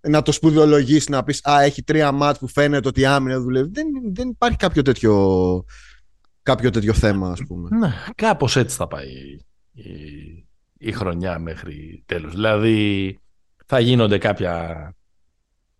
να 0.00 0.22
το 0.22 0.32
σπουδαιολογήσει, 0.32 1.10
να 1.10 1.24
πεις 1.24 1.40
Α, 1.44 1.62
έχει 1.62 1.82
τρία 1.82 2.12
μάτς 2.12 2.38
που 2.38 2.48
φαίνεται 2.48 2.88
ότι 2.88 3.00
η 3.00 3.04
άμυνα 3.04 3.40
δουλεύει. 3.40 3.70
Δεν, 3.72 3.86
δεν 4.14 4.28
υπάρχει 4.28 4.56
κάποιο 4.56 4.82
τέτοιο, 4.82 5.64
κάποιο 6.42 6.70
τέτοιο 6.70 6.92
θέμα, 6.92 7.30
ας 7.30 7.40
πούμε. 7.46 7.68
Ναι, 7.76 7.92
κάπως 8.14 8.56
έτσι 8.56 8.76
θα 8.76 8.86
πάει 8.86 9.08
η, 9.72 9.84
η 10.78 10.92
χρονιά 10.92 11.38
μέχρι 11.38 12.02
τέλος. 12.06 12.32
Δηλαδή, 12.32 13.18
θα 13.66 13.80
γίνονται 13.80 14.18
κάποια 14.18 14.94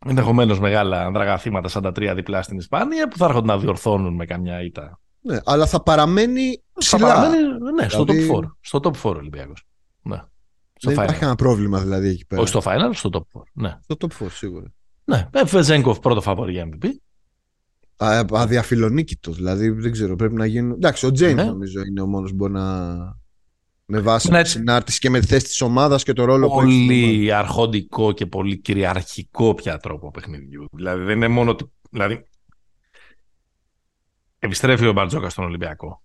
ενδεχομένως 0.07 0.61
μεγάλα 0.61 1.05
ανδραγαθήματα 1.05 1.69
σαν 1.69 1.83
τα 1.83 1.93
τρία 1.93 2.15
διπλά 2.15 2.43
στην 2.43 2.59
Ισπανία 2.59 3.09
που 3.09 3.17
θα 3.17 3.25
έρχονται 3.25 3.47
να 3.47 3.59
διορθώνουν 3.59 4.15
με 4.15 4.25
καμιά 4.25 4.63
ήττα. 4.63 5.01
Ναι, 5.21 5.39
αλλά 5.45 5.67
θα 5.67 5.83
παραμένει 5.83 6.63
ψηλά. 6.73 7.09
Θα 7.09 7.15
παραμένει, 7.15 7.43
ναι, 7.75 7.89
στο 7.89 8.05
δηλαδή... 8.05 8.31
top 8.33 8.39
4. 8.39 8.43
Στο 8.61 8.81
top 8.83 8.93
4 9.03 9.15
Ολυμπιακός. 9.17 9.67
Ναι. 10.03 10.23
Στο 10.75 10.91
Δεν 10.91 10.99
final. 10.99 11.03
υπάρχει 11.03 11.25
ένα 11.25 11.35
πρόβλημα 11.35 11.81
δηλαδή 11.81 12.09
εκεί 12.09 12.27
πέρα. 12.27 12.41
Όχι 12.41 12.51
στο 12.51 12.61
final, 12.65 12.91
στο 12.93 13.11
top 13.13 13.39
4. 13.39 13.43
Ναι. 13.53 13.79
Στο 13.83 13.97
top 14.01 14.25
4 14.25 14.27
σίγουρα. 14.31 14.73
Ναι, 15.05 15.29
Βεζέγκοφ 15.45 15.99
πρώτο 15.99 16.21
φαβορή 16.21 16.53
για 16.53 16.69
MVP. 16.71 16.87
Αδιαφιλονίκητος, 18.33 19.37
δηλαδή 19.37 19.69
δεν 19.71 19.93
ξέρω, 19.93 20.17
πρέπει 20.17 20.35
να 20.35 20.47
γίνουν. 20.47 20.73
Εντάξει, 20.73 21.07
ο 21.07 21.13
Τζέιμς 21.13 21.43
ναι. 21.43 21.49
νομίζω 21.49 21.81
είναι 21.81 22.01
ο 22.01 22.07
μόνος 22.07 22.31
που 22.31 22.37
μπορεί 22.37 22.53
να 22.53 22.97
με 23.87 24.01
βάση 24.01 24.31
ναι. 24.31 24.43
τη 24.43 24.49
συνάρτηση 24.49 24.99
και 24.99 25.11
με 25.11 25.21
τη 25.21 25.27
θέση 25.27 25.45
της 25.45 25.61
ομάδας 25.61 26.03
και 26.03 26.13
το 26.13 26.25
ρόλο 26.25 26.49
πολύ 26.49 26.87
που 26.87 26.93
έχει. 26.93 27.07
Πολύ 27.07 27.33
αρχοντικό 27.33 28.13
και 28.13 28.27
πολύ 28.27 28.57
κυριαρχικό 28.59 29.55
πια 29.55 29.79
τρόπο 29.79 30.11
παιχνιδιού. 30.11 30.69
Δηλαδή 30.73 31.05
δεν 31.05 31.17
είναι 31.17 31.29
μόνο. 31.29 31.57
Δηλαδή, 31.91 32.25
επιστρέφει 34.39 34.87
ο 34.87 34.93
Μπαρτζόκα 34.93 35.29
στον 35.29 35.45
ολυμπιακο 35.45 36.03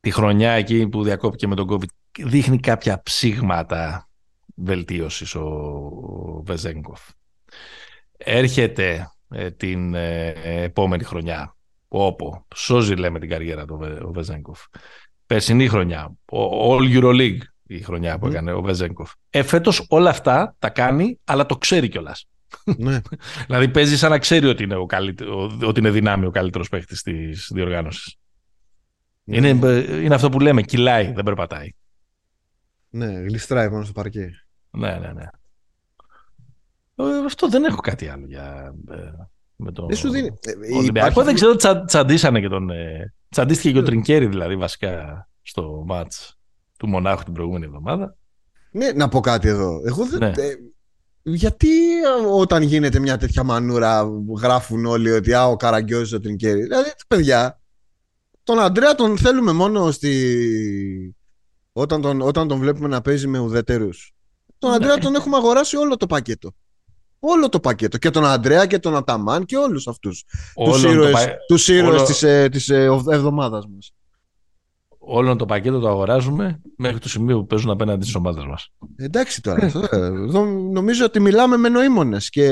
Τη 0.00 0.10
χρονιά 0.10 0.50
εκεί 0.50 0.88
που 0.88 1.02
διακόπηκε 1.02 1.46
με 1.46 1.54
τον 1.54 1.68
COVID 1.70 1.88
δείχνει 2.18 2.58
κάποια 2.58 3.02
ψήγματα 3.02 4.08
βελτίωσης 4.54 5.34
ο, 5.34 5.40
ο 5.40 6.42
Βεζέγκοφ. 6.44 7.08
Έρχεται 8.16 9.10
ε, 9.28 9.50
την 9.50 9.94
ε, 9.94 10.32
επόμενη 10.62 11.04
χρονιά 11.04 11.56
όπου 11.88 12.46
σώζει 12.54 12.94
λέμε 12.94 13.18
την 13.18 13.28
καριέρα 13.28 13.64
του 13.64 13.78
ο 14.04 14.12
Βεζέγκοφ 14.12 14.60
περσινή 15.30 15.68
χρονιά, 15.68 16.16
All 16.70 17.02
Euroleague 17.02 17.38
η 17.66 17.80
χρονιά 17.80 18.18
που 18.18 18.26
έκανε 18.26 18.52
ο 18.52 18.62
Βεζέγκοφ. 18.62 19.12
Ε, 19.30 19.42
φέτος 19.42 19.86
όλα 19.88 20.10
αυτά 20.10 20.54
τα 20.58 20.70
κάνει, 20.70 21.18
αλλά 21.24 21.46
το 21.46 21.56
ξέρει 21.56 21.88
κιόλας. 21.88 22.28
Ναι. 22.64 23.00
δηλαδή 23.46 23.68
παίζει 23.68 23.96
σαν 23.96 24.10
να 24.10 24.18
ξέρει 24.18 24.46
ότι 24.46 24.62
είναι, 24.62 24.74
ο 24.74 24.86
ότι 25.66 25.80
είναι 25.80 25.90
δυνάμει 25.90 26.26
ο 26.26 26.30
καλύτερος 26.30 26.68
παίχτης 26.68 27.02
της 27.02 27.50
διοργάνωσης. 27.54 28.16
Ναι. 29.24 29.36
Είναι, 29.36 29.48
είναι 30.02 30.14
αυτό 30.14 30.28
που 30.28 30.40
λέμε, 30.40 30.62
κυλάει, 30.62 31.12
δεν 31.12 31.24
περπατάει. 31.24 31.68
Ναι, 32.90 33.06
γλιστράει 33.06 33.68
μόνο 33.68 33.84
στο 33.84 33.92
παρκέ. 33.92 34.30
Ναι, 34.70 34.98
ναι, 34.98 35.12
ναι. 35.12 35.26
Ε, 36.94 37.24
αυτό 37.26 37.48
δεν 37.48 37.64
έχω 37.64 37.80
κάτι 37.80 38.08
άλλο 38.08 38.26
για. 38.26 38.74
Ε, 38.90 39.10
με 39.56 39.72
τον 39.72 39.86
δεν 39.86 39.96
σου 39.96 40.10
δίνει. 40.10 40.30
Ολυμπιακό. 40.76 41.22
Δεν 41.22 41.34
ξέρω, 41.34 41.56
τσα, 41.56 41.84
τσαντίσανε 41.84 42.40
και 42.40 42.48
τον. 42.48 42.70
Ε, 42.70 43.14
τσαντίστηκε 43.30 43.72
και 43.72 43.78
ο 43.78 43.82
Τρινκέρι 43.82 44.26
δηλαδή 44.26 44.56
βασικά 44.56 45.28
στο 45.42 45.82
μάτς 45.86 46.38
του 46.78 46.88
Μονάχου 46.88 47.22
την 47.22 47.32
προηγούμενη 47.32 47.64
εβδομάδα. 47.64 48.16
Ναι, 48.70 48.92
να 48.92 49.08
πω 49.08 49.20
κάτι 49.20 49.48
εδώ. 49.48 49.80
Εγώ 49.86 50.06
δεν. 50.06 50.18
Ναι. 50.18 50.28
Ε, 50.28 50.54
γιατί 51.22 51.68
όταν 52.30 52.62
γίνεται 52.62 52.98
μια 52.98 53.16
τέτοια 53.16 53.42
μανούρα 53.42 54.08
γράφουν 54.38 54.86
όλοι 54.86 55.10
ότι 55.10 55.32
α, 55.34 55.46
ο 55.46 55.56
Καραγκιόζης 55.56 56.12
ο 56.12 56.20
Τρινκέρι. 56.20 56.62
Δηλαδή, 56.62 56.90
παιδιά, 57.08 57.60
τον 58.42 58.60
Αντρέα 58.60 58.94
τον 58.94 59.18
θέλουμε 59.18 59.52
μόνο 59.52 59.90
στη... 59.90 61.16
όταν, 61.72 62.00
τον, 62.00 62.20
όταν 62.20 62.48
τον 62.48 62.58
βλέπουμε 62.58 62.88
να 62.88 63.00
παίζει 63.00 63.26
με 63.26 63.38
ουδέτερους. 63.38 64.14
Τον 64.58 64.70
ναι. 64.70 64.76
Αντρέα 64.76 64.98
τον 64.98 65.14
έχουμε 65.14 65.36
αγοράσει 65.36 65.76
όλο 65.76 65.96
το 65.96 66.06
πακέτο. 66.06 66.52
Όλο 67.20 67.48
το 67.48 67.60
πακέτο. 67.60 67.98
Και 67.98 68.10
τον 68.10 68.24
Αντρέα 68.24 68.66
και 68.66 68.78
τον 68.78 68.96
Αταμάν 68.96 69.44
και 69.44 69.56
όλους 69.56 69.88
αυτούς. 69.88 70.24
Τους 70.54 70.82
ήρωες, 70.82 71.12
πα... 71.12 71.36
τους 71.46 71.68
ήρωες 71.68 71.98
όλο... 71.98 72.04
της, 72.04 72.22
ε, 72.22 72.48
της 72.48 72.68
ε, 72.68 72.84
εβδομάδας 73.10 73.66
μας. 73.66 73.94
Όλο 74.98 75.36
το 75.36 75.46
πακέτο 75.46 75.78
το 75.78 75.88
αγοράζουμε 75.88 76.60
μέχρι 76.76 76.98
το 76.98 77.08
σημείο 77.08 77.38
που 77.38 77.46
παίζουν 77.46 77.70
απέναντι 77.70 78.02
στις 78.02 78.14
ομάδες 78.14 78.44
μας. 78.44 78.72
Εντάξει 78.96 79.42
τώρα. 79.42 79.64
Ε, 79.90 79.96
εδώ 79.96 80.44
νομίζω 80.44 81.04
ότι 81.04 81.20
μιλάμε 81.20 81.56
με 81.56 81.68
νοήμονες 81.68 82.30
και 82.30 82.46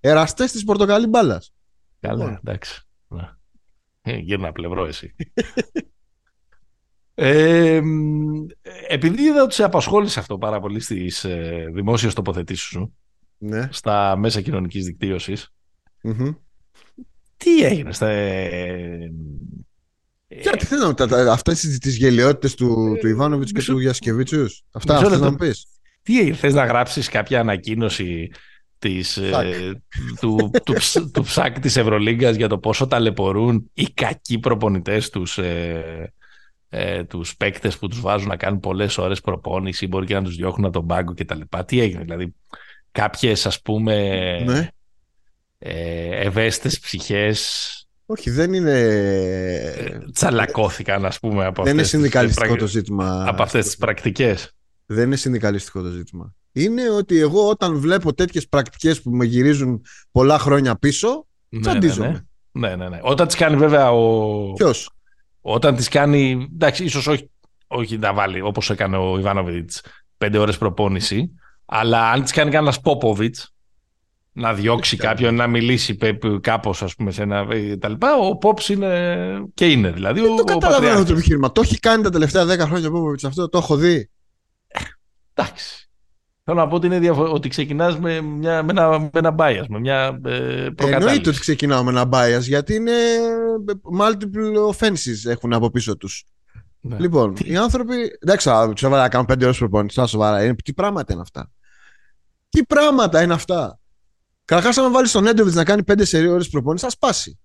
εραστές 0.00 0.52
της 0.52 0.64
πορτοκαλί 0.64 1.06
μπάλας. 1.06 1.52
Καλά, 2.00 2.24
λοιπόν. 2.24 2.40
εντάξει. 2.44 2.86
Γύρνα 4.02 4.52
πλευρό 4.52 4.86
εσύ. 4.86 5.14
Ε, 7.14 7.80
επειδή 8.88 9.22
είδα 9.22 9.42
ότι 9.42 9.54
σε 9.54 9.64
απασχόλησε 9.64 10.18
αυτό 10.18 10.38
πάρα 10.38 10.60
πολύ 10.60 10.80
στις 10.80 11.24
ε, 11.24 11.68
δημόσιες 11.72 12.14
τοποθετήσεις 12.14 12.66
σου 12.66 12.96
ναι. 13.42 13.68
στα 13.70 14.16
μέσα 14.16 14.40
κοινωνικής 14.40 14.84
δικτύωσης. 14.84 15.52
Mm-hmm. 16.02 16.36
Τι 17.36 17.64
έγινε 17.64 17.92
στα... 17.92 18.08
Ε, 18.08 19.10
τι 20.58 20.66
θέλω 20.66 20.94
να 21.08 21.32
αυτές 21.32 21.60
τις 21.60 21.96
γελιότητες 21.96 22.54
του, 22.54 22.96
του 23.00 23.08
Ιβάνοβιτς 23.08 23.52
και 23.52 23.62
του 23.62 23.78
Γιασκεβίτσιους. 23.78 24.62
Αυτά 24.72 24.98
θες 24.98 25.20
να 25.20 25.34
πεις. 25.34 25.66
Τι 26.02 26.20
έγινε, 26.20 26.36
θες 26.36 26.54
να 26.54 26.64
γράψεις 26.64 27.08
κάποια 27.08 27.40
ανακοίνωση 27.40 28.30
της, 28.78 29.16
ε, 29.16 29.82
του, 30.20 30.50
του, 30.64 30.74
του, 31.12 31.22
ψάκ 31.22 31.60
της 31.60 31.76
Ευρωλίγκας 31.76 32.36
για 32.36 32.48
το 32.48 32.58
πόσο 32.58 32.86
ταλαιπωρούν 32.86 33.70
οι 33.74 33.84
κακοί 33.84 34.38
προπονητές 34.38 35.10
τους 35.10 35.38
ε, 35.38 36.12
ε, 36.68 37.04
τους 37.04 37.36
παίκτες 37.36 37.78
που 37.78 37.88
τους 37.88 38.00
βάζουν 38.00 38.28
να 38.28 38.36
κάνουν 38.36 38.60
πολλές 38.60 38.98
ώρες 38.98 39.20
προπόνηση 39.20 39.86
μπορεί 39.86 40.06
και 40.06 40.14
να 40.14 40.22
τους 40.22 40.36
διώχνουν 40.36 40.64
από 40.64 40.78
τον 40.78 40.86
πάγκο 40.86 41.14
κτλ. 41.14 41.40
Τι 41.66 41.80
έγινε 41.80 42.02
δηλαδή 42.02 42.34
κάποιες 42.92 43.46
ας 43.46 43.62
πούμε 43.62 43.94
ναι. 44.46 44.68
ε, 45.58 46.26
ευαίσθητες 46.26 46.78
ψυχές 46.78 47.76
όχι, 48.06 48.30
δεν 48.30 48.52
είναι. 48.52 48.78
Ε, 48.78 49.98
τσαλακώθηκαν, 50.12 51.04
ας 51.04 51.18
πούμε, 51.20 51.44
από 51.44 51.62
Δεν 51.62 51.72
είναι 51.72 51.82
συνδικαλιστικό 51.82 52.56
το 52.56 52.66
ζήτημα. 52.66 53.24
Από 53.28 53.42
αυτές 53.42 53.64
τις 53.64 53.76
πρακτικές. 53.76 54.52
Δεν 54.86 55.04
είναι 55.04 55.16
συνδικαλιστικό 55.16 55.82
το 55.82 55.88
ζήτημα. 55.88 56.34
Είναι 56.52 56.90
ότι 56.90 57.18
εγώ 57.18 57.48
όταν 57.48 57.78
βλέπω 57.78 58.14
τέτοιες 58.14 58.48
πρακτικές 58.48 59.02
που 59.02 59.10
με 59.10 59.24
γυρίζουν 59.24 59.84
πολλά 60.10 60.38
χρόνια 60.38 60.76
πίσω, 60.76 61.26
ναι, 61.48 61.60
τσαντίζομαι. 61.60 62.26
Ναι, 62.52 62.68
ναι, 62.68 62.76
ναι. 62.76 62.88
ναι. 62.88 62.98
Όταν 63.02 63.26
τις 63.26 63.36
κάνει 63.36 63.56
βέβαια 63.56 63.92
ο. 63.92 64.52
Ποιος; 64.52 64.90
Όταν 65.40 65.76
τις 65.76 65.88
κάνει. 65.88 66.48
Εντάξει, 66.52 66.84
ίσως 66.84 67.06
όχι, 67.06 67.30
όχι 67.66 67.98
να 67.98 68.12
βάλει 68.12 68.40
όπως 68.40 68.70
έκανε 68.70 68.96
ο 68.96 69.18
Ιβάνοβιτς 69.18 69.82
πέντε 70.18 70.38
ώρες 70.38 70.58
προπόνηση. 70.58 71.34
Αλλά 71.74 72.10
αν 72.10 72.22
τι 72.24 72.32
κάνει 72.32 72.50
κανένας 72.50 72.80
Πόποβιτ, 72.80 73.36
να 74.32 74.54
διώξει 74.54 74.96
κάποιον, 74.96 75.34
να 75.34 75.46
μιλήσει 75.46 75.98
κάπως, 76.40 76.82
ας 76.82 76.94
πούμε, 76.94 77.10
σε 77.10 77.22
ένα 77.22 77.46
τα 77.78 77.96
Ο 78.20 78.36
Πόπ 78.36 78.58
είναι 78.68 79.44
και 79.54 79.70
είναι. 79.70 79.90
Δηλαδή, 79.90 80.20
Δεν 80.20 80.36
το 80.36 80.44
καταλαβαίνω 80.44 81.04
το 81.04 81.12
επιχείρημα. 81.12 81.52
Το 81.52 81.60
έχει 81.60 81.78
κάνει 81.78 82.02
τα 82.02 82.10
τελευταία 82.10 82.44
10 82.44 82.58
χρόνια 82.58 82.88
ο 82.88 82.90
Πόποβιτ 82.90 83.24
αυτό, 83.24 83.48
το 83.48 83.58
έχω 83.58 83.76
δει. 83.76 84.10
Εντάξει. 85.34 85.90
Θέλω 86.44 86.58
να 86.58 86.68
πω 86.68 86.74
ότι, 86.74 86.86
είναι 86.86 86.98
διαφο- 86.98 87.32
ότι 87.32 87.48
ξεκινάς 87.48 87.98
με, 87.98 88.20
μια, 88.20 88.62
με, 88.62 88.70
ένα, 88.70 88.98
με 88.98 89.10
ένα 89.12 89.34
bias, 89.38 89.64
με 89.68 89.78
μια 89.78 90.20
ε, 90.24 90.68
Εννοείται 90.76 91.28
ότι 91.28 91.40
ξεκινάω 91.40 91.84
με 91.84 91.90
ένα 91.90 92.08
bias, 92.12 92.40
γιατί 92.40 92.74
είναι 92.74 92.92
multiple 93.98 94.74
offenses 94.74 95.30
έχουν 95.30 95.52
από 95.52 95.70
πίσω 95.70 95.96
τους. 95.96 96.24
Ναι. 96.80 96.96
Λοιπόν, 96.98 97.34
τι... 97.34 97.50
οι 97.50 97.56
άνθρωποι. 97.56 97.94
Εντάξει, 98.20 98.48
του 98.74 98.86
έβαλα 98.86 99.02
να 99.02 99.08
κάνουν 99.08 99.26
πέντε 99.26 99.44
ώρες 99.44 99.58
προπόνηση. 99.58 100.06
σοβαρά. 100.06 100.54
Τι 100.54 100.72
πράγματα 100.72 101.12
είναι 101.12 101.22
αυτά. 101.22 101.50
Τι 102.52 102.64
πράγματα 102.64 103.22
είναι 103.22 103.34
αυτά; 103.34 103.80
Καταρχάς, 104.44 104.78
αν 104.78 104.92
βάλεις 104.92 105.12
τον 105.12 105.26
Έντοβιτ 105.26 105.54
να 105.54 105.64
κάνει 105.64 105.84
πέντε 105.84 106.04
σερίε 106.04 106.28
ώρες 106.28 106.48
προπόνησης, 106.48 106.86
θα 106.86 106.92
σπάσει. 106.92 107.38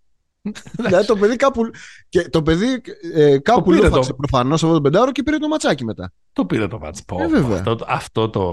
δηλαδή 0.71 1.05
το 1.05 1.15
παιδί 1.15 1.35
κάπου, 1.35 1.61
και 2.09 2.29
το 2.29 2.43
παιδί, 2.43 2.81
ε, 3.13 3.37
κάπου 3.37 3.75
το 3.75 3.83
λούφαξε 3.83 4.13
προφανώς 4.13 4.63
αυτό 4.63 4.75
το 4.75 4.81
πεντάωρο 4.81 5.11
και 5.11 5.23
πήρε 5.23 5.37
το 5.37 5.47
ματσάκι 5.47 5.85
μετά. 5.85 6.13
Το 6.33 6.45
πήρε 6.45 6.67
το 6.67 6.79
ματσάκι. 6.79 7.15
Ε, 7.35 7.53
αυτό, 7.53 7.77
αυτό 7.87 8.29
το, 8.29 8.43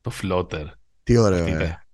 το 0.00 0.10
φλότερ. 0.10 0.66
Τι 1.02 1.16
ωραίο. 1.16 1.46
Ε. 1.46 1.84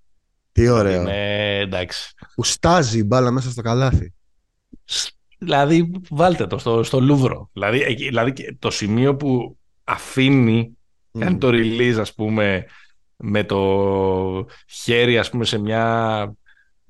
Τι 0.53 0.69
ωραίο. 0.69 1.01
Είναι, 1.01 1.59
εντάξει. 1.59 2.15
Που 2.35 2.45
στάζει 2.45 2.99
η 2.99 3.05
μπάλα 3.07 3.31
μέσα 3.31 3.51
στο 3.51 3.63
καλάθι. 3.63 4.15
Δηλαδή, 5.39 5.91
βάλτε 6.11 6.47
το 6.47 6.59
στο, 6.59 6.83
στο 6.83 7.01
Λούβρο. 7.01 7.51
Δηλαδή, 7.53 7.95
δηλαδή 7.95 8.57
το 8.59 8.71
σημείο 8.71 9.17
που 9.17 9.59
αφήνει, 9.85 10.79
mm. 11.13 11.21
κάνει 11.21 11.39
το 11.39 11.49
release, 11.49 11.97
ας 12.01 12.15
πούμε, 12.15 12.67
με 13.19 13.45
το 13.45 14.47
χέρι 14.69 15.19
ας 15.19 15.31
πούμε 15.31 15.45
σε 15.45 15.59
μια 15.59 16.35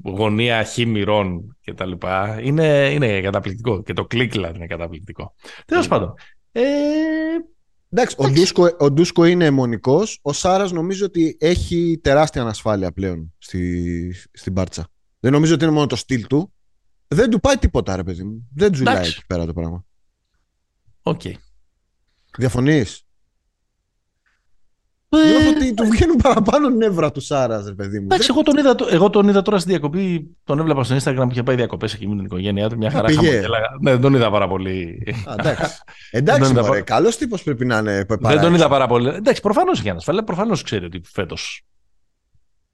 γωνία 0.04 0.62
χήμυρων 0.62 1.56
και 1.60 1.74
τα 1.74 1.86
λοιπά 1.86 2.40
είναι, 2.42 2.90
είναι 2.92 3.20
καταπληκτικό 3.20 3.82
και 3.82 3.92
το 3.92 4.04
κλικ 4.04 4.32
δηλαδή 4.32 4.56
είναι 4.56 4.66
καταπληκτικό. 4.66 5.34
Τέλος 5.64 5.86
mm. 5.86 5.88
πάντων, 5.88 6.14
ε, 6.52 6.62
Εντάξει, 7.90 8.16
ο 8.18 8.30
Ντούσκο, 8.30 8.76
ο 8.78 8.90
Ντούσκο 8.90 9.24
είναι 9.24 9.44
εμμονικός. 9.44 10.18
Ο 10.22 10.32
Σάρας 10.32 10.72
νομίζω 10.72 11.04
ότι 11.06 11.36
έχει 11.40 12.00
τεράστια 12.02 12.42
ανασφάλεια 12.42 12.92
πλέον 12.92 13.34
στη, 13.38 14.14
στην 14.32 14.52
Μπάρτσα. 14.52 14.88
Δεν 15.20 15.32
νομίζω 15.32 15.54
ότι 15.54 15.64
είναι 15.64 15.72
μόνο 15.72 15.86
το 15.86 15.96
στυλ 15.96 16.26
του. 16.26 16.52
Δεν 17.08 17.30
του 17.30 17.40
πάει 17.40 17.56
τίποτα, 17.56 17.96
ρε 17.96 18.02
παιδί 18.02 18.22
μου. 18.22 18.48
Δεν 18.54 18.70
του 18.70 18.76
τσουλάει 18.76 19.06
εκεί 19.06 19.26
πέρα 19.26 19.46
το 19.46 19.52
πράγμα. 19.52 19.84
OK. 21.02 21.20
Okay. 21.24 21.32
Διαφωνείς; 22.38 23.06
Ε, 25.10 25.48
ότι 25.48 25.74
του 25.74 25.84
βγαίνουν 25.84 26.16
παραπάνω 26.16 26.68
νεύρα 26.68 27.12
του 27.12 27.20
Σάρας, 27.20 27.66
ρε 27.66 27.74
παιδί 27.74 27.98
μου. 27.98 28.04
Εντάξει, 28.04 28.28
εγώ 28.30 28.42
τον, 28.42 28.56
είδα, 28.56 28.74
εγώ 28.90 29.10
τον 29.10 29.28
είδα 29.28 29.42
τώρα 29.42 29.58
στη 29.58 29.70
διακοπή. 29.70 30.36
Τον 30.44 30.58
έβλεπα 30.58 30.84
στο 30.84 30.96
Instagram 30.96 31.22
που 31.22 31.28
είχε 31.30 31.42
πάει 31.42 31.56
διακοπές 31.56 31.94
εκεί 31.94 32.08
με 32.08 32.16
την 32.16 32.24
οικογένειά 32.24 32.68
του. 32.68 32.76
Μια 32.76 32.90
χαρά 32.90 33.08
χαμογέλαγα. 33.08 33.66
Ναι, 33.80 33.90
δεν 33.90 34.00
τον 34.00 34.14
είδα 34.14 34.30
πάρα 34.30 34.48
πολύ. 34.48 35.02
Α, 35.24 35.34
εντάξει. 35.38 35.78
εντάξει, 36.10 36.52
μωρέ, 36.52 36.80
καλός 36.80 37.16
τύπος 37.16 37.42
πρέπει 37.42 37.66
να 37.66 37.78
είναι. 37.78 38.06
Δεν 38.20 38.40
τον 38.40 38.54
είδα 38.54 38.68
πάρα 38.68 38.86
πολύ. 38.86 39.08
Εντάξει, 39.08 39.40
προφανώς 39.40 39.78
έχει 39.78 39.90
ανασφάλεια. 39.90 40.24
Προφανώς 40.24 40.62
ξέρει 40.62 40.84
ότι 40.84 41.00
φέτος 41.04 41.66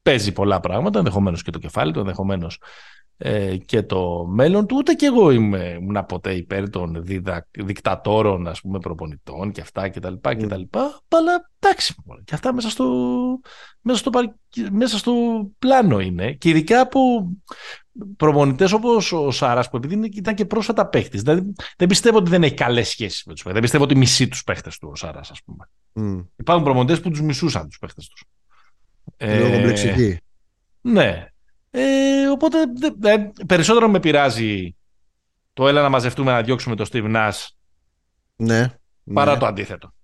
παίζει 0.03 0.33
πολλά 0.33 0.61
πράγματα. 0.61 0.99
Ενδεχομένως 0.99 1.43
και 1.43 1.51
το 1.51 1.59
κεφάλι 1.59 1.93
του, 1.93 1.99
ενδεχομένως 1.99 2.55
ε, 2.55 3.04
και 3.65 3.83
το 3.83 4.27
μέλλον 4.27 4.67
του. 4.67 4.77
Ούτε 4.79 4.93
και 4.93 5.07
εγώ 5.07 5.31
είμαι, 5.31 5.79
ήμουν 5.81 6.07
ποτέ 6.07 6.35
υπέρ 6.35 6.71
των 6.71 7.05
διδα, 7.05 7.49
δικτατόρων 7.51 8.49
ας 8.49 8.61
πούμε, 8.61 8.79
προπονητών 8.79 9.53
και 9.53 9.61
αυτά 9.61 9.89
και 9.89 10.01
τα 10.01 10.11
λοιπά 10.11 10.35
και 10.35 10.47
τα 10.47 10.57
λοιπά. 10.57 11.01
Αλλά 11.09 11.51
εντάξει, 11.59 11.95
και 12.25 12.35
αυτά 12.35 12.55
μέσα 12.55 12.71
στο, 12.71 12.87
μέσα, 13.81 13.99
στο, 13.99 14.11
μέσα 14.71 14.99
στο 14.99 15.15
πλάνο 15.59 16.01
είναι. 16.01 16.33
Και 16.33 16.49
ειδικά 16.49 16.81
από 16.81 17.01
προπονητές 18.17 18.73
όπως 18.73 19.13
ο 19.13 19.31
Σάρας 19.31 19.71
που 19.71 19.77
επειδή 19.77 20.11
ήταν 20.15 20.35
και 20.35 20.45
πρόσφατα 20.45 20.87
παίχτης. 20.89 21.23
Δηλαδή, 21.23 21.53
δεν 21.77 21.89
πιστεύω 21.89 22.17
ότι 22.17 22.31
δεν 22.31 22.43
έχει 22.43 22.55
καλές 22.55 22.89
σχέσεις 22.89 23.25
με 23.25 23.33
τους 23.33 23.43
παίχτες. 23.43 23.53
Δεν 23.53 23.63
πιστεύω 23.63 23.85
ότι 23.85 23.97
μισεί 23.97 24.29
τους 24.29 24.45
παίχτες 24.45 24.79
του 24.79 24.89
ο 24.93 24.97
Σάρας 24.97 25.31
ας 25.31 25.41
πούμε. 25.45 25.69
Mm. 25.95 26.27
Υπάρχουν 26.37 26.65
προπονητές 26.65 27.01
που 27.01 27.11
τους 27.11 27.21
μισούσαν 27.21 27.69
τους 27.69 27.79
παίχτες 27.79 28.09
τους. 28.09 28.25
Λόγω 29.19 29.55
ε, 29.55 30.19
Ναι, 30.81 31.27
ε, 31.77 32.29
οπότε 32.29 32.59
ε, 33.03 33.17
περισσότερο 33.47 33.89
με 33.89 34.01
πειράζει 34.01 34.77
το 35.53 35.69
έλα 35.69 35.83
να 35.83 35.89
μαζευτούμε 35.89 36.33
να 36.33 36.43
διώξουμε 36.43 36.77
το 36.77 36.87
Steve 36.93 37.15
Nash 37.15 37.47
ναι, 38.37 38.75
παρά 39.15 39.33
ναι. 39.33 39.39
το 39.39 39.47
αντίθετο. 39.47 39.95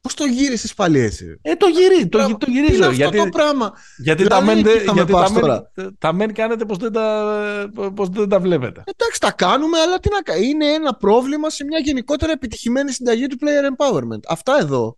Πώς 0.00 0.14
το 0.14 0.24
γύρισες 0.24 0.74
πάλι 0.74 0.98
έτσι. 0.98 1.38
Ε, 1.42 1.54
το, 1.54 1.66
γυρί, 1.66 2.08
το, 2.08 2.36
το 2.36 2.50
γυρίζω. 2.50 2.84
Είναι 2.84 2.94
γιατί, 2.94 3.18
αυτό 3.18 3.30
το 3.30 3.38
πράγμα. 3.38 3.72
Γιατί, 3.96 4.22
δηλαδή, 4.22 4.46
τα, 4.46 4.54
μεν, 4.54 4.58
γιατί 4.94 5.12
τα, 5.12 5.30
μεν, 5.30 5.94
τα 5.98 6.12
μεν 6.12 6.34
κάνετε 6.34 6.64
πως 6.64 6.78
δεν 6.78 6.92
τα, 6.92 7.70
πως 7.94 8.08
δεν 8.08 8.28
τα 8.28 8.40
βλέπετε. 8.40 8.82
Εντάξει, 8.86 9.20
τα 9.20 9.32
κάνουμε, 9.32 9.78
αλλά 9.78 9.98
τι 9.98 10.08
να 10.08 10.36
Είναι 10.36 10.66
ένα 10.66 10.94
πρόβλημα 10.94 11.50
σε 11.50 11.64
μια 11.64 11.78
γενικότερα 11.78 12.32
επιτυχημένη 12.32 12.92
συνταγή 12.92 13.26
του 13.26 13.36
player 13.40 13.74
empowerment. 13.74 14.20
Αυτά 14.28 14.58
εδώ. 14.60 14.96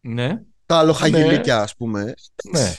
Ναι. 0.00 0.40
Τα 0.66 0.82
λοχαγελίκια, 0.82 1.54
ναι. 1.54 1.60
ας 1.60 1.76
πούμε. 1.76 2.14
Ναι. 2.50 2.74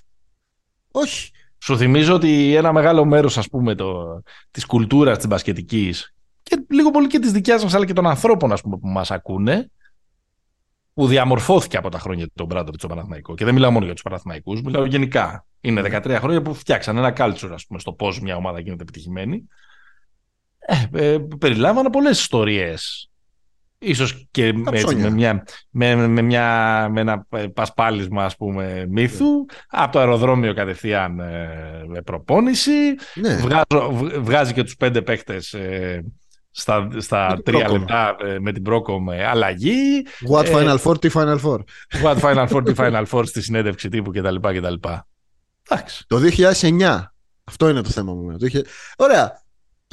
Όχι. 0.91 1.31
Σου 1.63 1.77
θυμίζω 1.77 2.13
ότι 2.13 2.55
ένα 2.55 2.73
μεγάλο 2.73 3.05
μέρος 3.05 3.37
ας 3.37 3.47
πούμε 3.47 3.75
το, 3.75 4.21
της 4.51 4.65
κουλτούρας 4.65 5.17
της 5.17 5.27
μπασκετικής 5.27 6.13
και 6.43 6.65
λίγο 6.69 6.91
πολύ 6.91 7.07
και 7.07 7.19
της 7.19 7.31
δικιάς 7.31 7.63
μας 7.63 7.73
αλλά 7.73 7.85
και 7.85 7.93
των 7.93 8.07
ανθρώπων 8.07 8.51
ας 8.51 8.61
πούμε, 8.61 8.77
που 8.77 8.87
μας 8.87 9.11
ακούνε 9.11 9.69
που 10.93 11.07
διαμορφώθηκε 11.07 11.77
από 11.77 11.89
τα 11.89 11.99
χρόνια 11.99 12.27
του 12.35 12.45
Μπράντοβιτ 12.45 12.79
στο 12.79 12.87
Παναθηναϊκό. 12.87 13.35
Και 13.35 13.45
δεν 13.45 13.53
μιλάω 13.53 13.71
μόνο 13.71 13.85
για 13.85 13.93
τους 13.93 14.03
Παναθηναϊκούς, 14.03 14.61
μιλάω 14.61 14.85
γενικά. 14.85 15.45
Είναι 15.61 15.81
13 15.81 16.05
ναι. 16.05 16.17
χρόνια 16.19 16.41
που 16.41 16.53
φτιάξαν 16.53 16.97
ένα 16.97 17.13
culture, 17.17 17.49
ας 17.53 17.65
πούμε, 17.65 17.79
στο 17.79 17.93
πώς 17.93 18.19
μια 18.21 18.35
ομάδα 18.35 18.59
γίνεται 18.59 18.81
επιτυχημένη. 18.81 19.47
Ε, 20.59 21.13
ε, 21.13 21.19
περιλάμβανε 21.39 21.89
πολλές 21.89 22.19
ιστορίες 22.19 23.10
Ίσως 23.83 24.27
και 24.31 24.53
έτσι, 24.71 24.95
με, 24.95 25.09
μια, 25.09 25.43
με, 25.69 25.95
με, 25.95 26.21
μια, 26.21 26.87
με 26.91 27.01
ένα 27.01 27.27
πασπάλισμα 27.53 28.23
ας 28.23 28.35
πούμε 28.35 28.85
μύθου 28.89 29.45
από 29.67 29.91
το 29.91 29.99
αεροδρόμιο 29.99 30.53
κατευθείαν 30.53 31.19
ε, 31.19 31.83
με 31.87 32.01
προπόνηση 32.01 32.71
ναι. 33.15 33.39
βγάζει 34.19 34.53
και 34.53 34.63
τους 34.63 34.75
πέντε 34.75 35.01
παίκτες 35.01 35.53
ε, 35.53 36.05
στα, 36.51 36.89
στα 36.97 37.39
τρία 37.43 37.71
λεπτά 37.71 38.15
ε, 38.25 38.39
με 38.39 38.51
την 38.51 38.63
πρόκο 38.63 38.99
με 38.99 39.25
αλλαγή 39.25 40.05
What 40.31 40.45
Final 40.45 40.77
Four, 40.77 41.01
τι 41.01 41.09
Final 41.13 41.39
Four 41.39 41.57
What 42.03 42.19
Final 42.19 42.47
Four, 42.47 42.65
τι 42.65 42.73
Final 42.77 43.05
Four 43.11 43.25
στη 43.25 43.41
συνέντευξη 43.41 43.89
τύπου 43.89 44.11
κτλ. 44.11 44.35
κτλ. 44.35 44.73
Το 46.07 46.19
2009 46.59 47.03
αυτό 47.43 47.69
είναι 47.69 47.81
το 47.81 47.89
θέμα 47.89 48.13
μου. 48.13 48.37
Ωραία. 48.95 49.41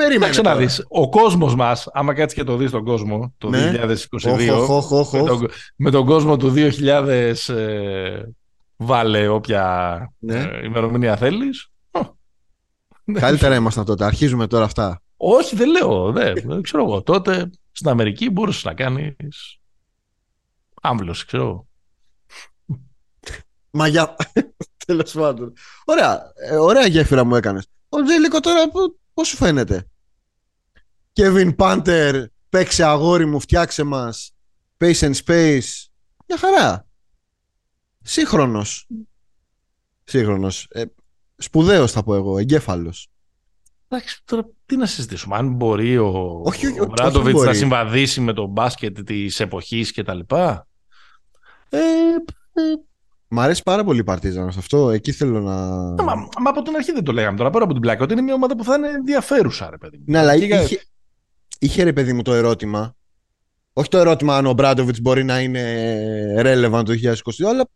Περίμενε. 0.02 0.40
να 0.42 0.56
δεις, 0.56 0.84
ο 0.88 1.08
κόσμος 1.08 1.54
μας, 1.54 1.88
άμα 1.92 2.14
κάτσεις 2.14 2.38
και 2.38 2.44
το 2.44 2.56
δεις 2.56 2.70
τον 2.70 2.84
κόσμο 2.84 3.34
το 3.38 3.48
ναι. 3.48 3.72
2022, 4.20 5.48
με, 5.76 5.90
τον 5.90 6.06
κόσμο 6.06 6.36
του 6.36 6.52
2000 6.56 7.54
ε, 7.54 8.22
βάλε 8.76 9.28
όποια 9.28 9.98
ναι. 10.18 10.38
ε, 10.38 10.64
ημερομηνία 10.64 11.16
θέλεις. 11.16 11.70
Καλύτερα 13.12 13.54
ήμασταν 13.54 13.84
τότε. 13.84 14.04
Αρχίζουμε 14.04 14.46
τώρα 14.46 14.64
αυτά. 14.64 15.02
Όχι, 15.16 15.56
δεν 15.56 15.70
λέω. 15.70 16.12
Δεν, 16.12 16.62
ξέρω 16.62 16.84
εγώ. 16.84 17.02
Τότε 17.02 17.50
στην 17.72 17.88
Αμερική 17.88 18.30
μπορούσες 18.30 18.64
να 18.64 18.74
κάνεις 18.74 19.58
άμβλωση, 20.82 21.26
ξέρω 21.26 21.66
Μα 23.70 23.86
για... 23.86 24.16
Τέλος 24.86 25.12
πάντων. 25.12 25.52
Ωραία, 25.84 26.32
ε, 26.34 26.56
ωραία 26.56 26.86
γέφυρα 26.86 27.24
μου 27.24 27.34
έκανες. 27.34 27.66
Ο 27.88 28.02
Τζέλικο 28.02 28.40
τώρα 28.40 28.62
Πώς 29.18 29.28
σου 29.28 29.36
φαίνεται; 29.36 29.88
Kevin 31.12 31.56
Panther, 31.56 32.24
παίξε 32.48 32.84
αγόρι 32.84 33.26
μου, 33.26 33.40
φτιάξε 33.40 33.82
μας. 33.82 34.32
Pace 34.78 34.98
and 34.98 35.14
Space. 35.24 35.86
Μια 36.26 36.38
χαρά. 36.38 36.86
Σύγχρονος. 38.02 38.86
Σύγχρονος. 40.04 40.66
Ε, 40.70 40.84
σπουδαίος 41.36 41.92
θα 41.92 42.02
πω 42.02 42.14
εγώ, 42.14 42.38
εγκέφαλος. 42.38 43.08
Εντάξει, 43.88 44.22
τώρα 44.24 44.48
τι 44.66 44.76
να 44.76 44.86
συζητήσουμε. 44.86 45.36
Αν 45.36 45.52
μπορεί 45.52 45.98
ο, 45.98 46.40
όχι, 46.44 46.80
ο 46.80 46.86
Μπράντοβιτς 46.86 47.42
να 47.42 47.54
συμβαδίσει 47.54 48.20
με 48.20 48.32
το 48.32 48.46
μπάσκετ 48.46 49.00
της 49.00 49.40
εποχής 49.40 49.92
και 49.92 50.02
τα 50.02 50.14
λοιπά. 50.14 50.68
Ε, 51.68 51.78
ε, 51.78 52.62
Μ' 53.28 53.40
αρέσει 53.40 53.62
πάρα 53.62 53.84
πολύ 53.84 54.00
η 54.00 54.04
Παρτίζαν 54.04 54.48
αυτό. 54.48 54.90
Εκεί 54.90 55.12
θέλω 55.12 55.40
να. 55.40 55.54
Μα, 56.04 56.14
μα 56.14 56.50
από 56.50 56.62
την 56.62 56.74
αρχή 56.76 56.92
δεν 56.92 57.04
το 57.04 57.12
λέγαμε 57.12 57.36
τώρα. 57.36 57.50
Πέρα 57.50 57.64
από 57.64 57.72
την 57.72 57.82
πλάκα, 57.82 58.02
ότι 58.02 58.12
είναι 58.12 58.22
μια 58.22 58.34
ομάδα 58.34 58.56
που 58.56 58.64
θα 58.64 58.74
είναι 58.74 58.88
ενδιαφέρουσα, 58.88 59.70
ρε 59.70 59.76
παιδί 59.76 60.02
Ναι, 60.06 60.18
αλλά 60.18 60.34
είχε, 60.34 60.80
είχε 61.58 61.82
ρε 61.82 61.92
παιδί 61.92 62.12
μου 62.12 62.22
το 62.22 62.34
ερώτημα. 62.34 62.96
Όχι 63.72 63.88
το 63.88 63.98
ερώτημα 63.98 64.36
αν 64.36 64.46
ο 64.46 64.52
Μπράντοβιτς 64.52 65.00
μπορεί 65.00 65.24
να 65.24 65.40
είναι 65.40 65.62
relevant 66.38 66.82
το 66.84 66.92
2022, 67.02 67.46
αλλά 67.48 67.68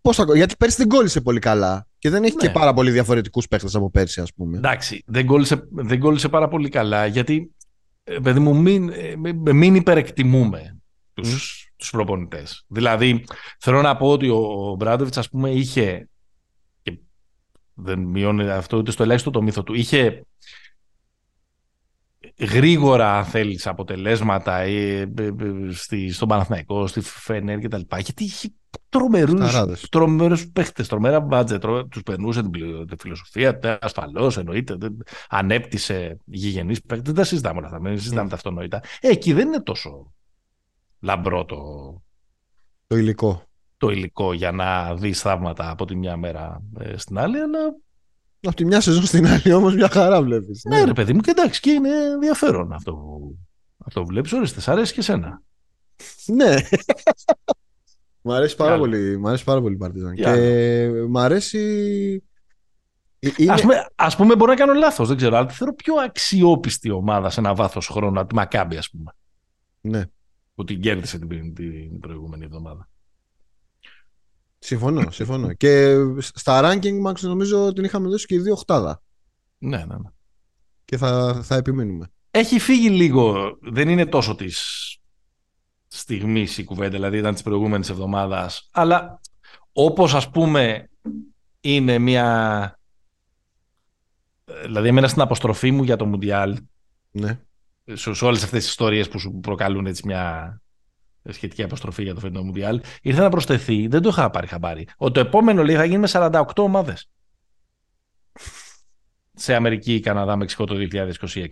πώς 0.00 0.16
θα... 0.16 0.26
γιατί 0.34 0.56
πέρσι 0.58 0.76
δεν 0.76 0.88
κόλλησε 0.88 1.20
πολύ 1.20 1.38
καλά. 1.38 1.86
Και 1.98 2.10
δεν 2.10 2.24
έχει 2.24 2.34
ναι. 2.34 2.46
και 2.46 2.50
πάρα 2.50 2.74
πολύ 2.74 2.90
διαφορετικούς 2.90 3.48
παίχτες 3.48 3.74
από 3.74 3.90
πέρσι, 3.90 4.20
ας 4.20 4.32
πούμε. 4.34 4.56
Εντάξει, 4.56 5.02
δεν 5.06 5.26
κόλλησε, 5.26 5.68
δεν 5.70 5.98
κόλλησε 5.98 6.28
πάρα 6.28 6.48
πολύ 6.48 6.68
καλά, 6.68 7.06
γιατί 7.06 7.54
ε, 8.04 8.18
παιδί 8.22 8.40
μου, 8.40 8.56
μην, 8.56 8.88
ε, 8.88 9.52
μην 9.52 9.74
υπερεκτιμούμε 9.74 10.76
τους, 11.14 11.61
τους 11.82 11.90
προπονητές. 11.90 12.64
Δηλαδή, 12.66 13.24
θέλω 13.58 13.82
να 13.82 13.96
πω 13.96 14.10
ότι 14.10 14.28
ο 14.28 14.74
Μπράντοβιτς, 14.78 15.18
ας 15.18 15.28
πούμε, 15.28 15.50
είχε 15.50 16.08
και 16.82 16.98
δεν 17.74 17.98
μειώνει 17.98 18.50
αυτό 18.50 18.76
ούτε 18.76 18.90
στο 18.90 19.02
ελάχιστο 19.02 19.30
το 19.30 19.42
μύθο 19.42 19.62
του, 19.62 19.74
είχε 19.74 20.26
γρήγορα, 22.38 23.18
αν 23.18 23.24
θέλεις, 23.24 23.66
αποτελέσματα 23.66 24.58
ε, 24.58 25.00
ε, 25.00 25.32
στη, 25.70 26.12
στον 26.12 26.28
Παναθηναϊκό, 26.28 26.86
στη 26.86 27.00
Φενέρ 27.00 27.58
και 27.58 27.68
τα 27.68 27.78
λοιπά, 27.78 27.98
γιατί 27.98 28.24
είχε 28.24 28.52
τρομερούς, 28.88 29.88
τρομερούς 29.88 30.48
παίχτες, 30.48 30.88
τρομερά 30.88 31.20
μπάτζε, 31.20 31.58
τρομε, 31.58 31.84
τους 31.84 32.02
περνούσε 32.02 32.42
την, 32.42 32.86
την 32.86 32.98
φιλοσοφία, 32.98 33.78
ασφαλώς 33.80 34.36
εννοείται, 34.36 34.76
ανέπτυσε 35.28 36.16
γηγενείς 36.24 36.82
παίχτες, 36.82 37.06
δεν 37.06 37.14
τα 37.14 37.24
συζητάμε 37.24 37.58
όλα 37.58 37.66
αυτά, 37.66 37.78
δεν 37.78 37.98
συζητάμε 37.98 38.26
mm. 38.26 38.28
τα 38.28 38.34
αυτονόητα. 38.34 38.80
Ε, 39.00 39.08
εκεί 39.08 39.32
δεν 39.32 39.46
είναι 39.46 39.62
τόσο 39.62 40.12
λαμπρό 41.02 41.44
το, 41.44 41.56
το 42.86 42.96
υλικό. 42.96 43.42
Το 43.76 43.90
υλικό 43.90 44.32
για 44.32 44.52
να 44.52 44.94
δεις 44.94 45.20
θαύματα 45.20 45.70
από 45.70 45.84
τη 45.84 45.96
μια 45.96 46.16
μέρα 46.16 46.62
ε, 46.78 46.96
στην 46.96 47.18
άλλη, 47.18 47.38
αλλά. 47.38 47.58
Από 48.40 48.56
τη 48.56 48.64
μια 48.64 48.80
σεζόν 48.80 49.04
στην 49.04 49.26
άλλη 49.26 49.52
όμως 49.52 49.74
μια 49.74 49.88
χαρά 49.88 50.22
βλέπεις. 50.22 50.64
Ναι, 50.64 50.78
ναι, 50.78 50.84
ρε 50.84 50.92
παιδί 50.92 51.12
μου, 51.12 51.20
και 51.20 51.30
εντάξει, 51.30 51.60
και 51.60 51.70
είναι 51.70 52.04
ενδιαφέρον 52.12 52.72
αυτό 52.72 52.92
που, 52.92 53.38
αυτό 53.86 54.00
που 54.00 54.06
βλέπεις. 54.06 54.32
Ορίστε, 54.32 54.60
σ' 54.60 54.68
αρέσει 54.68 54.92
και 54.92 55.00
εσένα. 55.00 55.42
ναι. 56.26 56.54
μ' 58.22 58.30
αρέσει 58.30 58.56
πάρα 58.56 58.78
πολύ, 58.78 59.18
μ' 59.18 59.26
αρέσει 59.26 59.44
πάρα 59.44 59.60
πολύ 59.60 59.74
η 59.74 59.78
Παρτίζαν. 59.78 60.14
Και 60.14 60.90
μ' 61.08 61.18
αρέσει. 61.18 62.24
Ε, 63.18 63.28
είναι... 63.36 63.52
Ας, 63.52 63.60
πούμε, 63.60 63.86
ας 63.94 64.16
πούμε, 64.16 64.36
μπορώ 64.36 64.50
να 64.50 64.58
κάνω 64.58 64.72
λάθος, 64.72 65.08
δεν 65.08 65.16
ξέρω, 65.16 65.36
αλλά 65.36 65.48
θεωρώ 65.48 65.74
πιο 65.74 65.94
αξιόπιστη 65.94 66.90
ομάδα 66.90 67.30
σε 67.30 67.40
ένα 67.40 67.54
βάθος 67.54 67.86
χρόνου 67.88 68.18
από 68.18 68.28
τη 68.28 68.34
Μακάμπη, 68.34 68.76
ας 68.76 68.90
πούμε. 68.90 69.12
Ναι 69.80 70.04
που 70.62 70.68
την 70.68 70.80
κέρδισε 70.80 71.18
την, 71.18 71.54
την 71.54 71.98
προηγούμενη 71.98 72.44
εβδομάδα. 72.44 72.88
Συμφωνώ, 74.58 75.10
συμφωνώ. 75.10 75.52
και 75.52 75.96
στα 76.18 76.60
ranking 76.64 77.06
Max 77.06 77.20
νομίζω 77.20 77.72
την 77.72 77.84
είχαμε 77.84 78.08
δώσει 78.08 78.26
και 78.26 78.34
οι 78.34 78.38
δύο 78.38 78.52
οχτάδα. 78.52 79.02
Ναι, 79.58 79.76
ναι, 79.76 79.84
ναι. 79.84 80.10
Και 80.84 80.96
θα, 80.96 81.40
θα 81.42 81.54
επιμείνουμε. 81.54 82.10
Έχει 82.30 82.58
φύγει 82.58 82.90
λίγο, 82.90 83.58
δεν 83.62 83.88
είναι 83.88 84.06
τόσο 84.06 84.34
της 84.34 84.98
στιγμής 85.86 86.58
η 86.58 86.64
κουβέντα, 86.64 86.90
δηλαδή 86.90 87.18
ήταν 87.18 87.32
της 87.32 87.42
προηγούμενης 87.42 87.88
εβδομάδας. 87.90 88.68
Αλλά 88.72 89.20
όπως 89.72 90.14
ας 90.14 90.30
πούμε 90.30 90.90
είναι 91.60 91.98
μια. 91.98 92.78
Δηλαδή, 94.62 94.88
εμένα 94.88 95.08
στην 95.08 95.22
αποστροφή 95.22 95.70
μου 95.70 95.82
για 95.82 95.96
το 95.96 96.06
Μουντιάλ. 96.06 96.58
Ναι. 97.10 97.40
Σε, 97.84 98.14
σε 98.14 98.24
όλες 98.24 98.42
αυτές 98.42 98.60
τις 98.60 98.68
ιστορίες 98.68 99.08
που 99.08 99.18
σου 99.18 99.38
προκαλούν 99.42 99.86
έτσι 99.86 100.02
μια 100.06 100.56
σχετική 101.28 101.62
αποστροφή 101.62 102.02
για 102.02 102.14
το 102.14 102.20
φετινό 102.20 102.42
Μουντιάλ, 102.42 102.80
ήρθε 103.02 103.20
να 103.20 103.28
προσθεθεί, 103.28 103.86
δεν 103.86 104.02
το 104.02 104.08
είχα 104.08 104.30
πάρει 104.30 104.46
χαμπάρι, 104.46 104.88
ότι 104.96 105.12
το 105.12 105.20
επόμενο 105.20 105.64
λέει 105.64 105.76
θα 105.76 105.84
γίνει 105.84 105.98
με 105.98 106.08
48 106.12 106.42
ομάδες. 106.56 107.10
Σε 109.34 109.54
Αμερική, 109.54 110.00
Καναδά, 110.00 110.36
Μεξικό 110.36 110.64
το 110.64 110.74
2026. 110.74 111.46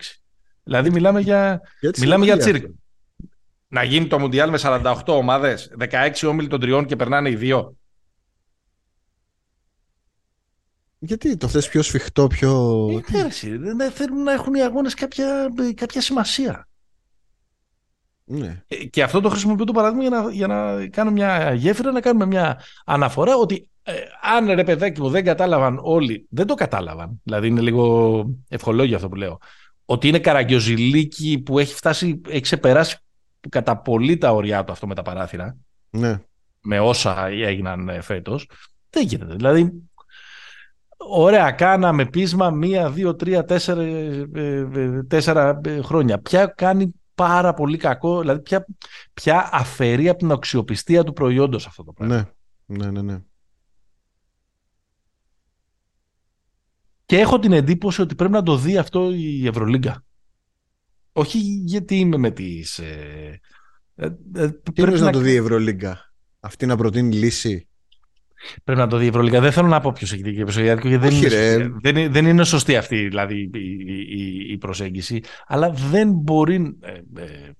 Δηλαδή 0.63 0.89
μιλάμε 0.89 1.19
για, 1.19 1.61
μιλάμε 1.97 2.25
για 2.25 2.37
τσίρκ. 2.37 2.65
Να 3.67 3.83
γίνει 3.83 4.07
το 4.07 4.19
Μουντιάλ 4.19 4.49
με 4.49 4.59
48 4.61 4.93
ομάδες, 5.05 5.71
16 5.79 6.11
όμιλοι 6.27 6.47
των 6.47 6.59
τριών 6.59 6.85
και 6.85 6.95
περνάνε 6.95 7.29
οι 7.29 7.35
δύο. 7.35 7.75
Γιατί 11.03 11.37
το 11.37 11.47
θες 11.47 11.69
πιο 11.69 11.81
σφιχτό, 11.81 12.27
πιο... 12.27 12.87
Ε, 13.13 13.57
δεν 13.57 13.91
θέλουν 13.91 14.23
να 14.23 14.31
έχουν 14.31 14.53
οι 14.53 14.61
αγώνες 14.61 14.93
κάποια, 14.93 15.51
κάποια 15.75 16.01
σημασία. 16.01 16.67
Ναι. 18.23 18.63
Ε, 18.67 18.75
και 18.75 19.03
αυτό 19.03 19.21
το 19.21 19.29
χρησιμοποιώ 19.29 19.65
το 19.65 19.73
παράδειγμα 19.73 20.03
για 20.03 20.09
να, 20.09 20.31
για 20.31 20.47
να 20.47 20.87
κάνω 20.87 21.11
μια 21.11 21.53
γέφυρα, 21.53 21.91
να 21.91 22.01
κάνουμε 22.01 22.25
μια 22.25 22.61
αναφορά 22.85 23.35
ότι 23.35 23.69
ε, 23.83 23.93
αν 24.21 24.51
ρε 24.51 24.63
παιδάκι 24.63 25.01
μου 25.01 25.09
δεν 25.09 25.23
κατάλαβαν 25.23 25.79
όλοι, 25.81 26.27
δεν 26.29 26.47
το 26.47 26.53
κατάλαβαν, 26.53 27.21
δηλαδή 27.23 27.47
είναι 27.47 27.61
λίγο 27.61 28.25
ευχολόγιο 28.49 28.95
αυτό 28.95 29.09
που 29.09 29.15
λέω, 29.15 29.39
ότι 29.85 30.07
είναι 30.07 30.19
καραγκιοζηλίκι 30.19 31.39
που 31.39 31.59
έχει 31.59 31.73
φτάσει, 31.73 32.21
έχει 32.27 32.41
ξεπεράσει 32.41 32.97
κατά 33.49 33.77
πολύ 33.77 34.17
τα 34.17 34.31
ωριά 34.31 34.63
του 34.63 34.71
αυτό 34.71 34.87
με 34.87 34.95
τα 34.95 35.01
παράθυρα, 35.01 35.57
ναι. 35.89 36.21
με 36.61 36.79
όσα 36.79 37.27
έγιναν 37.27 37.89
ε, 37.89 38.01
φέτος, 38.01 38.49
δεν 38.89 39.05
γίνεται. 39.05 39.35
Δηλαδή, 39.35 39.71
ωραία, 41.09 41.51
κάναμε 41.51 42.05
πείσμα 42.05 42.49
μία, 42.49 42.89
δύο, 42.91 43.15
τρία, 43.15 43.45
τέσσερα, 43.45 43.83
τέσσερα 45.07 45.61
χρόνια. 45.81 46.19
Ποια 46.19 46.45
κάνει 46.45 46.93
πάρα 47.15 47.53
πολύ 47.53 47.77
κακό, 47.77 48.19
δηλαδή 48.19 48.41
πια, 48.41 48.65
πια 49.13 49.49
αφαιρεί 49.51 50.09
από 50.09 50.17
την 50.17 50.31
αξιοπιστία 50.31 51.03
του 51.03 51.13
προϊόντος 51.13 51.67
αυτό 51.67 51.83
το 51.83 51.93
πράγμα; 51.93 52.31
Ναι, 52.65 52.77
ναι, 52.77 52.91
ναι. 52.91 53.01
ναι. 53.01 53.19
Και 57.05 57.19
έχω 57.19 57.39
την 57.39 57.51
εντύπωση 57.51 58.01
ότι 58.01 58.15
πρέπει 58.15 58.33
να 58.33 58.43
το 58.43 58.57
δει 58.57 58.77
αυτό 58.77 59.11
η 59.13 59.47
Ευρωλίγκα. 59.47 60.03
Όχι 61.11 61.37
γιατί 61.65 61.95
είμαι 61.95 62.17
με 62.17 62.31
τις... 62.31 62.79
Ε, 62.79 63.39
ε, 63.95 64.09
ε 64.35 64.51
Τι 64.51 64.71
πρέπει 64.71 64.99
να... 64.99 65.11
το 65.11 65.19
δει 65.19 65.31
η 65.31 65.35
Ευρωλίγκα; 65.35 66.13
Αυτή 66.39 66.65
να 66.65 66.75
προτείνει 66.75 67.15
λύση; 67.15 67.67
Πρέπει 68.63 68.79
να 68.79 68.87
το 68.87 68.97
δει 68.97 69.05
η 69.05 69.07
Ευρωλίγκα. 69.07 69.39
Δεν 69.39 69.51
θέλω 69.51 69.67
να 69.67 69.79
πω 69.79 69.91
ποιος 69.91 70.13
έχει 70.13 70.21
δίκιο 70.21 70.45
γιατί 70.61 70.97
δεν, 70.97 71.11
είναι, 71.11 71.71
δεν, 71.81 72.11
δεν 72.11 72.25
είναι 72.25 72.43
σωστή 72.43 72.77
αυτή 72.77 73.07
δηλαδή, 73.07 73.49
η, 73.53 73.59
η, 74.19 74.51
η 74.51 74.57
προσέγγιση. 74.57 75.21
Αλλά 75.47 75.69
δεν 75.69 76.11
μπορεί 76.11 76.77
ε, 76.81 77.21
ε, 77.21 77.51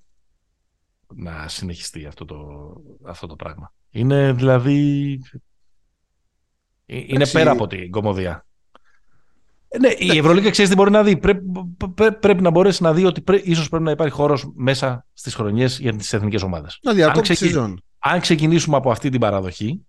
να 1.14 1.48
συνεχιστεί 1.48 2.06
αυτό 2.06 2.24
το, 2.24 2.36
αυτό 3.04 3.26
το 3.26 3.36
πράγμα. 3.36 3.72
Είναι 3.90 4.32
δηλαδή. 4.32 5.20
Ε, 6.86 6.96
είναι 7.06 7.26
πέρα 7.26 7.50
από 7.50 7.66
την 7.66 7.90
κομμωδία. 7.90 8.46
Ναι, 9.80 9.88
η 10.14 10.18
Ευρωλίγα 10.18 10.50
ξέρεις 10.50 10.70
τι 10.70 10.76
μπορεί 10.76 10.90
να 10.90 11.02
δει. 11.02 11.16
Πρέπει, 11.16 11.42
πρέπει 12.20 12.42
να 12.42 12.50
μπορέσει 12.50 12.82
να 12.82 12.92
δει 12.92 13.04
ότι 13.04 13.20
πρέ, 13.20 13.40
ίσως 13.44 13.68
πρέπει 13.68 13.84
να 13.84 13.90
υπάρχει 13.90 14.14
χώρος 14.14 14.52
μέσα 14.54 15.06
στις 15.12 15.34
χρονιές 15.34 15.78
για 15.78 15.96
τις 15.96 16.12
εθνικές 16.12 16.42
ομάδες. 16.42 16.78
Να 16.82 17.06
αν, 17.06 17.82
αν 17.98 18.20
ξεκινήσουμε 18.20 18.76
από 18.76 18.90
αυτή 18.90 19.08
την 19.08 19.20
παραδοχή, 19.20 19.86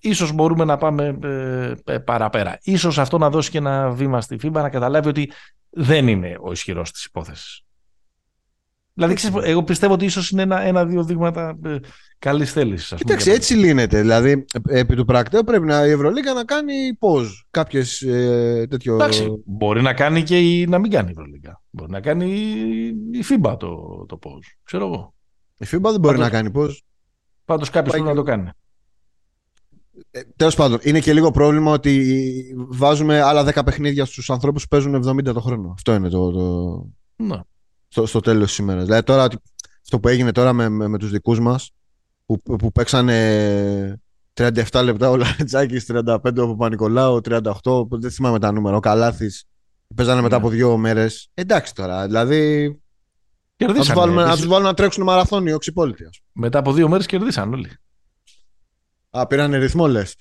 ίσως 0.00 0.32
μπορούμε 0.32 0.64
να 0.64 0.76
πάμε 0.76 1.18
ε, 1.22 1.92
ε, 1.92 1.98
παραπέρα. 1.98 2.58
Ίσως 2.62 2.98
αυτό 2.98 3.18
να 3.18 3.30
δώσει 3.30 3.50
και 3.50 3.58
ένα 3.58 3.90
βήμα 3.90 4.20
στη 4.20 4.36
FIBA 4.42 4.50
να 4.50 4.68
καταλάβει 4.68 5.08
ότι 5.08 5.30
δεν 5.70 6.08
είναι 6.08 6.36
ο 6.40 6.52
ισχυρός 6.52 6.92
της 6.92 7.04
υπόθεσης. 7.04 7.60
Δηλαδή, 8.96 9.14
ξέρεις, 9.14 9.36
εγώ 9.42 9.62
πιστεύω 9.62 9.92
ότι 9.92 10.04
ίσως 10.04 10.30
είναι 10.30 10.42
ένα, 10.42 10.60
ένα-δύο 10.60 11.04
δείγματα 11.04 11.58
ε, 11.64 11.76
καλής 12.18 12.52
θέλησης. 12.52 12.94
Κοίταξε, 12.96 13.32
έτσι 13.32 13.54
λύνεται. 13.54 14.00
Δηλαδή, 14.00 14.44
επί 14.68 14.96
του 14.96 15.04
πρακτέου 15.04 15.44
πρέπει 15.44 15.66
να, 15.66 15.86
η 15.86 15.90
Ευρωλίγα 15.90 16.32
να 16.32 16.44
κάνει 16.44 16.94
πώ. 16.98 17.20
Κάποιες 17.50 18.02
ε, 18.02 18.66
τέτοιο. 18.70 18.94
Εντάξει, 18.94 19.42
μπορεί 19.44 19.82
να 19.82 19.94
κάνει 19.94 20.22
και 20.22 20.40
η, 20.40 20.66
να 20.66 20.78
μην 20.78 20.90
κάνει 20.90 21.08
η 21.08 21.10
Ευρωλίγα. 21.10 21.62
Μπορεί 21.70 21.90
να 21.90 22.00
κάνει 22.00 22.30
η 23.12 23.24
FIBA 23.28 23.56
το, 23.58 24.04
το 24.08 24.16
πώ. 24.16 24.38
Ξέρω 24.62 24.86
εγώ. 24.86 25.14
Η 25.58 25.66
FIBA 25.70 25.90
δεν 25.90 26.00
μπορεί 26.00 26.18
να 26.18 26.30
κάνει 26.30 26.50
πώ. 26.50 26.64
Πάντως 27.44 27.70
κάποιος 27.70 27.92
πρέπει 27.92 28.08
να 28.08 28.14
το 28.14 28.22
κάνει. 28.22 28.50
Ε, 30.10 30.20
Τέλος 30.36 30.54
πάντων, 30.54 30.78
είναι 30.82 31.00
και 31.00 31.12
λίγο 31.12 31.30
πρόβλημα 31.30 31.72
ότι 31.72 32.54
βάζουμε 32.68 33.20
άλλα 33.20 33.44
10 33.54 33.64
παιχνίδια 33.64 34.04
στους 34.04 34.30
ανθρώπους 34.30 34.62
που 34.62 34.68
παίζουν 34.68 35.08
70 35.08 35.32
το 35.34 35.40
χρόνο. 35.40 35.70
Αυτό 35.72 35.94
είναι 35.94 36.08
το. 36.08 36.30
το... 36.30 36.86
Ναι. 37.16 37.40
Στο, 37.88 38.06
στο 38.06 38.20
τέλος 38.20 38.46
της 38.46 38.58
ημέρας. 38.58 38.84
Δηλαδή, 38.84 39.02
τώρα, 39.02 39.28
αυτό 39.82 40.00
που 40.00 40.08
έγινε 40.08 40.32
τώρα 40.32 40.52
με, 40.52 40.68
με, 40.68 40.88
με 40.88 40.98
τους 40.98 41.10
δικούς 41.10 41.40
μας, 41.40 41.70
που, 42.26 42.42
που 42.42 42.72
παίξανε 42.72 44.00
37 44.34 44.82
λεπτά 44.84 45.10
ο 45.10 45.16
Λαρετζάκης, 45.16 45.86
35 45.92 46.16
ο 46.16 46.18
Παπα-Νικολάου, 46.20 47.20
38, 47.24 47.42
δεν 47.90 48.10
θυμάμαι 48.10 48.38
τα 48.38 48.52
νούμερα. 48.52 48.76
Ο 48.76 48.80
Καλάθης 48.80 49.44
παίζανε 49.94 50.20
μετά 50.20 50.36
ναι. 50.36 50.42
από 50.42 50.50
δύο 50.50 50.76
μέρες. 50.76 51.30
Εντάξει 51.34 51.74
τώρα, 51.74 52.06
δηλαδή. 52.06 52.76
Κερδίσανε. 53.56 53.88
Να 53.88 53.94
τους 53.94 54.02
βάλουμε, 54.02 54.24
βάλουμε, 54.24 54.68
να 54.68 54.74
τρέξουν 54.74 55.04
μαραθώνιο, 55.04 55.54
οξυπόλυτη. 55.54 56.08
Μετά 56.32 56.58
από 56.58 56.72
δύο 56.72 56.88
μέρες 56.88 57.06
κερδίσαν 57.06 57.52
όλοι. 57.52 57.70
Α, 59.10 59.26
πήραν 59.26 59.52
ρυθμό, 59.52 59.86
λες. 59.86 60.16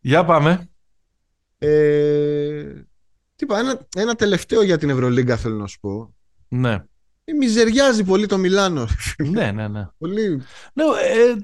Για 0.00 0.24
πάμε. 0.24 0.70
Ε, 1.58 2.84
είπα, 3.36 3.58
ένα, 3.58 3.86
ένα 3.96 4.14
τελευταίο 4.14 4.62
για 4.62 4.78
την 4.78 4.90
Ευρωλίγκα 4.90 5.36
θέλω 5.36 5.56
να 5.56 5.66
σου 5.66 5.80
πω. 5.80 6.14
Ναι. 6.48 6.84
Ε, 7.24 7.32
μιζεριάζει 7.32 8.04
πολύ 8.04 8.26
το 8.26 8.38
Μιλάνο. 8.38 8.86
ναι, 9.32 9.52
ναι, 9.52 9.68
ναι. 9.68 9.88
Πολύ... 9.98 10.42
Ναι, 10.72 10.84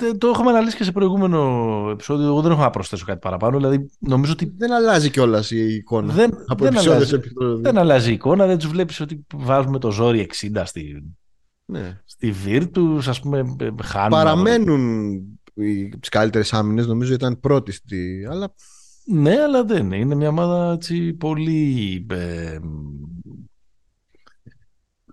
ε, 0.09 0.15
το 0.15 0.29
έχουμε 0.29 0.51
αναλύσει 0.51 0.77
και 0.77 0.85
σε 0.85 0.93
προηγούμενο 0.93 1.89
επεισόδιο. 1.93 2.27
Εγώ 2.27 2.41
δεν 2.41 2.51
έχω 2.51 2.61
να 2.61 2.71
προσθέσω 2.71 3.05
κάτι 3.05 3.19
παραπάνω. 3.19 3.57
Δηλαδή, 3.57 3.91
νομίζω 3.99 4.33
ότι... 4.33 4.55
Δεν 4.57 4.73
αλλάζει 4.73 5.11
κιόλας 5.11 5.51
η 5.51 5.75
εικόνα. 5.75 6.13
Δεν, 6.13 6.31
από 6.47 6.65
δεν, 6.65 6.79
αλλάζει, 6.79 7.21
δεν 7.61 7.79
αλλάζει 7.79 8.11
η 8.11 8.13
εικόνα. 8.13 8.47
Δεν 8.47 8.59
τους 8.59 8.69
βλέπεις 8.69 9.01
ότι 9.01 9.27
βάζουμε 9.35 9.79
το 9.79 9.91
ζόρι 9.91 10.31
60 10.53 10.63
στη, 10.65 11.03
ναι. 11.73 12.01
Στη 12.05 12.35
Virtus, 12.47 13.01
ας 13.07 13.21
πούμε, 13.21 13.57
χάνουν. 13.83 14.11
Παραμένουν 14.11 15.13
οι 15.55 15.89
καλύτερες 15.89 16.53
άμυνες, 16.53 16.87
νομίζω 16.87 17.15
ήταν 17.15 17.41
πρώτη 17.41 17.73
στη. 17.73 18.27
Αλλά... 18.31 18.55
Ναι, 19.05 19.41
αλλά 19.41 19.65
δεν 19.65 19.85
είναι. 19.85 19.97
Είναι 19.97 20.15
μια 20.15 20.29
ομάδα 20.29 20.73
έτσι, 20.73 21.13
πολύ. 21.13 22.07
Ε, 22.11 22.59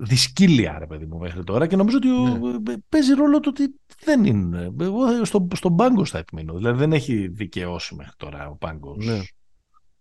δυσκύλια, 0.01 0.80
ρε 0.80 0.86
παιδί 0.88 1.05
μου, 1.05 1.18
μέχρι 1.18 1.43
τώρα 1.43 1.68
και 1.68 1.76
νομίζω 1.76 1.97
ότι 1.97 2.07
ναι. 2.10 2.74
παίζει 2.89 3.14
ρόλο 3.14 3.39
το 3.39 3.49
ότι 3.49 3.76
δεν 4.03 4.26
είναι. 4.26 4.74
Εγώ 4.80 5.26
στο, 5.26 5.47
στον 5.53 5.76
πάγκο 5.76 6.05
θα 6.05 6.18
επιμείνω. 6.18 6.53
Δηλαδή 6.53 6.80
δεν 6.80 6.93
έχει 6.93 7.28
δικαιώσει 7.28 7.95
μέχρι 7.95 8.14
τώρα 8.18 8.49
ο 8.49 8.55
πάγκος. 8.55 9.05
Ναι. 9.05 9.20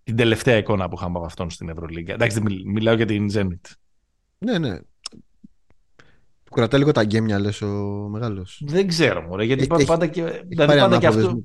Την 0.02 0.16
τελευταία 0.16 0.56
εικόνα 0.56 0.88
που 0.88 0.96
είχαμε 0.98 1.16
από 1.16 1.26
αυτόν 1.26 1.50
στην 1.50 1.68
Ευρωλίγκα. 1.68 2.12
Εντάξει, 2.12 2.40
μιλάω 2.64 2.94
για 2.94 3.06
την 3.06 3.28
Zenit. 3.32 3.72
Ναι, 4.38 4.58
ναι. 4.58 4.78
Του 6.48 6.54
κρατάει 6.54 6.80
λίγο 6.80 6.92
τα 6.92 7.04
γκέμια, 7.04 7.38
λες 7.38 7.62
ο 7.62 7.68
μεγάλος. 8.10 8.62
Δεν 8.66 8.86
ξέρω, 8.86 9.22
μωρέ, 9.22 9.44
γιατί 9.44 9.66
έχει, 9.70 9.86
πάντα 9.86 10.06
και. 10.06 10.22
Έχει 10.22 10.44
δηλαδή 10.48 10.78
πάντα 10.78 10.98
και 10.98 11.06
αυτό. 11.06 11.42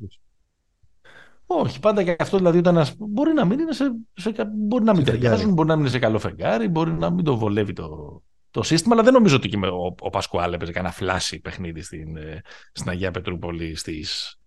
Όχι, 1.46 1.80
πάντα 1.80 2.04
και 2.04 2.16
αυτό 2.20 2.38
δηλαδή 2.38 2.58
όταν 2.58 2.78
ας, 2.78 2.96
μπορεί 2.98 3.34
να 3.34 3.46
μην 3.46 3.60
είναι 3.60 3.74
σε, 3.74 3.96
σε 4.14 4.34
μπορεί 4.68 4.84
να 4.84 4.96
μην 4.96 5.06
ταιριάζουν, 5.06 5.54
μπορεί 5.54 5.68
να 5.68 5.74
μην 5.74 5.84
είναι 5.84 5.94
σε 5.94 6.00
καλό 6.00 6.20
φεγγάρι, 6.20 6.68
μπορεί 6.68 6.92
να 6.92 7.10
μην 7.10 7.26
το 7.26 7.38
βολεύει 7.38 7.74
το, 7.74 8.22
το 8.52 8.64
σύστημα, 8.64 8.94
αλλά 8.94 9.04
δεν 9.04 9.14
νομίζω 9.14 9.36
ότι 9.36 9.50
και 9.50 9.58
ο, 9.58 9.96
ο 10.00 10.10
Πασκουάλ 10.10 10.54
έπαιζε 10.54 10.72
κανένα 10.72 10.94
φλάσι 10.94 11.40
παιχνίδι 11.40 11.82
στην, 11.82 12.18
ε, 12.18 12.42
στην 12.72 12.90
Αγία 12.90 13.12
Πετρούπολη 13.12 13.76
στις 13.76 14.40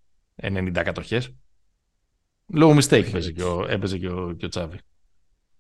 90 0.43 0.71
κατοχές. 0.85 1.35
Λόγω 2.53 2.77
mistake 2.77 3.07
έπαιζε 3.07 3.33
και 3.33 3.43
ο, 3.43 3.67
έπαιζε 3.69 3.99
και 3.99 4.09
ο, 4.09 4.33
και 4.33 4.45
ο 4.45 4.49
Τσάβη. 4.49 4.79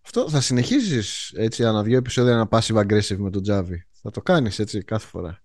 Αυτό 0.05 0.31
θα 0.31 0.41
συνεχίσει 0.41 1.03
έτσι 1.37 1.65
ανά 1.65 1.83
δύο 1.83 1.97
επεισόδια 1.97 2.33
ένα 2.33 2.49
passive 2.51 2.77
aggressive 2.77 3.17
με 3.17 3.31
τον 3.31 3.43
Τζάβι. 3.43 3.86
Θα 4.07 4.13
το 4.13 4.23
κάνεις 4.23 4.59
έτσι 4.59 4.85
κάθε 4.85 5.07
φορά. 5.07 5.43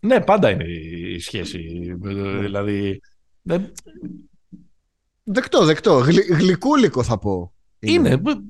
Ναι, 0.00 0.20
πάντα 0.20 0.50
είναι 0.50 0.64
η 0.64 1.18
σχέση. 1.18 1.92
Δηλαδή. 2.40 3.00
Δεκτό, 5.22 5.64
δεκτό. 5.64 5.98
Γλυ, 5.98 6.20
γλυκούλικο 6.20 7.02
θα 7.02 7.18
πω. 7.18 7.52
Είναι. 7.78 8.08
Είναι, 8.08 8.42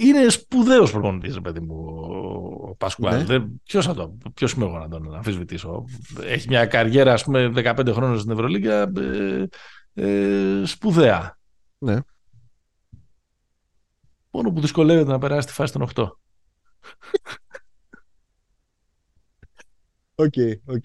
είναι 0.00 0.28
σπουδαίος 0.28 0.90
προπονητής, 0.90 1.40
παιδί 1.40 1.60
μου, 1.60 1.76
ο 2.70 2.74
Πασκουάλ. 2.74 3.26
Ναι. 3.26 3.40
Ποιος 3.64 3.86
το. 3.86 4.16
Ποιος 4.34 4.52
είμαι 4.52 4.64
εγώ 4.64 4.78
να 4.78 4.88
τον 4.88 5.14
αμφισβητήσω. 5.14 5.84
Έχει 6.22 6.48
μια 6.48 6.66
καριέρα, 6.66 7.12
ας 7.12 7.24
πούμε, 7.24 7.52
15 7.54 7.92
χρόνια 7.92 8.18
στην 8.18 8.30
Ευρωλίγια. 8.30 8.92
Ε, 8.96 9.46
ε, 9.94 10.62
σπουδαία. 10.64 11.38
Ναι. 11.78 11.98
Μόνο 14.30 14.52
που 14.52 14.60
δυσκολεύεται 14.60 15.10
να 15.10 15.18
περάσει 15.18 15.46
τη 15.46 15.52
φάση 15.52 15.72
των 15.72 15.88
8. 15.94 16.08
OK, 20.18 20.34
OK. 20.66 20.84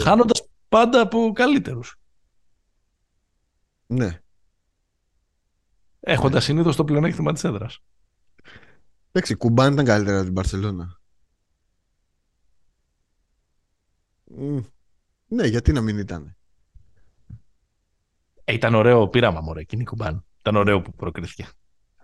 Χάνοντας 0.00 0.48
πάντα 0.68 1.00
από 1.00 1.32
καλύτερους. 1.34 1.96
Ναι. 3.86 4.20
Έχοντας 6.00 6.44
συνήθως 6.44 6.76
το 6.76 6.84
πλεονέκτημα 6.84 7.32
της 7.32 7.44
έδρας. 7.44 7.78
Εντάξει, 9.12 9.34
Κουμπάν 9.34 9.72
ήταν 9.72 9.84
καλύτερα 9.84 10.16
από 10.16 10.24
την 10.24 10.34
Μπαρσελόνα. 10.34 11.00
Ναι, 15.26 15.46
γιατί 15.46 15.72
να 15.72 15.80
μην 15.80 15.98
ήταν. 15.98 16.36
Ε, 18.44 18.52
ήταν 18.52 18.74
ωραίο 18.74 19.08
πείραμα, 19.08 19.40
μωρέ, 19.40 19.60
εκείνη 19.60 19.82
η 19.82 19.84
κουμπάν. 19.84 20.24
Ήταν 20.38 20.56
ωραίο 20.56 20.82
που 20.82 20.92
προκρίθηκε. 20.92 21.48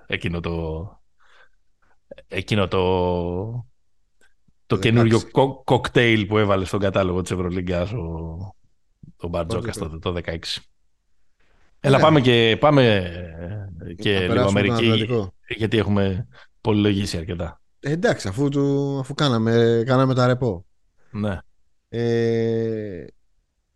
Εκείνο 0.06 0.40
το... 0.40 1.02
Εκείνο 2.26 2.68
το... 2.68 3.66
Το 4.68 4.78
καινούριο 4.78 5.20
κο- 5.30 5.62
κοκτέιλ 5.64 6.26
που 6.26 6.38
έβαλε 6.38 6.64
στον 6.64 6.80
κατάλογο 6.80 7.22
της 7.22 7.30
Ευρωλίγκας 7.30 7.92
ο, 7.92 8.02
ο 9.16 9.28
Μπαρτζόκας 9.28 9.76
τότε, 9.76 9.98
το 9.98 10.14
16. 10.24 10.36
Έλα 11.80 11.96
Ναι. 11.96 12.02
πάμε 12.02 12.20
και, 12.20 12.56
πάμε 12.60 13.10
και 13.98 14.12
Να 14.12 14.18
λίγο 14.20 14.32
περάσουμε 14.34 14.60
τον 14.60 14.70
Αμερική, 14.70 14.90
Ατλαντικό. 14.90 15.34
γιατί 15.56 15.78
έχουμε 15.78 16.26
πολυλογήσει 16.60 17.16
αρκετά. 17.16 17.60
Ε, 17.80 17.90
εντάξει, 17.90 18.28
αφού, 18.28 18.48
του, 18.48 18.96
αφού 19.00 19.14
κάναμε, 19.14 19.82
κάναμε 19.86 20.14
τα 20.14 20.26
ρεπό. 20.26 20.66
Ναι. 21.10 21.38
Ε, 21.88 23.04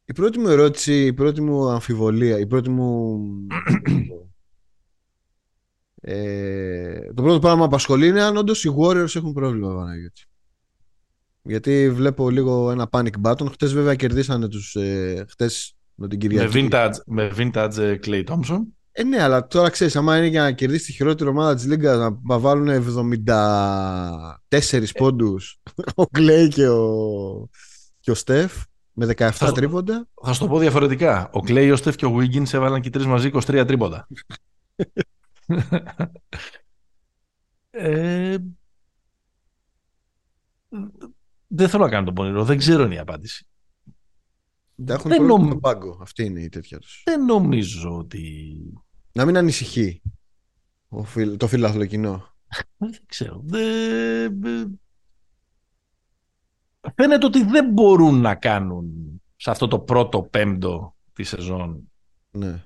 η 0.04 0.12
πρώτη 0.12 0.38
μου 0.38 0.48
ερώτηση, 0.48 1.04
η 1.06 1.12
πρώτη 1.12 1.40
μου 1.40 1.68
αμφιβολία, 1.68 2.38
η 2.38 2.46
πρώτη 2.46 2.70
μου... 2.70 3.18
ε, 6.00 7.12
το 7.14 7.22
πρώτο 7.22 7.38
πράγμα 7.38 7.52
που 7.52 7.58
με 7.58 7.64
απασχολεί 7.64 8.06
είναι 8.06 8.22
αν 8.22 8.36
όντως 8.36 8.64
οι 8.64 8.74
Warriors 8.78 9.16
έχουν 9.16 9.32
πρόβλημα, 9.32 9.74
Παναγιώτη. 9.74 10.22
Γιατί 11.42 11.90
βλέπω 11.90 12.30
λίγο 12.30 12.70
ένα 12.70 12.88
panic 12.92 13.10
button. 13.22 13.50
Χτες 13.52 13.72
βέβαια 13.74 13.94
κερδίσανε 13.94 14.48
τους... 14.48 14.74
Ε, 14.74 15.24
χτες 15.28 15.76
με 15.94 16.08
την 16.08 16.18
Με 16.22 16.28
Κυριακή. 16.28 16.68
vintage, 16.72 16.90
με 17.06 17.32
vintage 17.36 17.76
ε, 17.78 17.98
Clay 18.06 18.24
Thompson. 18.24 18.58
Ε, 18.92 19.02
ναι, 19.02 19.22
αλλά 19.22 19.46
τώρα 19.46 19.70
ξέρεις, 19.70 19.96
άμα 19.96 20.16
είναι 20.18 20.26
για 20.26 20.42
να 20.42 20.52
κερδίσει 20.52 20.84
τη 20.84 20.92
χειρότερη 20.92 21.30
ομάδα 21.30 21.54
της 21.54 21.66
Λίγκας 21.66 21.98
να 21.98 22.18
να 22.24 22.38
βάλουν 22.38 22.68
74 24.48 24.84
πόντους 24.98 25.60
ο 25.94 26.06
Κλέη 26.06 26.48
και 26.48 26.68
ο, 26.68 27.48
και 28.00 28.10
ο 28.10 28.14
Στεφ 28.14 28.62
με 28.92 29.06
17 29.06 29.14
Θα 29.16 29.32
στο- 29.32 29.52
τρίποντα. 29.52 30.08
Θα 30.22 30.32
σου 30.32 30.40
το 30.40 30.48
πω 30.48 30.58
διαφορετικά. 30.58 31.30
Ο 31.32 31.38
Clay, 31.46 31.76
ο 31.76 31.80
Steph 31.84 31.94
και 31.96 32.06
ο 32.06 32.16
Wiggins 32.18 32.52
έβαλαν 32.52 32.80
και 32.80 32.88
οι 32.88 32.90
τρεις 32.90 33.06
μαζί 33.06 33.30
23 33.32 33.64
τρίποντα. 33.66 34.06
ε, 37.70 38.36
δεν 41.54 41.68
θέλω 41.68 41.84
να 41.84 41.90
κάνω 41.90 42.04
τον 42.04 42.14
πονηρό. 42.14 42.44
Δεν 42.44 42.56
ξέρω 42.58 42.84
είναι 42.84 42.94
η 42.94 42.98
απάντηση. 42.98 43.46
Δεν 44.74 44.96
έχουν 44.96 45.10
Δεν 45.10 45.18
πρόβλημα 45.18 45.38
νομ- 45.38 45.44
με 45.44 45.50
τον 45.50 45.60
πάγκο. 45.60 45.98
Αυτή 46.02 46.24
είναι 46.24 46.40
η 46.40 46.48
τέτοια 46.48 46.78
τους. 46.78 47.02
Δεν 47.04 47.24
νομίζω 47.24 47.96
ότι... 47.96 48.54
Να 49.12 49.24
μην 49.24 49.36
ανησυχεί 49.36 50.02
ο 50.88 51.04
φιλ- 51.04 51.36
το 51.38 51.46
φιλάθλο 51.46 51.86
κοινό. 51.86 52.34
Δεν 52.76 53.00
ξέρω. 53.06 53.40
Δεν... 53.44 54.44
ε, 54.44 54.66
Φαίνεται 56.94 57.26
ότι 57.26 57.44
δεν 57.44 57.70
μπορούν 57.72 58.20
να 58.20 58.34
κάνουν 58.34 58.86
σε 59.36 59.50
αυτό 59.50 59.68
το 59.68 59.78
πρώτο 59.80 60.22
πέμπτο 60.22 60.96
τη 61.12 61.22
σεζόν 61.22 61.90
Ναι. 62.30 62.64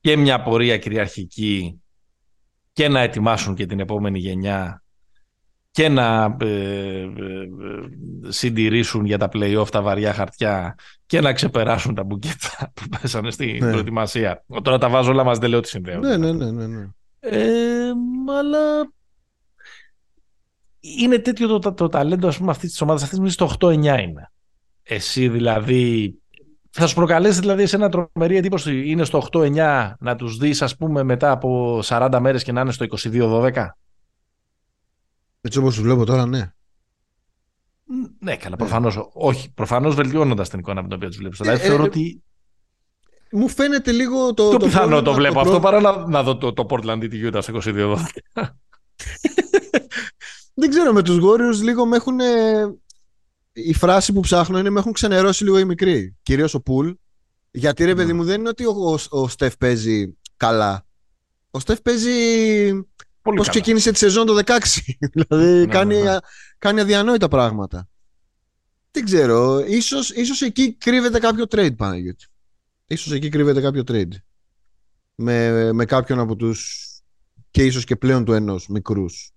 και 0.00 0.16
μια 0.16 0.42
πορεία 0.42 0.78
κυριαρχική 0.78 1.82
και 2.72 2.88
να 2.88 3.00
ετοιμάσουν 3.00 3.54
και 3.54 3.66
την 3.66 3.80
επόμενη 3.80 4.18
γενιά 4.18 4.83
και 5.74 5.88
να 5.88 6.36
ε, 6.40 6.46
ε, 6.46 7.02
ε, 7.02 7.10
συντηρήσουν 8.28 9.04
για 9.04 9.18
τα 9.18 9.28
play-off 9.32 9.68
τα 9.70 9.82
βαριά 9.82 10.12
χαρτιά 10.12 10.74
και 11.06 11.20
να 11.20 11.32
ξεπεράσουν 11.32 11.94
τα 11.94 12.04
μπουκέτα 12.04 12.48
που 12.74 12.82
πέσανε 12.88 13.30
στην 13.30 13.64
Ναι. 13.64 13.70
προετοιμασία. 13.70 14.44
Τώρα 14.62 14.78
τα 14.78 14.88
βάζω 14.88 15.10
όλα 15.10 15.24
μας, 15.24 15.38
δεν 15.38 15.48
λέω 15.50 15.58
ότι 15.58 15.68
συνδέονται. 15.68 16.16
Ναι, 16.16 16.32
ναι, 16.32 16.44
ναι, 16.44 16.50
ναι, 16.50 16.66
ναι. 16.66 16.88
Ε, 17.20 17.90
αλλά 18.38 18.92
είναι 20.80 21.18
τέτοιο 21.18 21.48
το, 21.48 21.58
το, 21.58 21.72
το 21.72 21.88
ταλέντο 21.88 22.28
ας 22.28 22.38
πούμε 22.38 22.50
αυτής 22.50 22.70
της 22.70 22.80
ομάδας 22.80 23.02
αυτής 23.02 23.32
στο 23.32 23.50
8-9 23.60 23.72
είναι. 23.74 24.30
Εσύ 24.82 25.28
δηλαδή 25.28 26.14
θα 26.70 26.86
σου 26.86 26.94
προκαλέσει 26.94 27.40
δηλαδή 27.40 27.66
σε 27.66 27.76
ένα 27.76 27.88
τρομερή 27.88 28.36
εντύπωση 28.36 28.90
είναι 28.90 29.04
στο 29.04 29.26
8-9 29.32 29.92
να 29.98 30.16
τους 30.16 30.36
δεις 30.36 30.62
ας 30.62 30.76
πούμε 30.76 31.02
μετά 31.02 31.30
από 31.30 31.80
40 31.84 32.18
μέρες 32.20 32.42
και 32.42 32.52
να 32.52 32.60
είναι 32.60 32.72
στο 32.72 32.86
22-12. 33.04 33.50
Έτσι 35.46 35.58
όπως 35.58 35.74
τους 35.74 35.82
βλέπω 35.82 36.04
τώρα, 36.04 36.26
ναι. 36.26 36.52
Μ, 37.84 37.94
Ναι, 38.18 38.36
καλά, 38.36 38.56
προφανώς. 38.56 38.98
Όχι, 39.12 39.52
προφανώς 39.54 39.94
βελτιώνοντας 39.94 40.48
την 40.48 40.58
εικόνα 40.58 40.80
με 40.82 40.86
την 40.88 40.96
οποία 40.96 41.08
τους 41.08 41.16
βλέπεις. 41.16 41.38
Δηλαδή 41.38 41.60
ε, 41.62 41.66
θεωρώ 41.66 41.82
ε, 41.82 41.86
ότι 41.86 42.22
Μου 43.32 43.48
φαίνεται 43.48 43.92
λίγο 43.92 44.34
το. 44.34 44.48
πιο 44.48 44.58
το 44.58 44.64
πιθανό 44.66 44.86
πρόβλημα- 44.86 45.02
το 45.02 45.12
βλέπω 45.14 45.34
το 45.34 45.40
αυτό 45.40 45.50
προ- 45.50 45.62
παρά 45.62 45.80
να, 45.80 46.06
να 46.08 46.22
δω 46.22 46.36
το, 46.36 46.52
το 46.52 46.66
Portland 46.68 46.98
ή 47.02 47.08
τη 47.08 47.20
Utah 47.22 47.38
στο 47.42 47.58
22-12. 47.64 47.96
Δεν 50.54 50.70
ξέρω, 50.70 50.92
με 50.92 51.02
τους 51.02 51.18
Warriors 51.22 51.62
λίγο 51.62 51.86
με 51.86 51.96
έχουν. 51.96 52.18
Η 53.52 53.72
φράση 53.74 54.12
που 54.12 54.20
ψάχνω 54.20 54.58
είναι 54.58 54.70
με 54.70 54.78
έχουν 54.78 54.92
ξενερώσει 54.92 55.44
λίγο 55.44 55.58
οι 55.58 55.64
μικροί. 55.64 56.16
Κυρίως 56.22 56.54
ο 56.54 56.60
Πουλ. 56.62 56.90
Γιατί 57.50 57.84
ρε 57.84 57.94
παιδί 57.94 58.06
Ναι. 58.12 58.18
μου 58.18 58.24
δεν 58.24 58.40
είναι 58.40 58.48
ότι 58.48 58.64
ο, 58.64 58.70
ο, 59.10 59.20
ο 59.20 59.28
Στεφ 59.28 59.56
παίζει 59.56 60.16
καλά. 60.36 60.86
Ο 61.50 61.58
Στεφ 61.58 61.80
παίζει 61.80 62.10
Πολύ 63.24 63.36
πώς 63.36 63.46
καλά. 63.46 63.58
ξεκίνησε 63.60 63.90
τη 63.92 63.98
σεζόν 63.98 64.26
το 64.26 64.40
16. 64.44 64.58
δηλαδή 65.12 65.66
Ναι, 65.66 65.66
κάνει, 65.66 65.94
ναι, 65.96 66.02
ναι. 66.02 66.10
α- 66.10 66.22
κάνει 66.58 66.80
αδιανόητα 66.80 67.28
πράγματα. 67.28 67.88
Δεν 68.90 69.04
ξέρω. 69.04 69.58
Ίσως, 69.66 70.10
ίσως 70.10 70.40
εκεί 70.42 70.74
κρύβεται 70.74 71.18
κάποιο 71.18 71.44
trade 71.50 71.76
Παναγιώτη. 71.76 72.26
Ίσως 72.86 73.12
εκεί 73.12 73.28
κρύβεται 73.28 73.60
κάποιο 73.60 73.82
trade. 73.86 74.12
Με, 75.14 75.72
με 75.72 75.84
κάποιον 75.84 76.18
από 76.18 76.36
τους 76.36 76.88
και 77.50 77.64
ίσως 77.64 77.84
και 77.84 77.96
πλέον 77.96 78.24
του 78.24 78.32
ενός 78.32 78.68
μικρούς 78.68 79.30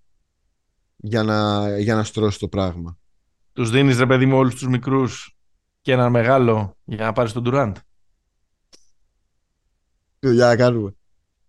για 0.96 1.22
να, 1.22 1.68
για 1.78 1.94
να 1.94 2.04
στρώσει 2.04 2.38
το 2.38 2.48
πράγμα. 2.48 2.98
Τους 3.52 3.70
δίνεις 3.70 3.98
ρε 3.98 4.06
παιδί 4.06 4.26
μου 4.26 4.36
όλους 4.36 4.54
τους 4.54 4.68
μικρούς 4.68 5.36
και 5.80 5.92
έναν 5.92 6.10
μεγάλο 6.10 6.76
για 6.84 7.04
να 7.04 7.12
πάρεις 7.12 7.32
τον 7.32 7.44
Durant; 7.46 7.72
Τι 10.18 10.26
δουλειά 10.28 10.48
θα 10.48 10.56
κάνουμε. 10.56 10.94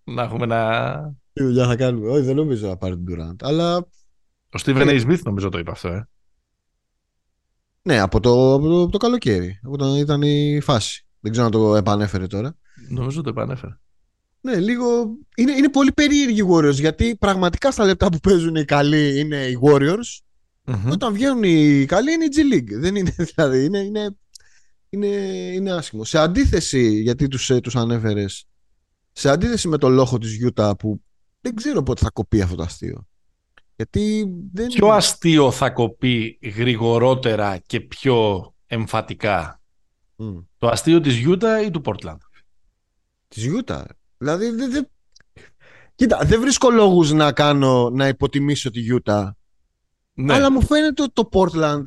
Να 0.03 0.23
έχουμε 0.23 0.43
ένα... 0.43 1.13
Τι 1.39 1.45
δουλειά 1.45 1.67
θα 1.67 1.75
κάνουμε. 1.75 2.09
Όχι, 2.09 2.21
δεν 2.21 2.35
νομίζω 2.35 2.67
να 2.67 2.77
πάρει 2.77 2.93
τον 2.93 3.05
Durant. 3.09 3.35
Αλλά 3.41 3.77
Ο 4.49 4.59
Steven 4.61 4.87
A. 4.87 5.05
Smith 5.05 5.21
νομίζω 5.23 5.49
το 5.49 5.57
είπε 5.57 5.71
αυτό, 5.71 5.87
ε. 5.87 6.07
ναι, 7.81 7.99
από 7.99 8.19
το, 8.19 8.53
από 8.53 8.67
το, 8.67 8.81
από 8.81 8.91
το 8.91 8.97
καλοκαίρι. 8.97 9.59
Από 9.63 9.73
όταν 9.73 9.95
ήταν 9.95 10.21
η 10.21 10.59
φάση. 10.61 11.05
Δεν 11.19 11.31
ξέρω 11.31 11.45
αν 11.45 11.51
το 11.51 11.75
επανέφερε 11.75 12.27
τώρα. 12.27 12.55
Νομίζω 12.89 13.21
το 13.21 13.29
επανέφερε. 13.29 13.77
Ναι, 14.41 14.55
λίγο. 14.55 14.85
Είναι, 15.35 15.51
είναι 15.51 15.69
πολύ 15.69 15.91
περίεργοι 15.91 16.41
οι 16.41 16.47
Warriors 16.49 16.73
γιατί 16.73 17.15
πραγματικά 17.15 17.71
στα 17.71 17.85
λεπτά 17.85 18.09
που 18.09 18.19
παίζουν 18.19 18.55
οι 18.55 18.65
καλοί 18.65 19.19
είναι 19.19 19.45
οι 19.45 19.59
Warriors. 19.61 20.19
Μμμ. 20.63 20.91
Όταν 20.91 21.13
βγαίνουν 21.13 21.43
οι 21.43 21.85
καλοί 21.85 22.13
είναι 22.13 22.25
η 22.25 22.29
G 22.35 22.53
League. 22.53 22.79
Δεν 22.79 22.95
είναι, 22.95 23.15
δηλαδή, 23.35 23.65
είναι, 23.65 23.79
είναι, 23.79 24.17
είναι, 24.89 25.07
είναι 25.53 25.71
άσχημο. 25.71 26.03
Σε 26.03 26.17
αντίθεση, 26.17 27.01
γιατί 27.01 27.27
τους, 27.27 27.49
ε, 27.49 27.59
τους 27.59 27.75
ανέφερες, 27.75 28.47
σε 29.11 29.29
αντίθεση 29.29 29.67
με 29.67 29.77
το 29.77 29.89
λόγο 29.89 30.17
της 30.17 30.37
Utah 30.45 30.71
που 30.77 31.01
δεν 31.41 31.55
ξέρω 31.55 31.83
πότε 31.83 32.01
θα 32.03 32.09
κοπεί 32.09 32.41
αυτό 32.41 32.55
το 32.55 32.63
αστείο. 32.63 33.07
Γιατί 33.75 34.25
δεν 34.53 34.67
Πιο 34.67 34.87
αστείο 34.87 35.51
θα 35.51 35.69
κοπεί 35.69 36.39
γρηγορότερα 36.55 37.57
και 37.57 37.79
πιο 37.81 38.53
εμφατικά; 38.65 39.61
Μμ. 40.15 40.37
Το 40.57 40.67
αστείο 40.67 40.99
της 40.99 41.23
Utah 41.27 41.63
ή 41.65 41.69
του 41.71 41.81
Portland. 41.85 42.17
Της 43.27 43.47
Utah. 43.55 43.83
Δηλαδή 44.17 44.49
δεν... 44.49 44.71
δεν- 44.71 44.89
Κοίτα, 45.95 46.19
δεν 46.23 46.41
βρίσκω 46.41 46.69
λόγους 46.69 47.11
να 47.11 47.31
κάνω, 47.31 47.89
να 47.89 48.07
υποτιμήσω 48.07 48.69
τη 48.71 48.81
Utah. 48.91 49.29
Ναι, 50.13 50.33
Αλλά 50.33 50.51
μου 50.51 50.65
φαίνεται 50.65 51.01
ότι 51.01 51.11
το 51.13 51.29
Portland 51.31 51.83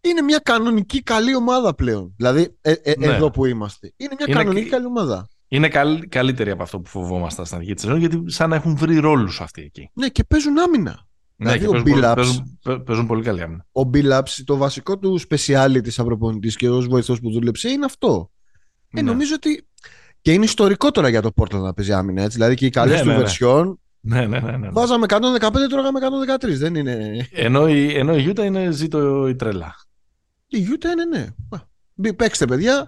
είναι 0.00 0.20
μια 0.22 0.38
κανονική 0.38 1.02
καλή 1.02 1.34
ομάδα 1.34 1.74
πλέον. 1.74 2.12
Δηλαδή, 2.16 2.56
ε, 2.60 2.72
ε, 2.72 2.94
Ναι. 2.98 3.06
εδώ 3.06 3.30
που 3.30 3.44
είμαστε. 3.44 3.92
Είναι 3.96 4.14
μια 4.16 4.26
Είναι 4.28 4.36
κανονική 4.38 4.64
και- 4.64 4.70
καλή 4.70 4.86
ομάδα. 4.86 5.28
Είναι 5.48 5.68
καλ- 5.68 6.06
καλύτερη 6.08 6.50
από 6.50 6.62
αυτό 6.62 6.80
που 6.80 6.88
φοβόμασταν 6.88 7.44
στην 7.46 7.58
αρχή 7.58 7.74
της 7.74 7.82
σεζόν 7.82 7.98
γιατί 7.98 8.22
σαν 8.26 8.50
να 8.50 8.56
έχουν 8.56 8.76
βρει 8.76 8.98
ρόλους 8.98 9.40
αυτοί 9.40 9.62
εκεί. 9.62 9.90
Ναι, 9.94 10.08
και 10.08 10.24
παίζουν 10.24 10.58
άμυνα. 10.58 11.06
Ναι, 11.40 11.50
Δηλαδή, 11.52 11.58
και 11.58 11.66
ο 11.66 11.70
παίζουν, 11.70 11.90
πολύ, 11.90 12.02
Billups- 12.04 12.14
παίζουν, 12.14 12.58
παί- 12.62 12.78
παίζουν 12.80 13.06
πολύ 13.06 13.22
καλή 13.22 13.42
άμυνα. 13.42 13.66
Ο 13.72 13.80
Billups, 13.94 14.40
το 14.44 14.56
βασικό 14.56 14.98
του 14.98 15.18
σπεσιάλι 15.18 15.90
σαν 15.90 16.04
προπονητής 16.04 16.56
και 16.56 16.68
ως 16.70 16.86
βοηθός 16.86 17.20
που 17.20 17.30
δούλεψε 17.32 17.68
είναι 17.70 17.84
αυτό. 17.84 18.30
Ε, 18.90 19.02
Ναι. 19.02 19.10
νομίζω 19.10 19.34
ότι. 19.34 19.66
Και 20.20 20.32
είναι 20.32 20.44
ιστορικό 20.44 20.90
τώρα 20.90 21.08
για 21.08 21.22
το 21.22 21.30
Portland 21.36 21.60
να 21.60 21.74
παίζει 21.74 21.92
άμυνα. 21.92 22.22
Έτσι. 22.22 22.36
Δηλαδή 22.36 22.54
και 22.54 22.66
οι 22.66 22.70
καλές 22.70 22.94
Ναι, 22.96 23.00
του 23.02 23.06
ναι, 23.06 23.12
ναι. 23.12 23.18
βερσιόν 23.18 23.80
Ναι, 24.00 24.20
ναι, 24.26 24.40
ναι, 24.40 24.50
ναι, 24.50 24.56
ναι. 24.56 24.70
βάζαμε 24.70 25.06
115, 25.08 25.68
τρώγαμε 25.68 25.98
113. 25.98 26.56
Δεν 26.58 26.74
είναι. 26.74 27.26
Ενώ, 27.32 27.68
η, 27.68 27.94
ενώ 27.98 28.16
η 28.16 28.26
Utah 28.32 28.44
είναι 28.44 28.70
ζήτω 28.70 29.28
η 29.28 29.34
τρέλα. 29.36 29.74
Η 30.46 30.58
Utah 30.70 30.84
είναι 30.92 31.04
ναι. 31.18 31.26
Α, 31.56 31.58
μπει- 31.94 32.14
Παίξτε, 32.14 32.44
παιδιά. 32.46 32.86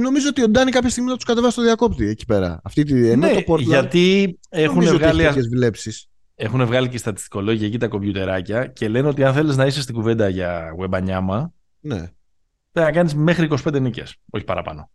Νομίζω 0.00 0.28
ότι 0.28 0.42
ο 0.42 0.48
Ντάνι 0.48 0.70
κάποια 0.70 0.90
στιγμή 0.90 1.08
θα 1.10 1.14
τους 1.16 1.24
κατεβάσει 1.24 1.52
στο 1.52 1.62
διακόπτη 1.62 2.06
εκεί 2.06 2.24
πέρα. 2.24 2.60
Αυτή 2.64 2.82
τη... 2.82 3.10
Ενώ 3.10 3.26
ναι, 3.26 3.32
το 3.42 3.52
Portland 3.54 3.58
γιατί 3.62 4.38
έχουν 4.48 4.74
νομίζω 4.74 4.94
ότι 4.94 5.02
βγάλει, 5.02 5.20
έχει 5.20 5.28
τέτοιες 5.28 5.48
βλέψεις. 5.48 6.08
έχουν 6.34 6.66
βγάλει 6.66 6.88
και 6.88 6.98
στατιστικολόγια 6.98 7.66
εκεί 7.66 7.78
τα 7.78 7.88
κομπιουτεράκια 7.88 8.66
και 8.66 8.88
λένε 8.88 9.08
ότι 9.08 9.24
αν 9.24 9.34
θέλεις 9.34 9.56
να 9.56 9.66
είσαι 9.66 9.80
στην 9.82 9.94
κουβέντα 9.94 10.28
για 10.28 10.68
Webanyama, 10.80 11.44
Ναι. 11.80 11.96
πρέπει 12.72 12.86
να 12.88 12.92
κάνεις 12.92 13.14
μέχρι 13.14 13.48
25 13.64 13.80
νίκες, 13.80 14.16
όχι 14.30 14.44
παραπάνω. 14.44 14.90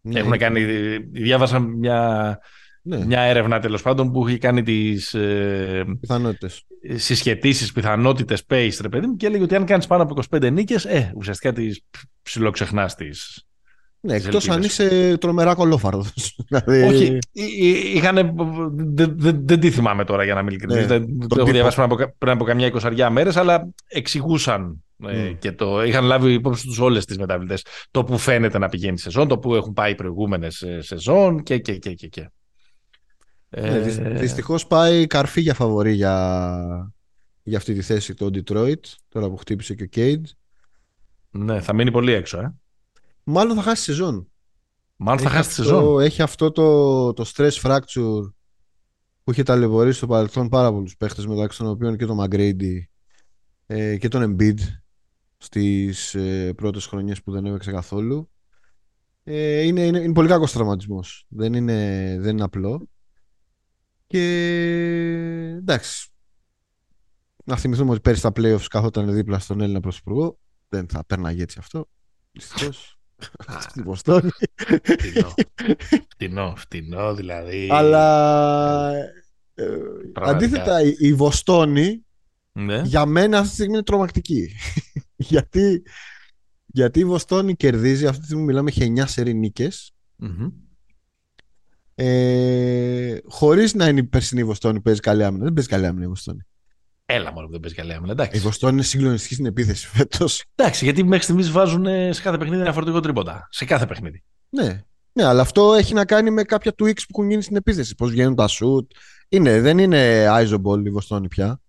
ναι. 0.00 0.18
Έχουν 0.20 0.38
κάνει, 0.38 0.64
διάβασα 0.98 1.58
μια, 1.58 2.38
Ναι, 2.82 3.04
μια 3.04 3.20
έρευνα 3.20 3.60
τέλος 3.60 3.82
πάντων 3.82 4.12
που 4.12 4.28
έχει 4.28 4.38
κάνει 4.38 4.62
τις 4.62 5.14
ε, 5.14 5.84
πιθανότητες. 6.00 6.62
συσχετήσεις, 6.94 7.72
πιθανότητες 7.72 8.42
pace, 8.48 8.76
ρε 8.80 8.88
παιδί 8.88 9.06
μου, 9.06 9.16
και 9.16 9.26
έλεγε 9.26 9.42
ότι 9.42 9.54
αν 9.54 9.64
κάνεις 9.64 9.86
πάνω 9.86 10.02
από 10.02 10.14
25 10.36 10.50
νίκες, 10.52 10.84
ε, 10.84 11.12
ουσιαστικά 11.16 11.52
τις 11.52 11.80
ψιλοξεχνάς 12.22 12.94
τις. 12.94 13.44
Ναι, 14.02 14.16
τις 14.16 14.26
εκτός 14.26 14.48
αν 14.48 14.62
ελπίδες. 14.62 14.78
είσαι 14.78 15.16
τρομερά 15.18 15.54
κολόφαρδος. 15.54 16.36
δηλαδή, 16.48 16.82
Όχι, 16.82 17.18
είχαν. 17.94 18.34
Δεν, 18.94 19.14
δεν, 19.18 19.40
δεν 19.46 19.60
τη 19.60 19.70
θυμάμαι 19.70 20.04
τώρα 20.04 20.24
για 20.24 20.34
να 20.34 20.42
μην 20.42 20.48
ειλικρινής. 20.50 20.76
Ναι, 20.76 20.86
δεν 20.86 21.06
τον 21.06 21.18
το 21.18 21.26
έχω 21.30 21.34
τύπο. 21.44 21.50
διαβάσει 21.50 21.74
πριν 21.76 21.86
από, 21.86 21.94
κα- 21.94 22.14
πριν 22.18 22.32
από 22.32 22.44
καμιά 22.44 22.66
εικοσαριά 22.66 23.10
μέρες, 23.10 23.36
αλλά 23.36 23.68
εξηγούσαν 23.86 24.84
ε, 25.06 25.30
Mm. 25.30 25.36
και 25.38 25.52
το 25.52 25.84
είχαν 25.84 26.04
λάβει 26.04 26.32
υπόψη 26.32 26.66
τους 26.66 26.78
όλες 26.78 27.04
τις 27.04 27.18
μεταβλητές. 27.18 27.64
Το 27.90 28.04
που 28.04 28.18
φαίνεται 28.18 28.58
να 28.58 28.68
πηγαίνει 28.68 28.94
η 28.94 28.98
σεζόν, 28.98 29.28
το 29.28 29.38
που 29.38 29.54
έχουν 29.54 29.72
πάει 29.72 29.90
οι 29.90 29.94
προηγούμενες 29.94 30.62
ε, 30.62 30.80
σεζόν 30.82 31.42
και 31.42 31.58
και 31.58 31.76
και 31.78 31.92
και. 31.94 32.06
και. 32.08 32.30
Ναι, 33.48 33.78
δυσ- 33.78 33.98
Ε, 34.00 34.08
δυστυχώς 34.10 34.66
πάει 34.66 35.06
καρφί 35.06 35.40
για 35.40 35.54
φαβορή 35.54 35.92
για, 35.92 36.92
για 37.42 37.58
αυτή 37.58 37.74
τη 37.74 37.82
θέση 37.82 38.14
το 38.14 38.26
Detroit, 38.34 38.74
τώρα 39.08 39.28
που 39.30 39.36
χτύπησε 39.36 39.74
και 39.74 39.82
ο 39.82 39.88
Cage. 39.96 40.22
ναι, 41.30 41.60
θα 41.60 41.74
μείνει 41.74 41.90
πολύ 41.90 42.12
έξω. 42.12 42.38
Ε. 42.38 42.54
Μάλλον 43.30 43.56
θα 43.56 43.62
χάσει 43.62 43.82
σεζόν. 43.82 44.30
Μάλλον 44.96 45.20
θα 45.20 45.26
Έχει 45.26 45.36
χάσει 45.36 45.48
τη 45.54 45.62
αυτό- 45.62 45.74
σεζόν. 45.74 46.00
Έχει 46.00 46.22
αυτό 46.22 46.50
το, 46.50 47.12
το 47.12 47.30
stress 47.34 47.52
fracture 47.62 48.32
που 49.24 49.32
είχε 49.32 49.42
ταλαιπωρήσει 49.42 49.96
στο 49.96 50.06
παρελθόν 50.06 50.48
πάρα 50.48 50.72
πολλούς 50.72 50.96
παίχτες 50.96 51.26
μεταξύ 51.26 51.58
των 51.58 51.66
οποίων 51.66 51.96
και 51.96 52.06
τον 52.06 52.18
McGrady 52.20 52.78
ε, 53.66 53.96
και 53.96 54.08
τον 54.08 54.36
Embiid 54.36 54.58
στις 55.36 56.14
ε, 56.14 56.52
πρώτες 56.56 56.86
χρονιές 56.86 57.22
που 57.22 57.32
δεν 57.32 57.46
έπαιξε 57.46 57.70
καθόλου. 57.70 58.30
Ε, 59.24 59.60
είναι, 59.62 59.86
είναι, 59.86 59.98
είναι 59.98 60.12
πολύ 60.12 60.28
κακός 60.28 60.52
τραυματισμός. 60.52 61.24
Δεν 61.28 61.54
είναι, 61.54 62.16
δεν 62.20 62.30
είναι 62.32 62.42
απλό. 62.44 62.88
Και 64.06 64.22
εντάξει. 65.58 66.08
Να 67.44 67.56
θυμηθούμε 67.56 67.90
ότι 67.90 68.00
πέρυσι 68.00 68.20
στα 68.20 68.32
playoffs 68.36 68.64
καθόταν 68.70 69.12
δίπλα 69.12 69.38
στον 69.38 69.60
Έλληνα 69.60 69.80
Πρωθυπουργό. 69.80 70.38
Δεν 70.68 70.88
θα 70.88 71.04
πέρναγε 71.06 71.42
έτσι 71.42 71.56
αυτό. 71.60 71.88
Δυστυχώς. 72.32 72.99
Στην 73.68 73.84
Βοστόνη. 73.84 74.30
Φτηνό. 74.82 75.34
φτηνό, 76.08 76.54
φτηνό 76.56 77.14
δηλαδή. 77.14 77.68
Αλλά 77.70 78.94
ε, 79.54 79.64
Πραγματικά. 80.12 80.26
αντίθετα 80.26 80.82
η, 80.82 80.94
η 80.98 81.12
Βοστόνη 81.14 82.04
Ναι. 82.52 82.82
για 82.84 83.06
μένα 83.06 83.36
αυτή 83.36 83.48
τη 83.48 83.54
στιγμή 83.54 83.74
είναι 83.74 83.82
τρομακτική. 83.82 84.50
γιατί, 85.16 85.82
γιατί 86.66 87.00
η 87.00 87.04
Βοστόνη 87.04 87.54
κερδίζει, 87.56 88.06
αυτή 88.06 88.20
τη 88.20 88.24
στιγμή 88.26 88.44
μιλάμε 88.44 88.70
έχει 88.70 88.92
9 88.96 89.02
σερή 89.06 89.34
νίκες, 89.34 89.94
Μμμ. 90.16 90.48
ε, 91.94 93.16
χωρίς 93.26 93.74
να 93.74 93.88
είναι 93.88 94.00
η 94.00 94.04
περσινή 94.04 94.44
Βοστόνη 94.44 94.76
που 94.76 94.82
παίζει 94.82 95.00
καλή 95.00 95.24
άμυνα. 95.24 95.44
Δεν 95.44 95.52
παίζει 95.52 95.68
καλή 95.68 95.86
άμυνα 95.86 96.04
η 96.04 96.08
Βοστόνη. 96.08 96.40
Έλα 97.12 97.32
μόνο 97.32 97.46
που 97.46 97.52
δεν 97.52 97.60
παίζει 97.60 97.76
καλή 97.76 97.92
άμυνα. 97.92 98.08
Η 98.08 98.12
Εντάξει. 98.12 98.40
Βοστόνη 98.40 98.72
είναι 98.72 98.82
συγκλονιστική 98.82 99.34
στην 99.34 99.46
επίθεση 99.46 99.86
φέτος. 99.88 100.44
Εντάξει, 100.54 100.84
γιατί 100.84 101.04
μέχρι 101.04 101.24
στιγμής 101.24 101.50
βάζουν 101.50 101.86
ε, 101.86 102.12
σε 102.12 102.22
κάθε 102.22 102.38
παιχνίδι 102.38 102.62
ένα 102.62 102.72
φορτηγό 102.72 103.00
τρίποτα. 103.00 103.46
Σε 103.50 103.64
κάθε 103.64 103.86
παιχνίδι. 103.86 104.22
ναι. 104.48 104.82
ναι, 105.12 105.24
αλλά 105.24 105.40
αυτό 105.40 105.74
έχει 105.74 105.94
να 105.94 106.04
κάνει 106.04 106.30
με 106.30 106.42
κάποια 106.42 106.72
tweaks 106.72 106.76
που 107.08 107.18
έχουν 107.18 107.30
γίνει 107.30 107.42
στην 107.42 107.56
επίθεση. 107.56 107.94
Πώς 107.94 108.10
βγαίνουν 108.10 108.34
τα 108.34 108.48
shoot. 108.48 108.86
Είναι, 109.28 109.60
δεν 109.60 109.78
είναι 109.78 110.26
Isoball 110.30 110.84
η 110.86 110.90
Βοστόνη 110.90 111.28
πια. 111.28 111.60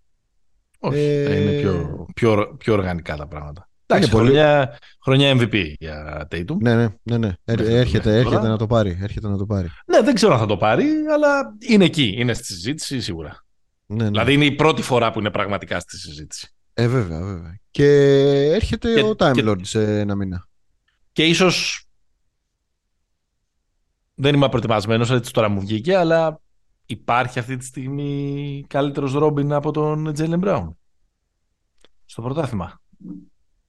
Όχι. 0.80 0.98
Ε, 1.00 1.40
Είναι 1.42 1.52
πιο, 1.62 2.06
πιο, 2.16 2.56
πιο 2.60 2.74
οργανικά 2.74 3.16
τα 3.16 3.28
πράγματα. 3.28 3.70
Εντάξει, 3.86 4.10
πολύ- 4.12 4.26
χρονιά, 4.26 4.78
χρονιά 5.04 5.36
MVP 5.38 5.74
για 5.80 6.28
Tatum. 6.32 6.56
Ναι, 6.62 6.76
ναι, 6.76 6.88
ναι. 7.04 7.18
ναι. 7.18 7.28
Ε, 7.28 7.34
Μέχρι- 7.46 7.74
έρχεται, 7.74 8.10
μέχρι 8.10 8.18
έρχεται 8.20 8.36
τώρα. 8.36 8.50
να 8.50 8.58
το 8.58 8.68
πάρει. 8.68 9.00
Έρχεται 9.02 9.28
να 9.28 9.38
το 9.38 9.46
πάρει. 9.46 9.68
Ναι, 9.86 10.02
δεν 10.02 10.14
ξέρω 10.14 10.34
αν 10.34 10.40
θα 10.40 10.46
το 10.46 10.58
πάρει, 10.58 10.86
αλλά 11.14 11.56
είναι 11.68 11.86
εκεί. 11.86 12.14
Είναι 12.18 12.34
στη 12.34 12.44
συζήτηση 12.46 13.02
σίγουρα. 13.02 13.46
Ναι, 13.92 14.04
ναι. 14.04 14.10
Δηλαδή 14.10 14.34
είναι 14.34 14.46
η 14.46 14.52
πρώτη 14.56 14.82
φορά 14.82 15.12
που 15.12 15.20
είναι 15.20 15.32
πραγματικά 15.32 15.80
στη 15.80 15.98
συζήτηση. 15.98 16.54
Ε, 16.74 16.88
βέβαια, 16.88 17.22
βέβαια. 17.22 17.60
Και 17.72 17.86
έρχεται 18.54 18.94
Και- 18.94 19.02
ο 19.04 19.10
Time 19.18 19.32
και- 19.34 19.44
Lord 19.46 19.66
σε 19.66 20.00
ένα 20.00 20.16
μήνα. 20.16 20.48
Και 21.12 21.26
ίσως. 21.26 21.86
Δεν 24.16 24.36
είμαι 24.36 24.50
προετοιμασμένος, 24.50 25.12
έτσι 25.12 25.34
τώρα 25.34 25.50
μου 25.50 25.60
βγήκε, 25.60 25.96
αλλά 25.98 26.42
υπάρχει 26.86 27.40
αυτή 27.40 27.58
τη 27.58 27.66
στιγμή 27.66 28.64
καλύτερος 28.68 29.14
Ρόμπιν 29.14 29.54
από 29.54 29.72
τον 29.72 30.14
Τζέιλεν 30.14 30.40
Μπράουν. 30.40 30.78
Στο 32.06 32.22
πρωτάθλημα. 32.22 32.82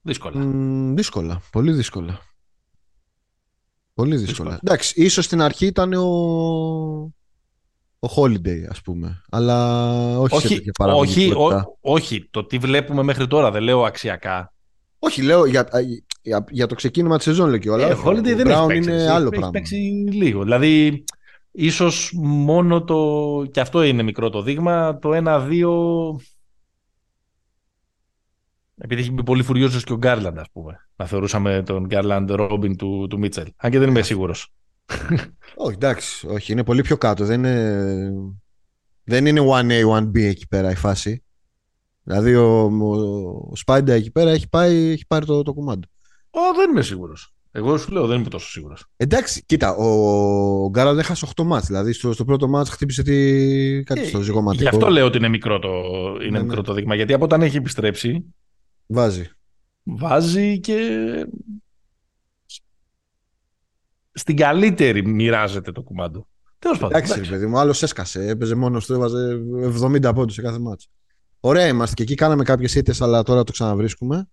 Δύσκολα. 0.01 0.39
Μ, 0.39 0.93
δύσκολα. 0.95 1.41
Πολύ 1.51 1.71
δύσκολα. 1.71 2.19
Πολύ 3.93 4.17
δύσκολα. 4.17 4.49
Δύσκολα. 4.49 4.59
Εντάξει, 4.63 5.01
ίσως 5.03 5.25
στην 5.25 5.41
αρχή 5.41 5.65
ήταν 5.65 5.93
ο, 5.93 7.13
ο 8.03 8.07
Holiday, 8.15 8.63
ας 8.69 8.81
πούμε. 8.81 9.21
Αλλά 9.31 9.79
όχι, 10.19 10.39
σε 10.39 10.45
όχι, 10.45 10.55
τέτοια 10.55 10.71
παραγωγή 10.77 11.11
όχι, 11.25 11.33
ποσότητα. 11.33 11.65
ό- 11.81 11.93
όχι, 11.93 12.27
το 12.31 12.45
τι 12.45 12.57
βλέπουμε 12.57 13.03
μέχρι 13.03 13.27
τώρα, 13.27 13.51
δεν 13.51 13.63
λέω 13.63 13.83
αξιακά. 13.83 14.53
όχι, 14.99 15.21
λέω 15.21 15.45
για, 15.45 15.67
για, 16.21 16.45
για 16.49 16.67
το 16.67 16.75
ξεκίνημα 16.75 17.15
της 17.15 17.25
σεζόν, 17.25 17.49
λέω 17.49 17.57
και 17.57 17.69
όλα. 17.69 17.87
Ε, 17.87 17.91
όχι, 17.93 18.03
Holiday 18.05 18.17
ο 18.33 18.35
δεν 18.35 18.47
Brown 18.47 18.49
έχει 18.49 18.67
παίξει. 18.67 18.89
είναι 18.89 18.97
έχει- 19.01 19.07
άλλο 19.11 19.21
έχει 19.25 19.29
πράγμα. 19.29 19.49
παίξει 19.49 19.75
λίγο. 20.11 20.43
Δηλαδή, 20.43 21.03
ίσως 21.51 22.11
μόνο 22.21 22.83
το. 22.83 22.97
και 23.51 23.59
αυτό 23.59 23.83
είναι 23.83 24.03
μικρό 24.03 24.29
το 24.29 24.41
δείγμα. 24.41 24.97
Το 24.99 25.09
1-2. 25.13 26.19
Επειδή 28.77 29.01
έχει 29.01 29.11
μπει 29.11 29.23
πολύ 29.23 29.43
φουριόζο 29.43 29.79
και 29.79 29.93
ο 29.93 29.97
Γκάρλαντ, 29.97 30.39
ας 30.39 30.47
πούμε. 30.53 30.87
Να 30.95 31.05
θεωρούσαμε 31.05 31.63
τον 31.65 31.85
Γκάρλαντ 31.85 32.31
Ρόμπιν 32.31 32.77
του, 32.77 33.07
του 33.09 33.17
Μίτσελ. 33.19 33.47
Αν 33.55 33.71
και 33.71 33.79
δεν 33.79 33.89
είμαι 33.89 34.01
σίγουρος. 34.01 34.51
Όχι, 35.55 35.73
εντάξει, 35.73 36.27
όχι, 36.27 36.51
είναι 36.51 36.63
πολύ 36.63 36.81
πιο 36.81 36.97
κάτω. 36.97 37.25
Δεν 37.25 37.43
είναι, 37.43 38.11
δεν 39.03 39.25
είναι 39.25 39.41
1A, 39.51 39.99
1B 39.99 40.19
εκεί 40.19 40.47
πέρα 40.47 40.71
η 40.71 40.75
φάση. 40.75 41.23
Δηλαδή 42.03 42.35
ο, 42.35 42.61
ο, 42.63 42.95
ο 43.51 43.55
Σπάιντα 43.55 43.93
εκεί 43.93 44.11
πέρα 44.11 44.31
έχει, 44.31 44.49
πάει, 44.49 44.75
έχει 44.75 45.05
πάρει 45.07 45.25
το, 45.25 45.41
το 45.43 45.53
κουμάντο. 45.53 45.87
Ω, 46.29 46.39
δεν 46.55 46.69
είμαι 46.69 46.81
σίγουρος. 46.81 47.33
Εγώ 47.55 47.77
σου 47.77 47.91
λέω, 47.91 48.07
δεν 48.07 48.19
είμαι 48.19 48.29
τόσο 48.29 48.49
σίγουρος. 48.49 48.85
Εντάξει, 48.97 49.43
κοίτα, 49.45 49.75
ο 49.75 50.69
Γκάραλντ 50.69 50.99
έχασε 50.99 51.27
8 51.35 51.43
μάτς. 51.43 51.67
Δηλαδή 51.67 51.93
στο, 51.93 52.13
στο 52.13 52.25
πρώτο 52.25 52.47
μάτς 52.47 52.69
χτύπησε 52.69 53.03
τι... 53.03 53.83
κάτι 53.83 54.05
στο 54.07 54.21
ζυγωματικό. 54.21 54.65
Ε, 54.65 54.69
Γι' 54.69 54.75
αυτό 54.75 54.89
λέω 54.89 55.05
ότι 55.05 55.17
είναι 55.17 55.27
μικρό 55.27 55.59
το, 55.59 55.69
είναι 56.21 56.37
Ναι, 56.37 56.43
μικρό 56.43 56.57
ναι. 56.57 56.63
το 56.63 56.73
δείγμα. 56.73 56.95
Γιατί 56.95 57.13
από 57.13 57.23
όταν 57.23 57.41
έχει 57.41 57.57
επιστρέψει, 57.57 58.25
Βάζει. 58.85 59.29
βάζει 59.83 60.59
και 60.59 60.77
στην 64.23 64.35
καλύτερη 64.35 65.05
μοιράζεται 65.05 65.71
το 65.71 65.81
κουμάντο. 65.81 66.27
Τέλος 66.59 66.77
πάντων. 66.77 66.97
Εντάξει, 66.97 67.19
ρε 67.19 67.29
παιδί 67.29 67.45
μου, 67.45 67.59
άλλος 67.59 67.83
έσκασε. 67.83 68.27
Έπαιζε 68.27 68.55
μόνος 68.55 68.85
του, 68.85 68.93
έβαζε 68.93 69.41
70 69.81 70.11
πόντους 70.15 70.33
σε 70.33 70.41
κάθε 70.41 70.59
μάτς. 70.59 70.89
Ωραία 71.39 71.67
είμαστε 71.67 71.95
και 71.95 72.03
εκεί 72.03 72.15
κάναμε 72.15 72.43
κάποιες 72.43 72.75
ήττες, 72.75 73.01
αλλά 73.01 73.23
τώρα 73.23 73.43
το 73.43 73.51
ξαναβρίσκουμε. 73.51 74.29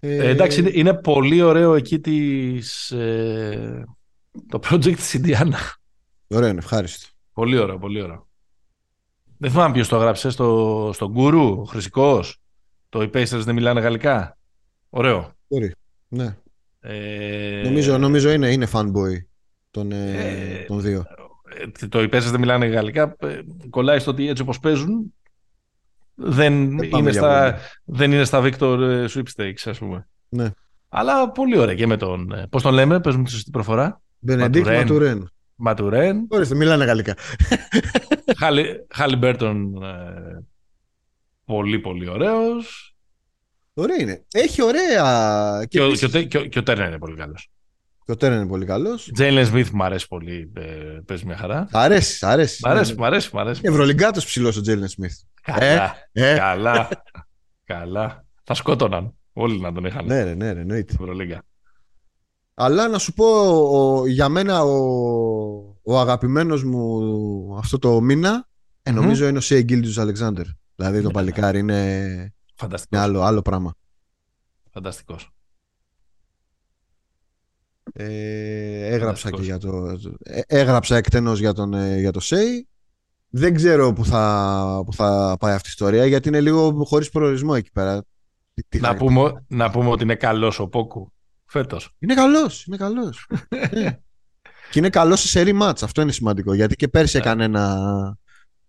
Ε, 0.00 0.28
εντάξει, 0.28 0.60
είναι, 0.60 0.70
είναι 0.72 0.94
πολύ 0.94 1.42
ωραίο 1.42 1.74
εκεί 1.74 2.00
της, 2.00 2.90
ε, 2.90 3.84
το 4.48 4.60
project 4.70 4.96
της 4.96 5.14
Ιντιάνα. 5.14 5.58
Ωραίο 6.28 6.48
είναι, 6.48 6.58
ευχάριστο. 6.58 7.08
πολύ 7.32 7.58
ωραίο, 7.58 7.78
πολύ 7.78 8.02
ωραίο. 8.02 8.28
Δεν 9.38 9.50
θυμάμαι 9.50 9.72
ποιος 9.72 9.88
το 9.88 9.96
έγραψε, 9.96 10.30
στο, 10.30 10.90
στον 10.94 11.10
Γκουρού, 11.10 11.60
ο 11.60 11.64
Χρυσικός. 11.64 12.40
Το 12.88 13.02
οι 13.02 13.10
Pacers 13.14 13.42
δεν 13.44 13.54
μιλάνε 13.54 13.80
γαλλικά. 13.80 14.38
Ωραίο. 14.90 15.32
Μπορεί. 15.48 15.72
Ναι. 16.08 16.36
Ε, 16.86 17.60
Νομίζω, 17.64 17.98
νομίζω 17.98 18.30
είναι, 18.30 18.52
είναι 18.52 18.66
fanboy 18.72 19.18
των, 19.70 19.92
ε, 19.92 20.12
Ε, 20.60 20.64
των 20.66 20.80
δύο. 20.80 21.04
ε, 21.80 21.86
το 21.88 22.02
οι 22.02 22.06
Pacers 22.12 22.20
δεν 22.30 22.40
μιλάνε 22.40 22.66
γαλλικά. 22.66 23.16
ε, 23.18 23.38
κολλάει 23.70 23.98
στο 23.98 24.10
ότι 24.10 24.28
έτσι 24.28 24.42
όπως 24.42 24.58
παίζουν 24.60 25.14
δεν, 26.14 26.76
Δεν 26.78 26.88
πάμε 26.88 27.02
είναι, 27.02 27.10
για 27.10 27.20
στα, 27.20 27.42
βόλτα. 27.42 27.58
δεν 27.84 28.12
είναι 28.12 28.24
στα 28.24 28.42
Victor 28.44 28.78
ε, 28.80 29.04
Sweepstakes, 29.14 29.62
ας 29.70 29.78
πούμε. 29.78 30.08
Ναι. 30.28 30.50
Αλλά 30.88 31.30
πολύ 31.30 31.58
ωραία 31.58 31.74
και 31.74 31.86
με 31.86 31.96
τον... 31.96 32.32
ε, 32.32 32.46
Πώς 32.50 32.62
τον 32.62 32.74
λέμε, 32.74 33.00
πες 33.00 33.16
μου 33.16 33.22
τη 33.22 33.30
σωστή 33.30 33.50
προφορά. 33.50 34.02
Μπενεντίκ 34.18 34.62
Ματουρέν. 34.64 34.78
Ματουρέν. 34.80 35.30
Ματουρέν. 35.54 36.26
Ορίστε, 36.30 36.54
μιλάνε 36.54 36.84
γαλλικά. 36.84 37.14
Χάλι 38.90 39.16
Μπέρτον 39.18 39.82
ε, 39.82 40.44
πολύ 41.44 41.78
πολύ 41.78 42.08
ωραίος 42.08 42.93
Ωραία 43.74 44.00
είναι. 44.00 44.24
Έχει 44.32 44.62
ωραία. 44.62 45.64
και, 45.68 45.80
ο, 45.80 45.84
επίσης- 45.84 46.00
και, 46.00 46.06
ο, 46.06 46.10
Τε- 46.20 46.28
και, 46.28 46.38
ο, 46.38 46.44
και 46.44 46.58
ο 46.58 46.62
Τέρνερ 46.62 46.88
είναι 46.88 46.98
πολύ 46.98 47.16
καλός. 47.16 47.48
Και 48.04 48.12
ο 48.12 48.16
Τέρεν 48.16 48.38
είναι 48.38 48.46
πολύ 48.48 48.64
καλός. 48.64 49.10
Τζέιλεν 49.14 49.46
Σμιθ 49.46 49.70
μου 49.70 49.84
αρέσει 49.84 50.08
πολύ, 50.08 50.52
ε, 50.56 50.62
παίζει 51.06 51.26
μια 51.26 51.36
χαρά. 51.36 51.68
Μ' 51.72 51.76
αρέσει, 51.76 52.16
σ' 52.16 52.22
αρέσει. 52.22 52.60
Μ' 52.66 52.70
αρέσει, 52.70 52.94
μ' 52.98 53.04
αρέσει, 53.04 53.30
μ' 53.32 53.38
αρέσει. 53.38 53.60
Ευρωλυγκάτο 53.64 54.20
ψηλός 54.20 54.56
ο 54.56 54.60
Τζέιλεν 54.60 54.88
Σμιθ. 54.88 55.14
Καλά, 55.42 55.94
Ε, 56.12 56.36
καλά, 56.36 56.88
καλά. 57.64 58.24
Θα 58.44 58.54
σκότωναν 58.54 59.14
όλοι 59.32 59.60
να 59.60 59.72
τον 59.72 59.84
είχαν. 59.84 60.06
ναι, 60.06 60.22
ρε, 60.22 60.34
ναι, 60.34 60.52
ρε, 60.52 60.60
εννοείται. 60.60 60.92
στην 60.92 61.04
Ευρωλίγκα. 61.04 61.42
Αλλά 62.54 62.88
να 62.88 62.98
σου 62.98 63.12
πω, 63.12 63.26
ο, 64.00 64.06
για 64.06 64.28
μένα 64.28 64.62
ο, 64.62 64.76
ο 65.82 65.98
αγαπημένος 66.00 66.64
μου 66.64 67.56
αυτό 67.58 67.78
το 67.78 68.00
μήνα 68.00 68.48
Ε, 68.82 68.90
νομίζω 68.90 69.28
είναι 69.28 69.38
ο 69.38 69.40
Σέι 69.40 69.62
Γκίλτζους 69.62 69.98
Αλεξάνδρ. 69.98 70.44
Δηλαδή 70.76 71.00
το 71.00 71.06
Ναι, 71.06 71.12
παλικάρι 71.12 71.58
είναι, 71.58 72.34
Φανταστικός. 72.54 72.98
είναι 73.00 73.00
άλλο, 73.10 73.22
άλλο 73.22 73.42
πράγμα. 73.42 73.74
Φανταστικός. 74.70 75.30
Ε, 77.92 78.86
έγραψα 78.94 79.30
και 79.30 79.36
Φανταστικός. 79.36 79.98
για 80.00 80.10
το. 80.10 80.18
ε, 80.22 80.40
έγραψα 80.46 80.96
εκτενώς 80.96 81.38
για, 81.38 81.52
τον, 81.52 81.74
ε, 81.74 81.98
για 81.98 82.10
το 82.12 82.20
Σέι. 82.20 82.68
Δεν 83.28 83.54
ξέρω 83.54 83.92
που 83.92 84.04
θα, 84.04 84.82
που 84.86 84.92
θα 84.92 85.36
πάει 85.40 85.54
αυτή 85.54 85.68
η 85.68 85.70
ιστορία 85.70 86.06
γιατί 86.06 86.28
είναι 86.28 86.40
λίγο 86.40 86.84
χωρίς 86.84 87.10
προορισμό 87.10 87.52
εκεί 87.56 87.70
πέρα. 87.72 88.04
Τι- 88.54 88.62
τι 88.68 88.80
Να 88.80 88.88
θα- 88.88 88.96
πούμε, 88.96 89.44
να 89.48 89.70
πούμε 89.70 89.88
ότι 89.88 90.02
είναι 90.02 90.14
καλός 90.16 90.58
ο 90.58 90.68
Πόκου 90.68 91.12
φέτος. 91.44 91.90
Είναι 91.98 92.14
καλός, 92.14 92.64
είναι 92.66 92.76
καλός. 92.76 93.26
Ναι. 93.72 93.98
Και 94.70 94.78
είναι 94.78 94.90
καλός 94.90 95.20
σε 95.20 95.28
σερή 95.28 95.52
μάτς, 95.52 95.82
αυτό 95.82 96.02
είναι 96.02 96.12
σημαντικό. 96.12 96.54
Γιατί 96.54 96.76
και 96.76 96.88
πέρσι 96.88 97.16
Ναι. 97.16 97.22
έκανε 97.22 97.44
ένα, 97.44 98.18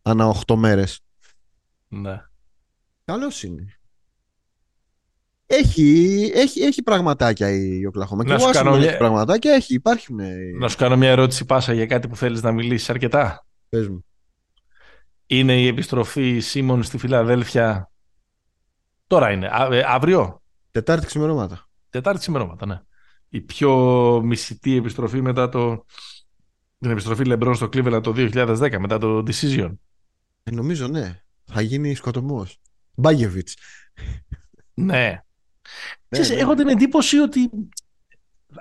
ανά 0.02 0.26
8 0.48 0.56
μέρες. 0.56 1.00
Ναι. 1.88 2.22
Καλός 3.06 3.44
είναι. 3.44 3.75
Έχει, 5.48 6.32
έχει, 6.34 6.60
έχει 6.62 6.84
πραγματάκια 6.84 7.50
η 7.50 7.86
Οκλαχώμα. 7.86 8.24
Και 8.24 8.30
Να 8.30 8.36
ο 8.36 8.40
σου 8.40 8.50
κάνω 8.52 8.72
Washington 8.74 8.78
μια- 8.78 8.88
έχει 8.90 8.98
πραγματάκια, 8.98 9.54
έχει, 9.54 9.74
υπάρχουν. 9.74 10.20
Να 10.60 10.68
σου 10.70 10.78
κάνω 10.78 10.98
μια 10.98 11.10
ερώτηση 11.10 11.46
πάσα 11.46 11.74
για 11.74 11.86
κάτι 11.86 12.08
που 12.08 12.16
θέλεις 12.16 12.42
να 12.42 12.52
μιλήσεις 12.52 12.90
αρκετά. 12.90 13.46
Πες 13.70 13.88
μου. 13.88 14.06
Είναι 15.28 15.62
η 15.62 15.68
επιστροφή 15.68 16.40
Σίμων 16.40 16.84
στη 16.84 16.98
Φιλαδέλφια. 16.98 17.92
Τώρα 19.08 19.32
είναι. 19.32 19.48
Α- 19.48 19.74
ε, 19.74 19.84
αύριο; 19.88 20.42
Τετάρτη 20.72 21.06
ξημερώματα. 21.06 21.68
Τετάρτη 21.90 22.20
ξημερώματα, 22.20 22.66
ναι. 22.66 22.82
Η 23.30 23.42
πιο 23.42 23.72
μισητή 24.24 24.76
επιστροφή 24.76 25.22
μετά 25.22 25.50
το. 25.50 25.86
Την 26.80 26.92
επιστροφή 26.92 27.26
Λεμπρόν 27.26 27.56
στο 27.56 27.66
Cleveland 27.66 28.00
το 28.04 28.12
2010, 28.16 28.80
μετά 28.80 28.98
το 28.98 29.18
Decision. 29.28 29.74
Ε, 30.44 30.52
νομίζω 30.52 30.88
ναι. 30.88 31.20
Θα 31.46 31.62
γίνει 31.62 31.96
σκοτωμός. 31.96 32.58
Μπάγεβιτς. 32.96 33.56
Ναι. 34.74 35.20
Ναι, 36.08 36.20
Ξέρεις, 36.20 36.30
ναι. 36.30 36.36
Έχω 36.36 36.54
την 36.54 36.68
εντύπωση 36.68 37.18
ότι. 37.18 37.50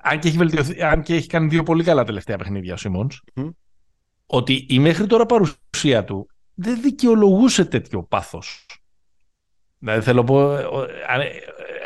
Αν 0.03 0.19
και, 0.19 0.29
έχει 0.29 0.37
βελτιωθεί, 0.37 0.83
αν 0.83 1.03
και 1.03 1.15
έχει 1.15 1.27
κάνει 1.27 1.49
δύο 1.49 1.63
πολύ 1.63 1.85
καλά 1.85 2.05
τελευταία 2.05 2.37
παιχνίδια 2.37 2.75
ο 2.75 2.77
Σίμονς, 2.77 3.21
Μμ. 3.35 3.49
ότι 4.27 4.67
η 4.69 4.79
μέχρι 4.79 5.07
τώρα 5.07 5.27
παρουσία 5.27 6.05
του 6.05 6.29
δεν 6.55 6.81
δικαιολογούσε 6.83 7.65
τέτοιο 7.65 8.03
πάθος. 8.03 8.67
Δηλαδή 9.79 10.01
θέλω 10.01 10.21
να 10.21 10.27
πω, 10.27 10.37
ο- 10.55 10.81
αν, 11.09 11.21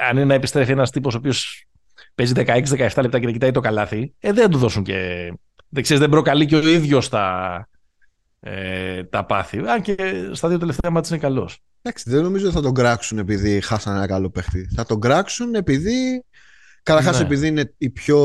αν 0.08 0.16
είναι 0.16 0.24
να 0.24 0.34
επιστρέφει 0.34 0.72
ένας 0.72 0.90
τύπος 0.90 1.14
ο 1.14 1.18
οποίος 1.18 1.66
παίζει 2.14 2.32
16-17 2.36 3.02
λεπτά 3.02 3.18
και 3.18 3.24
δεν 3.24 3.32
κοιτάει 3.32 3.50
το 3.50 3.60
καλάθι, 3.60 4.14
ε, 4.18 4.32
δεν 4.32 4.42
θα 4.42 4.48
του 4.48 4.58
δώσουν 4.58 4.82
και... 4.82 5.28
Δεν 5.68 5.82
ξέρεις, 5.82 6.02
δεν 6.02 6.10
προκαλεί 6.10 6.46
και 6.46 6.56
ο 6.56 6.68
ίδιος 6.68 7.08
τα, 7.08 7.68
ε, 8.40 9.04
τα 9.04 9.24
πάθη. 9.24 9.58
Αν 9.68 9.82
και 9.82 9.96
στα 10.32 10.48
δύο 10.48 10.58
τελευταία 10.58 10.90
μάτια 10.90 11.16
είναι 11.16 11.24
καλός. 11.26 11.58
Εντάξει, 11.82 12.10
δεν 12.10 12.22
νομίζω 12.22 12.46
ότι 12.46 12.54
θα 12.54 12.62
τον 12.62 12.74
κράξουν 12.74 13.18
επειδή 13.18 13.60
χάσανε 13.60 13.96
ένα 13.96 14.06
καλό 14.06 14.30
παίχτη. 14.30 14.68
Θα 14.74 14.84
τον 14.84 15.00
κράξουν 15.00 15.54
επειδή. 15.54 16.24
Καταρχάς, 16.82 17.18
Ναι. 17.18 17.24
επειδή 17.24 17.46
είναι 17.46 17.74
η 17.78 17.90
πιο. 17.90 18.18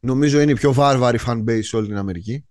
Νομίζω 0.00 0.40
είναι 0.40 0.50
η 0.50 0.54
πιο 0.54 0.72
βάρβαρη 0.72 1.18
fan 1.26 1.44
base 1.44 1.62
σε 1.62 1.76
όλη 1.76 1.86
την 1.86 1.96
Αμερική. 1.96 2.44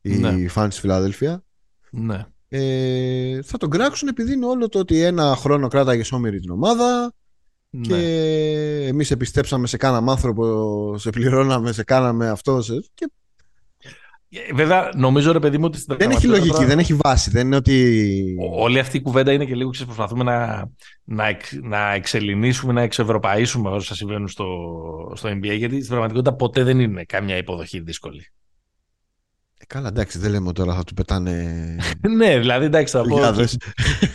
Οι 0.00 0.16
Ναι. 0.16 0.46
fans 0.54 0.66
της 0.68 0.78
Φιλαδέλφια. 0.80 1.44
Ναι. 1.90 2.26
Ε, 2.48 3.42
θα 3.42 3.58
τον 3.58 3.70
κράξουν 3.70 4.08
επειδή 4.08 4.32
είναι 4.32 4.46
όλο 4.46 4.68
το 4.68 4.78
ότι 4.78 5.00
ένα 5.02 5.36
χρόνο 5.36 5.68
κράταγε 5.68 6.02
σώμηρη 6.04 6.40
την 6.40 6.50
ομάδα 6.50 7.12
και 7.80 7.94
ναι. 7.94 8.86
εμείς 8.86 9.10
επιστέψαμε 9.10 9.66
σε 9.66 9.76
κάναμε 9.76 10.10
άνθρωπο, 10.10 10.94
σε 10.98 11.10
πληρώναμε, 11.10 11.72
σε 11.72 11.84
κάναμε 11.84 12.28
αυτό. 12.28 12.62
Σε... 12.62 12.72
Και 12.94 13.04
Ε, 13.04 13.06
Βέβαια, 14.54 14.90
νομίζω 14.94 15.32
ρε 15.32 15.38
παιδί 15.38 15.58
μου 15.58 15.64
ότι 15.66 15.78
στην 15.78 15.96
δεν 15.98 16.10
έχει 16.10 16.26
πραγματικότητα 16.26 16.38
λογική, 16.38 16.54
τώρα- 16.54 16.66
δεν 16.68 16.78
έχει 16.78 16.94
βάση. 16.94 17.30
Δεν 17.30 17.46
είναι 17.46 17.56
ότι. 17.56 18.22
Ό- 18.40 18.62
Όλη 18.62 18.78
αυτή 18.78 18.96
η 18.96 19.00
κουβέντα 19.00 19.32
είναι 19.32 19.44
και 19.44 19.54
λίγο 19.54 19.70
ξέρεις, 19.70 19.94
προσπαθούμε 19.94 20.24
να, 20.24 20.68
να, 21.04 21.26
εξ, 21.26 21.58
να 21.62 21.92
εξελινήσουμε, 21.92 22.72
να 22.72 22.82
εξευρωπαίσουμε 22.82 23.70
όσα 23.70 23.94
συμβαίνουν 23.94 24.28
στο, 24.28 24.46
στο 25.14 25.28
NBA, 25.28 25.56
γιατί 25.56 25.76
στην 25.76 25.88
πραγματικότητα 25.88 26.34
ποτέ 26.34 26.62
δεν 26.62 26.80
είναι 26.80 27.04
καμιά 27.04 27.36
υποδοχή 27.36 27.80
δύσκολη. 27.80 28.26
Ε, 29.58 29.64
καλά, 29.66 29.88
εντάξει, 29.88 30.18
δεν 30.18 30.30
λέμε 30.30 30.52
τώρα 30.52 30.74
θα 30.74 30.84
του 30.84 30.94
πετάνε. 30.94 31.76
ναι, 32.16 32.38
δηλαδή 32.38 32.64
εντάξει, 32.64 32.96
θα 32.96 33.02
πω. 33.02 33.14
χιλιάδες. 33.14 33.54
ότι 33.54 33.66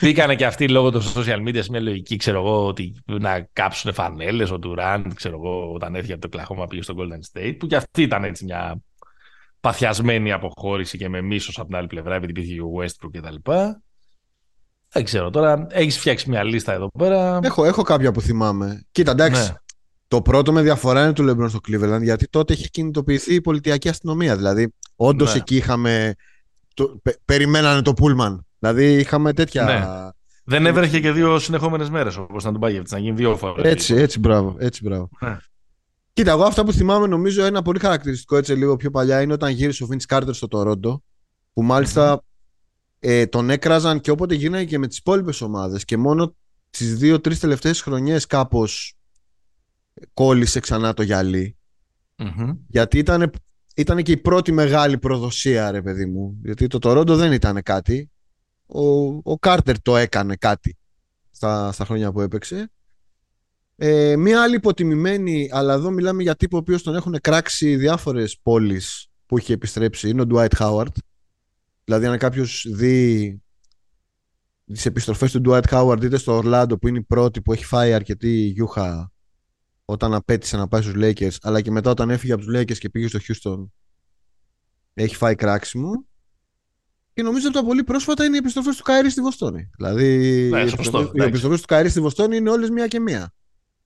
Μπήκανε 0.02 0.36
και 0.36 0.46
αυτοί 0.46 0.70
λόγω 0.70 0.90
των 0.92 1.02
social 1.02 1.48
media 1.48 1.60
σε 1.60 1.68
μια 1.72 1.82
λογική, 1.82 2.16
ξέρω 2.16 2.38
εγώ, 2.40 2.68
ότι 2.68 2.96
να 3.06 3.48
κάψουν 3.54 3.94
φανέλες 3.94 4.52
ο 4.52 4.60
Durant, 4.64 5.06
ξέρω 5.16 5.36
εγώ, 5.36 5.72
όταν 5.74 5.96
έφυγε 5.96 6.14
από 6.14 6.22
το 6.22 6.30
Κλαχώμα 6.30 6.68
πήγε 6.68 6.82
στο 6.82 6.96
Golden 6.98 7.40
State, 7.40 7.56
που 7.60 7.68
και 7.68 7.76
αυτή 7.76 8.02
ήταν 8.02 8.24
έτσι 8.24 8.46
μια 8.46 8.82
παθιασμένη 9.66 10.32
αποχώρηση 10.32 10.98
και 10.98 11.10
με 11.10 11.22
μίσος 11.22 11.58
από 11.60 11.68
την 11.68 11.76
άλλη 11.76 11.88
πλευρά, 11.88 12.16
επειδή 12.16 12.32
υπήρχε 12.32 12.54
και 12.54 12.62
ο 12.62 12.72
Westbrook 12.80 13.10
κτλ. 13.12 13.52
Δεν 14.90 15.04
ξέρω 15.04 15.30
τώρα, 15.30 15.68
έχεις 15.70 15.98
φτιάξει 15.98 16.30
μια 16.30 16.44
λίστα 16.44 16.74
εδώ 16.74 16.90
πέρα. 16.98 17.40
Έχω, 17.44 17.66
έχω 17.66 17.82
κάποια 17.82 18.12
που 18.12 18.22
θυμάμαι. 18.22 18.84
Κοίτα, 18.92 19.12
εντάξει. 19.12 19.42
Ναι. 19.42 19.54
Το 20.08 20.22
πρώτο 20.22 20.52
με 20.52 20.62
διαφορά 20.62 21.04
είναι 21.04 21.14
του 21.14 21.24
Λεμπρόν 21.24 21.50
στο 21.50 21.60
Cleveland 21.68 22.02
γιατί 22.02 22.28
τότε 22.28 22.54
είχε 22.54 22.68
κινητοποιηθεί 22.68 23.34
η 23.34 23.42
πολιτιακή 23.42 23.90
αστυνομία. 23.90 24.36
Δηλαδή, 24.36 24.74
όντως 24.96 25.34
Ναι. 25.34 25.40
εκεί 25.40 25.56
είχαμε. 25.56 26.14
Το, 26.74 27.00
πε- 27.04 27.18
περιμένανε 27.26 27.82
το 27.82 27.94
Πούλμαν. 27.94 28.46
Δηλαδή, 28.60 28.94
είχαμε 28.94 29.34
τέτοια. 29.34 29.64
Ναι. 29.64 29.86
Δεν 30.44 30.66
έβρεχε 30.66 31.00
και 31.00 31.12
δύο 31.12 31.40
συνεχόμενες 31.40 31.90
μέρες 31.90 32.18
όπως 32.18 32.42
ήταν 32.42 32.52
τον 32.54 32.62
Πάγεβιτ, 32.62 32.92
να 32.92 33.00
γίνει 33.00 33.16
δύο 33.16 33.38
φορές. 33.38 33.72
Έτσι, 33.72 33.96
έτσι, 33.96 34.20
μπράβο. 34.20 34.56
Έτσι, 34.60 34.82
μπράβο. 34.84 35.10
Ναι. 36.16 36.24
Κοίτα, 36.24 36.32
εγώ 36.32 36.44
αυτά 36.44 36.64
που 36.64 36.74
θυμάμαι 36.74 37.08
νομίζω 37.08 37.44
ένα 37.44 37.62
πολύ 37.62 37.80
χαρακτηριστικό 37.80 38.38
έτσι 38.38 38.54
λίγο 38.54 38.76
πιο 38.76 38.90
παλιά 38.90 39.22
είναι 39.22 39.34
όταν 39.34 39.52
γύρισε 39.52 39.84
ο 39.84 39.88
Vince 39.92 40.16
Carter 40.16 40.30
στο 40.32 40.48
Τορόντο. 40.48 41.04
Που 41.54 41.64
μαλιστα 41.64 42.24
ε, 43.00 43.26
τον 43.26 43.50
έκραζαν 43.50 44.00
και 44.02 44.12
όποτε 44.12 44.36
γίνανε 44.36 44.66
και 44.66 44.78
με 44.78 44.88
τις 44.88 44.98
υπόλοιπες 44.98 45.42
ομάδες. 45.42 45.86
Και 45.86 45.98
μόνο 45.98 46.36
τις 46.70 46.98
δύο-τρεις 46.98 47.40
τελευταίες 47.40 47.82
χρονιές 47.82 48.26
κάπως 48.26 48.96
κόλλησε 50.14 50.60
ξανά 50.60 50.94
το 50.94 51.04
γυαλί. 51.04 51.58
Γιατί 52.68 52.98
ήταν, 52.98 53.32
ήταν 53.76 54.04
και 54.04 54.12
η 54.12 54.18
πρώτη 54.18 54.52
μεγάλη 54.52 54.98
προδοσία, 54.98 55.72
ρε 55.72 55.82
παιδί 55.82 56.06
μου. 56.06 56.40
Γιατί 56.44 56.68
το 56.68 56.80
Τορόντο 56.80 57.16
δεν 57.16 57.32
ήταν 57.32 57.64
κάτι. 57.64 58.10
Ο, 58.66 59.06
ο 59.06 59.38
Κάρτερ 59.40 59.82
το 59.82 59.98
έκανε 59.98 60.36
κάτι 60.36 60.78
στα, 61.32 61.72
στα 61.72 61.86
χρόνια 61.86 62.12
που 62.12 62.22
έπαιξε. 62.22 62.72
Ε, 63.78 64.16
μία 64.16 64.42
άλλη 64.44 64.56
υποτιμημένη, 64.56 65.50
αλλά 65.52 65.74
εδώ 65.74 65.92
μιλάμε 65.92 66.22
για 66.24 66.36
τύπο 66.36 66.56
ο 66.58 66.60
οποίος 66.60 66.84
τον 66.84 66.96
έχουν 66.96 67.16
κράξει 67.22 67.76
διάφορες 67.76 68.40
πόλεις 68.44 69.08
που 69.26 69.38
είχε 69.38 69.54
επιστρέψει, 69.54 70.10
είναι 70.10 70.22
ο 70.22 70.26
Dwight 70.30 70.58
Howard. 70.60 70.92
Δηλαδή 71.84 72.06
αν 72.06 72.18
κάποιος 72.18 72.66
δει 72.70 73.40
τις 74.66 74.86
επιστροφές 74.86 75.32
του 75.32 75.42
Dwight 75.46 75.64
Howard 75.70 76.04
είτε 76.04 76.18
στο 76.18 76.42
Orlando 76.44 76.80
που 76.82 76.88
είναι 76.88 76.98
η 76.98 77.04
πρώτη 77.04 77.42
που 77.42 77.54
έχει 77.54 77.66
φάει 77.66 77.94
αρκετή 77.94 78.30
γιούχα 78.32 79.12
όταν 79.86 80.14
απέτησε 80.14 80.58
να 80.58 80.68
πάει 80.68 80.82
στους 80.82 80.94
Lakers 80.98 81.36
αλλά 81.42 81.62
και 81.62 81.72
μετά 81.72 81.90
όταν 81.90 82.10
έφυγε 82.10 82.34
από 82.34 82.44
τους 82.46 82.56
Lakers 82.60 82.78
και 82.78 82.90
πήγε 82.90 83.08
στο 83.08 83.20
Houston 83.20 83.68
έχει 84.94 85.16
φάει 85.16 85.36
κράξιμο 85.36 86.06
και 87.14 87.22
νομίζω 87.24 87.48
ότι 87.48 87.56
τα 87.58 87.64
πολύ 87.66 87.84
πρόσφατα 87.84 88.26
είναι 88.26 88.36
οι 88.36 88.40
επιστροφές 88.40 88.76
του 88.78 88.84
Καΐρη 88.86 89.10
στη 89.10 89.22
Βοστόνη. 89.22 89.70
Δηλαδή 89.78 90.08
Ναι, 90.52 90.60
οι 90.60 90.62
σωστό, 90.62 90.76
επιστροφές- 90.78 91.08
οι 91.08 91.12
εντάξει. 91.14 91.28
επιστροφές 91.28 91.62
του 91.62 91.68
Καΐρη 91.74 91.90
στη 91.90 92.00
Βοστόνη 92.02 92.38
είναι 92.38 92.50
όλες 92.50 92.70
μία 92.70 92.88
και 92.88 93.00
μία. 93.00 93.34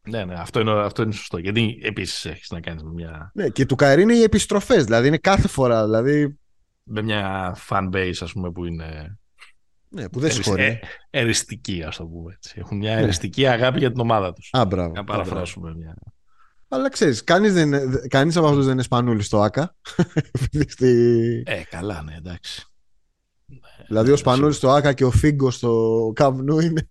Ναι, 0.07 0.25
ναι, 0.25 0.33
αυτό 0.33 0.59
είναι, 0.59 0.71
αυτό 0.71 1.01
είναι 1.01 1.11
σωστό. 1.11 1.37
Γιατί 1.37 1.79
επίσης 1.83 2.25
έχεις 2.25 2.49
να 2.49 2.59
κάνεις 2.59 2.83
με 2.83 2.91
μια, 2.91 3.31
Ναι, 3.33 3.49
και 3.49 3.65
του 3.65 3.75
Καΐρη 3.79 3.99
είναι 3.99 4.13
οι 4.13 4.23
επιστροφές, 4.23 4.83
δηλαδή 4.83 5.07
είναι 5.07 5.17
κάθε 5.17 5.47
φορά, 5.47 5.83
δηλαδή 5.83 6.37
με 6.83 7.01
μια 7.01 7.55
fan 7.69 7.89
base, 7.93 8.13
ας 8.19 8.31
πούμε, 8.31 8.51
που 8.51 8.65
είναι 8.65 9.17
ναι, 9.89 10.09
που 10.09 10.19
δεν 10.19 10.29
ερι- 10.29 10.43
συγχωρεί. 10.43 10.63
ε, 10.63 10.79
εριστική, 11.09 11.83
ας 11.83 11.95
το 11.95 12.05
πούμε 12.05 12.33
έτσι. 12.35 12.55
Έχουν 12.59 12.77
μια 12.77 12.95
Ναι. 12.95 13.01
εριστική 13.01 13.47
αγάπη 13.47 13.79
για 13.79 13.91
την 13.91 13.99
ομάδα 13.99 14.33
τους. 14.33 14.49
Α, 14.51 14.65
μπράβο. 14.65 14.93
Να 14.93 14.99
Α, 14.99 15.03
μπράβο. 15.03 15.21
παραφράσουμε 15.23 15.75
μια. 15.75 15.95
Αλλά 16.67 16.89
ξέρεις, 16.89 17.23
κανείς, 17.23 17.53
δεν, 17.53 17.67
είναι- 17.67 18.07
κανείς 18.07 18.37
από 18.37 18.47
αυτούς 18.47 18.63
δεν 18.63 18.73
είναι 18.73 18.81
σπανούλης 18.83 19.25
στο 19.25 19.41
ΆΚΑ. 19.41 19.75
Στη- 20.67 21.43
Ε, 21.45 21.61
καλά, 21.69 22.01
ναι, 22.03 22.15
εντάξει. 22.15 22.63
δηλαδή 23.87 24.11
ο 24.11 24.15
Σπανούλης 24.15 24.55
στο 24.55 24.69
ΆΚΑ 24.69 24.93
και 24.93 25.05
ο 25.05 25.11
Φίγκο 25.11 25.51
στο 25.51 26.11
Καμπνού 26.15 26.59
είναι, 26.59 26.87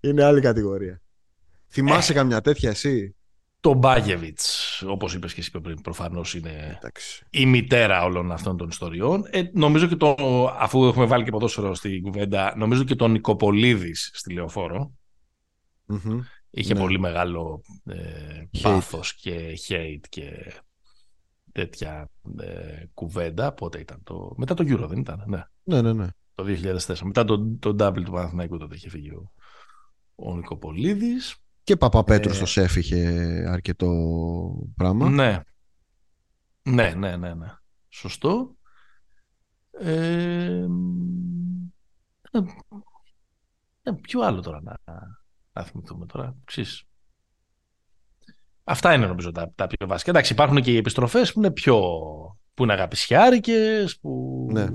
είναι 0.00 0.24
άλλη 0.24 0.40
κατηγορία. 0.40 1.01
Θυμάσαι 1.72 2.12
καμιά 2.12 2.40
τέτοια 2.40 2.70
εσύ; 2.70 3.16
Το 3.60 3.74
Μπάγεβιτς, 3.74 4.82
όπως 4.86 5.14
είπες 5.14 5.34
και 5.34 5.40
εσύ 5.40 5.50
πιο 5.50 5.60
πριν, 5.60 5.80
προφανώς 5.80 6.34
είναι 6.34 6.74
Εντάξει. 6.78 7.26
η 7.30 7.46
μητέρα 7.46 8.04
όλων 8.04 8.32
αυτών 8.32 8.56
των 8.56 8.68
ιστοριών. 8.68 9.24
Ε, 9.30 9.42
νομίζω 9.52 9.86
και 9.86 9.96
το, 9.96 10.14
αφού 10.58 10.84
έχουμε 10.84 11.04
βάλει 11.04 11.24
και 11.24 11.30
ποδόσφαιρο 11.30 11.74
στην 11.74 12.02
κουβέντα, 12.02 12.54
νομίζω 12.56 12.84
και 12.84 12.94
τον 12.94 13.10
Νικοπολίδης 13.10 14.10
στη 14.14 14.32
Λεωφόρο. 14.32 14.92
Μμμ. 15.86 16.20
Είχε 16.50 16.74
Ναι. 16.74 16.80
πολύ 16.80 16.98
μεγάλο 16.98 17.62
ε, 17.84 18.42
Hate. 18.52 18.60
πάθος 18.62 19.14
και 19.14 19.58
hate 19.68 20.00
και 20.08 20.52
τέτοια 21.52 22.10
ε, 22.40 22.84
κουβέντα. 22.94 23.52
Πότε 23.52 23.78
ήταν 23.78 24.00
το... 24.04 24.32
Μετά 24.36 24.54
το 24.54 24.64
Euro 24.66 24.86
δεν 24.88 24.98
ήταν, 24.98 25.24
ναι. 25.26 25.42
Ναι, 25.62 25.82
ναι, 25.82 25.92
ναι. 25.92 26.06
Το 26.34 26.44
2004. 26.44 26.98
Μετά 27.02 27.24
το, 27.24 27.56
το 27.58 27.76
double 27.78 28.02
του 28.04 28.12
Παναθηναϊκού 28.12 28.58
τότε 28.58 28.74
είχε 28.74 28.88
φύγει 28.88 29.10
ο, 29.10 29.32
ο 30.14 30.36
Νικοπολίδης. 30.36 31.36
Και 31.64 31.76
Παπαπέτρου 31.76 32.30
Ε, 32.30 32.34
στο 32.34 32.46
ΣΕΦ 32.46 32.76
είχε 32.76 32.98
αρκετό 33.48 33.88
πράγμα. 34.76 35.08
Ναι. 35.08 35.40
Ναι, 36.62 36.90
ναι, 36.90 37.16
ναι, 37.16 37.34
ναι. 37.34 37.46
Σωστό. 37.88 38.56
Ε, 39.70 40.66
Ε, 42.34 42.38
ε, 43.82 43.92
ποιο 44.00 44.20
άλλο 44.20 44.40
τώρα 44.40 44.60
να, 44.62 44.78
να 45.52 45.62
θυμηθούμε 45.62 46.06
τώρα. 46.06 46.36
Ξέρεις. 46.44 46.84
Αυτά 48.64 48.94
είναι 48.94 49.06
νομίζω 49.06 49.32
τα, 49.32 49.52
τα 49.54 49.66
πιο 49.66 49.86
βασικά. 49.86 50.10
Εντάξει, 50.10 50.32
υπάρχουν 50.32 50.62
και 50.62 50.72
οι 50.72 50.76
επιστροφές 50.76 51.32
που 51.32 51.38
είναι 51.38 51.50
πιο 51.50 51.80
που 52.54 52.62
είναι 52.62 52.72
αγαπησιάρικες, 52.72 53.98
που... 53.98 54.46
Ναι. 54.50 54.66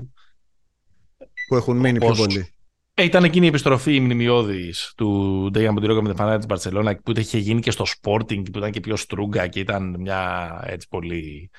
Που 1.48 1.56
έχουν 1.56 1.76
μείνει 1.76 1.98
πιο 1.98 2.14
πολύ. 2.14 2.54
Ε, 3.00 3.04
ήταν 3.04 3.24
εκείνη 3.24 3.44
η 3.44 3.48
επιστροφή 3.48 3.94
η 3.94 4.00
μνημειώδης 4.00 4.92
του 4.96 5.48
Ντέγια 5.52 5.72
Μοντιρόκα 5.72 6.02
με 6.02 6.08
την 6.08 6.16
φανάτη 6.16 6.36
της 6.36 6.46
Μπαρσελόνα 6.46 6.96
που 6.96 7.12
είχε 7.16 7.38
γίνει 7.38 7.60
και 7.60 7.70
στο 7.70 7.84
Sporting 7.84 8.42
που 8.52 8.58
ήταν 8.58 8.70
και 8.70 8.80
πιο 8.80 8.96
στρούγκα 8.96 9.46
και 9.46 9.60
ήταν 9.60 9.96
μια 9.98 10.50
έτσι 10.66 10.88
πολύ 10.88 11.50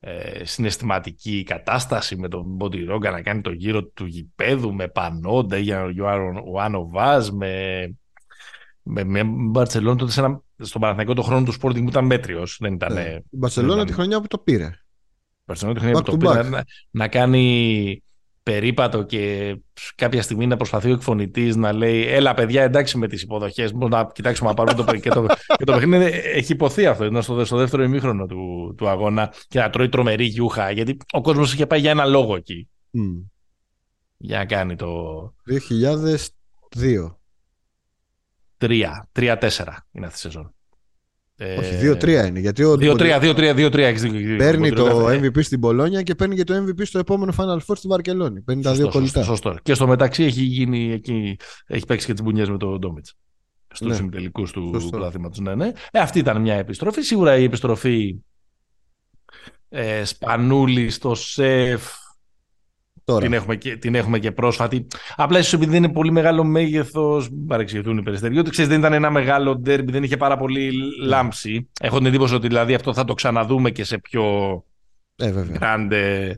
ε, 0.00 0.44
συναισθηματική 0.44 1.42
κατάσταση 1.42 2.16
με 2.16 2.28
τον 2.28 2.46
Μοντιρόκα 2.46 3.10
να 3.10 3.22
κάνει 3.22 3.40
το 3.40 3.50
γύρο 3.52 3.84
του 3.84 4.06
γηπέδου 4.06 4.74
με 4.74 4.88
πανό, 4.88 5.44
Ντέγια 5.44 5.92
Ιωάννο 5.94 6.88
Βάζ, 6.88 7.28
με, 7.28 7.82
με, 8.82 9.04
με 9.04 9.24
Μπαρσελόνα 9.24 9.96
τότε 9.96 10.12
ένα, 10.16 10.42
στον 10.58 10.80
Παναθηναϊκό 10.80 11.14
το 11.14 11.22
χρόνο 11.22 11.44
του 11.44 11.52
Sporting 11.52 11.82
που 11.82 11.88
ήταν 11.88 12.04
μέτριος. 12.04 12.56
Δεν 12.60 12.74
ήταν. 12.74 12.92
Ναι. 12.92 13.18
Η 13.30 13.36
Μπαρσελόνα 13.36 13.84
τη 13.84 13.92
χρονιά 13.92 14.20
που 14.20 14.26
το 14.26 14.38
πήρε. 14.38 14.64
Η 14.64 15.44
Μπαρσελόνα 15.44 15.78
τη 15.78 15.84
χρονιά 15.84 16.02
που 16.02 16.10
το 16.10 16.16
πήρε. 16.16 16.42
Να, 16.42 16.64
να 16.90 17.08
κάνει 17.08 18.02
περίπατο 18.42 19.02
και 19.02 19.56
κάποια 19.94 20.22
στιγμή 20.22 20.46
να 20.46 20.56
προσπαθεί 20.56 20.90
ο 20.90 20.92
εκφωνητής 20.92 21.56
να 21.56 21.72
λέει 21.72 22.06
Έλα, 22.06 22.34
παιδιά, 22.34 22.62
εντάξει 22.62 22.98
με 22.98 23.08
τις 23.08 23.22
υποδοχές. 23.22 23.72
Μπορούμε 23.72 23.96
να 23.96 24.06
κοιτάξουμε 24.12 24.48
να 24.48 24.54
πάρουμε 24.54 24.84
το, 24.84 24.96
και, 24.96 25.10
το, 25.10 25.26
και 25.56 25.64
το 25.64 25.72
παιχνίδι. 25.72 26.04
Έχει 26.24 26.52
υποθεί 26.52 26.86
αυτό. 26.86 27.04
Ήταν 27.04 27.22
στο, 27.22 27.44
στο 27.44 27.56
δεύτερο 27.56 27.82
ημίχρονο 27.82 28.26
του, 28.26 28.74
του 28.76 28.88
αγώνα 28.88 29.32
και 29.48 29.58
να 29.58 29.70
τρώει 29.70 29.88
τρομερή 29.88 30.24
γιούχα. 30.24 30.70
Γιατί 30.70 30.96
ο 31.12 31.20
κόσμος 31.20 31.52
είχε 31.52 31.66
πάει 31.66 31.80
για 31.80 31.90
ένα 31.90 32.04
λόγο 32.04 32.36
εκεί. 32.36 32.68
Mm. 32.94 33.24
Για 34.16 34.38
να 34.38 34.46
κάνει 34.46 34.76
το. 34.76 35.34
2002. 36.78 37.14
Τρία. 38.56 39.08
Τρία-τέσσερα 39.12 39.86
είναι 39.92 40.06
αυτή 40.06 40.18
η 40.18 40.20
σεζόν. 40.20 40.54
Όχι, 41.58 41.90
2-3 41.90 42.06
ε, 42.06 42.26
είναι. 42.26 42.40
Γιατί 42.40 42.64
ο 42.64 42.72
2-3, 42.72 44.36
Παίρνει 44.36 44.72
το 44.72 45.08
MVP 45.08 45.44
στην 45.44 45.60
Πολόνια 45.60 46.02
και 46.02 46.14
παίρνει 46.14 46.36
και 46.36 46.44
το 46.44 46.54
MVP 46.54 46.82
στο 46.82 46.98
επόμενο 46.98 47.32
Final 47.36 47.58
Four 47.66 47.76
στη 47.76 47.88
Βαρκελόνη. 47.88 48.40
Παίρνει 48.40 48.62
τα 48.62 48.72
δύο 48.72 48.88
κολλητά. 48.88 49.22
Σωστό. 49.22 49.56
Και 49.62 49.74
στο 49.74 49.86
μεταξύ 49.86 50.24
έχει, 50.24 50.42
γίνει 50.42 50.92
εκεί, 50.92 51.36
έχει 51.66 51.86
παίξει 51.86 52.06
και 52.06 52.12
τις 52.12 52.22
μπουνιές 52.22 52.48
με 52.48 52.56
τον 52.56 52.78
Ντόμιτς. 52.78 53.14
Στους 53.74 53.88
ναι. 53.88 53.96
ημιτελικούς 53.96 54.52
του 54.52 54.88
πρωταθλήματο. 54.90 55.42
Ναι, 55.42 55.54
ναι. 55.54 55.72
Ε, 55.90 55.98
αυτή 55.98 56.18
ήταν 56.18 56.40
μια 56.40 56.54
επιστροφή. 56.54 57.02
Σίγουρα 57.02 57.36
η 57.36 57.44
επιστροφή 57.44 58.16
ε, 59.68 60.04
Σπανούλης 60.04 60.94
στο 60.94 61.14
σεφ 61.14 61.82
Τώρα. 63.04 63.20
Την, 63.20 63.32
έχουμε 63.32 63.56
και, 63.56 63.76
την 63.76 63.94
έχουμε 63.94 64.18
και 64.18 64.32
πρόσφατη. 64.32 64.86
Απλά 65.16 65.38
ίσως 65.38 65.52
επειδή 65.52 65.76
είναι 65.76 65.92
πολύ 65.92 66.10
μεγάλο 66.10 66.44
μέγεθος, 66.44 67.28
παρεξηγηθούν 67.46 67.98
οι 67.98 68.02
περιστεριοί, 68.02 68.36
ότι 68.40 68.50
ξέρεις 68.50 68.70
δεν 68.70 68.78
ήταν 68.78 68.92
ένα 68.92 69.10
μεγάλο 69.10 69.56
ντέρμπι, 69.56 69.92
δεν 69.92 70.02
είχε 70.02 70.16
πάρα 70.16 70.36
πολύ 70.36 70.72
λάμψη. 71.02 71.68
Έχω 71.80 71.98
την 71.98 72.06
εντύπωση 72.06 72.34
ότι 72.34 72.46
δηλαδή 72.46 72.74
αυτό 72.74 72.94
θα 72.94 73.04
το 73.04 73.14
ξαναδούμε 73.14 73.70
και 73.70 73.84
σε 73.84 73.98
πιο 73.98 74.24
ε, 75.16 75.44
grande 75.60 76.32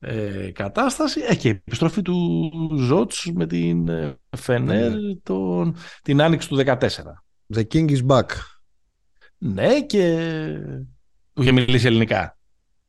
ε, 0.00 0.50
κατάσταση. 0.52 1.20
Έχει 1.20 1.38
και 1.38 1.48
η 1.48 1.62
επιστροφή 1.66 2.02
του 2.02 2.50
Ζότς 2.76 3.30
με 3.34 3.46
την 3.46 3.88
ε, 3.88 4.16
Φενέρ 4.36 4.90
ναι. 4.90 5.14
τον, 5.22 5.76
την 6.02 6.22
άνοιξη 6.22 6.48
του 6.48 6.62
14. 6.66 6.76
The 7.54 7.62
King 7.72 7.90
is 7.90 8.06
back. 8.06 8.26
Ναι, 9.38 9.80
και 9.80 10.18
του 11.32 11.42
είχε 11.42 11.52
μιλήσει 11.52 11.86
ελληνικά. 11.86 12.37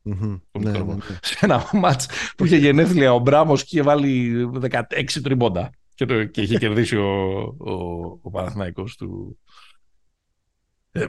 Mm-hmm. 0.04 0.40
Ναι, 0.58 0.70
ναι, 0.70 0.82
ναι. 0.82 0.96
Σε 1.22 1.38
ένα 1.40 1.70
μάτς 1.72 2.08
που 2.36 2.44
είχε 2.44 2.56
γενέθλια 2.56 3.12
ο 3.12 3.18
Μπράμος 3.18 3.64
και 3.64 3.68
είχε 3.72 3.82
βάλει 3.82 4.44
16 4.70 5.04
τριμπόντα 5.22 5.70
και, 5.94 6.04
το, 6.04 6.24
και 6.24 6.42
είχε 6.42 6.58
κερδίσει 6.58 6.96
ο, 6.96 7.38
ο, 7.58 7.72
ο 8.22 8.30
Παναθηναϊκός 8.30 8.96
του 8.96 9.38
ε, 10.92 11.06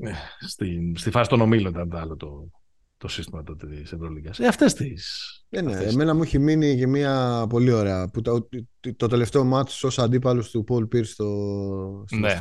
στη, 0.48 0.92
στη 0.96 1.10
φάση 1.10 1.28
των 1.28 1.40
ομίλων 1.40 1.72
ήταν 1.72 1.88
το 1.88 1.96
άλλο 1.96 2.16
το, 2.16 2.50
το 2.96 3.08
σύστημα 3.08 3.42
τότε 3.42 3.66
της 3.66 3.92
Ευρωλίγκας. 3.92 4.38
Ε, 4.38 4.46
αυτές 4.46 4.74
τις... 4.74 5.44
Ε, 5.48 5.60
ναι, 5.60 5.72
αυτές 5.72 5.92
εμένα 5.92 6.14
μου 6.14 6.22
έχει 6.22 6.38
μείνει 6.38 6.76
και 6.76 6.86
μια 6.86 7.46
πολύ 7.48 7.72
ωραία 7.72 8.10
που 8.10 8.20
το, 8.20 8.48
το 8.96 9.06
τελευταίο 9.06 9.44
μάτς 9.44 9.84
ως 9.84 9.98
αντίπαλος 9.98 10.50
του 10.50 10.64
Πολ 10.64 10.86
Πίρς 10.86 11.10
στο, 11.10 12.04
στο 12.06 12.16
ναι. 12.18 12.38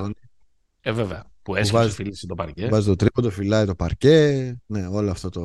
Ε, 0.81 0.91
βέβαια 0.91 1.31
που 1.41 1.55
έσχισε 1.55 1.89
φίλησε 1.89 2.27
το 2.27 2.35
παρκέ. 2.35 2.67
Βάζει 2.67 2.87
το 2.87 2.95
τρίποντο, 2.95 3.29
φυλάει 3.29 3.65
το 3.65 3.75
παρκέ. 3.75 4.57
Ναι, 4.65 4.87
όλο 4.87 5.11
αυτό 5.11 5.29
το, 5.29 5.41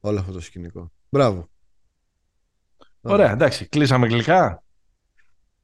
όλο 0.00 0.18
αυτό 0.18 0.32
το 0.32 0.40
σκηνικό. 0.40 0.92
Μπράβο. 1.08 1.48
Ωραία, 3.00 3.30
εντάξει. 3.30 3.68
Κλείσαμε 3.68 4.06
γλυκά. 4.06 4.62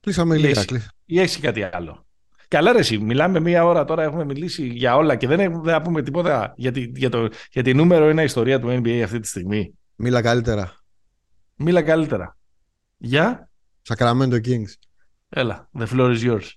Κλείσαμε 0.01 0.37
γλυκά. 0.37 0.65
Ή 1.05 1.21
έχεις 1.21 1.41
κάτι 1.41 1.63
άλλο. 1.63 2.07
Καλά 2.49 2.73
ρε 2.73 2.79
εσύ, 2.79 2.99
μιλάμε 2.99 3.41
μία 3.41 3.65
ώρα 3.65 3.85
τώρα, 3.85 4.03
έχουμε 4.03 4.25
μιλήσει 4.25 4.67
για 4.67 4.97
όλα 4.97 5.17
και 5.17 5.27
δεν, 5.27 5.65
θα 5.65 5.83
πούμε 5.83 6.03
τίποτα 6.03 6.55
για 6.57 6.73
τη, 6.73 6.81
για, 6.95 7.11
το, 7.11 7.29
για 7.51 7.63
τη 7.63 7.75
νούμερο 7.75 8.09
ένα 8.09 8.23
ιστορία 8.23 8.61
του 8.61 8.69
NBA 8.69 9.01
αυτή 9.05 9.21
τη 9.21 9.29
στιγμή. 9.29 9.79
Μίλα 9.97 10.23
καλύτερα. 10.23 10.73
Μίλα 11.55 11.83
καλύτερα. 11.83 12.37
Για; 12.97 13.51
Sacramento 13.89 14.41
Kings. 14.45 14.73
Έλα, 15.29 15.69
the 15.79 15.87
floor 15.87 16.19
is 16.19 16.21
yours 16.21 16.51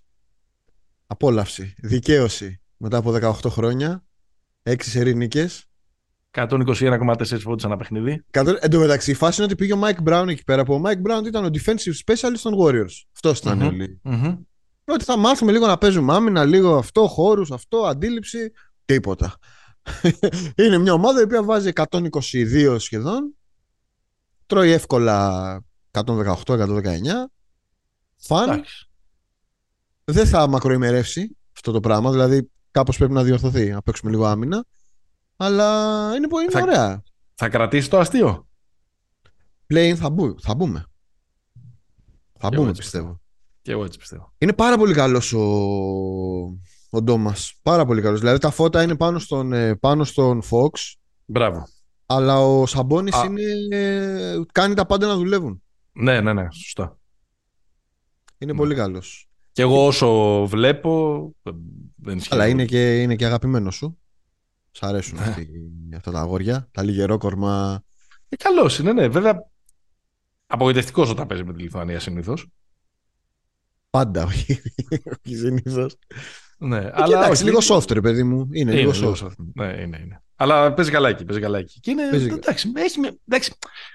απόλαυση, 1.11 1.73
δικαίωση 1.77 2.61
μετά 2.77 2.97
από 2.97 3.11
18 3.11 3.49
χρόνια, 3.49 4.05
6 4.63 4.75
σερή 4.79 5.15
νίκες. 5.15 5.63
121,4 6.31 7.41
πόντους 7.43 7.63
ένα 7.63 7.77
παιχνίδι. 7.77 8.23
Εν 8.59 8.69
τω 8.69 8.79
μεταξύ, 8.79 9.11
η 9.11 9.13
φάση 9.13 9.41
είναι 9.41 9.51
ότι 9.51 9.55
πήγε 9.55 9.73
ο 9.73 9.81
Mike 9.83 10.09
Brown 10.09 10.25
εκεί 10.27 10.43
πέρα, 10.43 10.63
που 10.63 10.73
ο 10.73 10.81
Mike 10.85 11.01
Brown 11.07 11.25
ήταν 11.25 11.45
ο 11.45 11.49
defensive 11.53 11.93
specialist 12.05 12.39
των 12.41 12.53
Warriors. 12.59 13.05
Αυτός 13.13 13.39
ήταν 13.39 13.61
mm-hmm. 13.61 13.67
όλοι. 13.67 14.01
Mm-hmm. 14.03 14.37
Ότι 14.85 15.03
θα 15.03 15.17
μάθουμε 15.17 15.51
λίγο 15.51 15.67
να 15.67 15.77
παίζουμε 15.77 16.13
άμυνα, 16.13 16.45
λίγο 16.45 16.77
αυτό, 16.77 17.07
χώρους, 17.07 17.51
αυτό, 17.51 17.85
αντίληψη. 17.85 18.51
Τίποτα. 18.85 19.35
είναι 20.63 20.77
μια 20.77 20.93
ομάδα 20.93 21.19
η 21.19 21.23
οποία 21.23 21.43
βάζει 21.43 21.71
122 21.73 22.75
σχεδόν. 22.79 23.35
Τρώει 24.45 24.71
εύκολα 24.71 25.61
118-119. 25.91 26.43
Φαν 28.17 28.63
δεν 30.11 30.27
θα 30.27 30.47
μακροημερεύσει 30.47 31.37
αυτό 31.55 31.71
το 31.71 31.79
πράγμα. 31.79 32.11
Δηλαδή, 32.11 32.51
κάπως 32.71 32.97
πρέπει 32.97 33.13
να 33.13 33.23
διορθωθεί. 33.23 33.69
Να 33.69 33.81
παίξουμε 33.81 34.11
λίγο 34.11 34.25
άμυνα. 34.25 34.65
Αλλά 35.37 36.05
είναι, 36.15 36.27
είναι 36.41 36.51
θα, 36.51 36.61
ωραία. 36.61 37.03
Θα 37.35 37.49
κρατήσει 37.49 37.89
το 37.89 37.99
αστείο. 37.99 38.47
Πλέον 39.65 39.97
θα, 39.97 40.09
μπου, 40.09 40.35
θα 40.41 40.55
μπούμε. 40.55 40.85
Θα 42.39 42.49
μπούμε, 42.53 42.71
πιστεύω. 42.71 43.21
Και 43.61 43.71
εγώ 43.71 43.83
έτσι 43.83 43.99
πιστεύω. 43.99 44.33
Είναι 44.37 44.53
πάρα 44.53 44.77
πολύ 44.77 44.93
καλός 44.93 45.33
ο, 45.33 45.43
ο 46.89 47.01
Ντόμας. 47.01 47.59
Πάρα 47.61 47.85
πολύ 47.85 48.01
καλός. 48.01 48.19
Δηλαδή 48.19 48.39
τα 48.39 48.49
φώτα 48.49 48.83
είναι 48.83 48.95
πάνω 48.95 49.19
στον, 49.19 49.53
ε, 49.53 49.75
πάνω 49.75 50.03
στον 50.03 50.41
Fox. 50.41 50.93
Μπράβο. 51.25 51.67
Αλλά 52.05 52.39
ο 52.39 52.65
Σαμπόνι 52.65 53.11
είναι. 53.25 53.77
Ε, 53.77 54.41
κάνει 54.51 54.73
τα 54.73 54.85
πάντα 54.85 55.07
να 55.07 55.15
δουλεύουν. 55.15 55.63
Ναι, 55.91 56.21
ναι, 56.21 56.33
ναι. 56.33 56.47
Σωστά. 56.51 56.97
Είναι 58.37 58.55
πολύ 58.55 58.75
καλός. 58.75 59.28
Και 59.59 59.65
εγώ 59.65 59.85
όσο 59.85 60.45
βλέπω. 60.47 61.35
Δεν 61.95 62.21
Αλλά 62.29 62.47
είναι 62.47 62.65
και, 62.65 63.01
είναι 63.01 63.15
και 63.15 63.25
αγαπημένος 63.25 63.75
σου. 63.75 63.99
Σ' 64.71 64.83
αρέσουν 64.83 65.17
ναι. 65.17 65.95
αυτά 65.95 66.11
τα 66.11 66.19
αγόρια. 66.19 66.69
Τα 66.71 66.83
λιγερόκορμα. 66.83 67.83
Ε, 68.29 68.35
Καλός 68.35 68.79
είναι, 68.79 68.93
ναι. 68.93 69.07
Βέβαια. 69.07 69.49
Απογοητευτικός 70.47 71.09
όταν 71.09 71.27
παίζει 71.27 71.43
με 71.43 71.53
τη 71.53 71.61
Λιθουανία 71.61 71.99
συνήθως. 71.99 72.47
Πάντα, 73.89 74.23
όχι, 74.23 74.61
συνήθως. 75.23 75.97
Ναι, 76.57 76.77
ε, 76.77 76.91
αλλά 76.93 77.23
εντάξει, 77.23 77.43
λίγο 77.43 77.59
soft, 77.61 78.01
παιδί 78.01 78.23
μου. 78.23 78.47
Είναι, 78.51 78.71
είναι 78.71 78.91
λίγο 78.95 79.15
soft. 79.15 79.31
Ναι, 79.53 79.65
είναι, 79.65 79.99
είναι. 80.03 80.23
Αλλά 80.35 80.73
παίζει 80.73 80.91
καλά 80.91 81.09
εκεί. 81.09 81.25
Παίζει 81.25 81.41
καλά 81.41 81.57
εκεί. 81.57 81.79
Και 81.79 81.91
είναι, 81.91 82.03
εντάξει, 82.03 82.71
έχει, 82.75 82.99
εντάξει, 83.27 83.53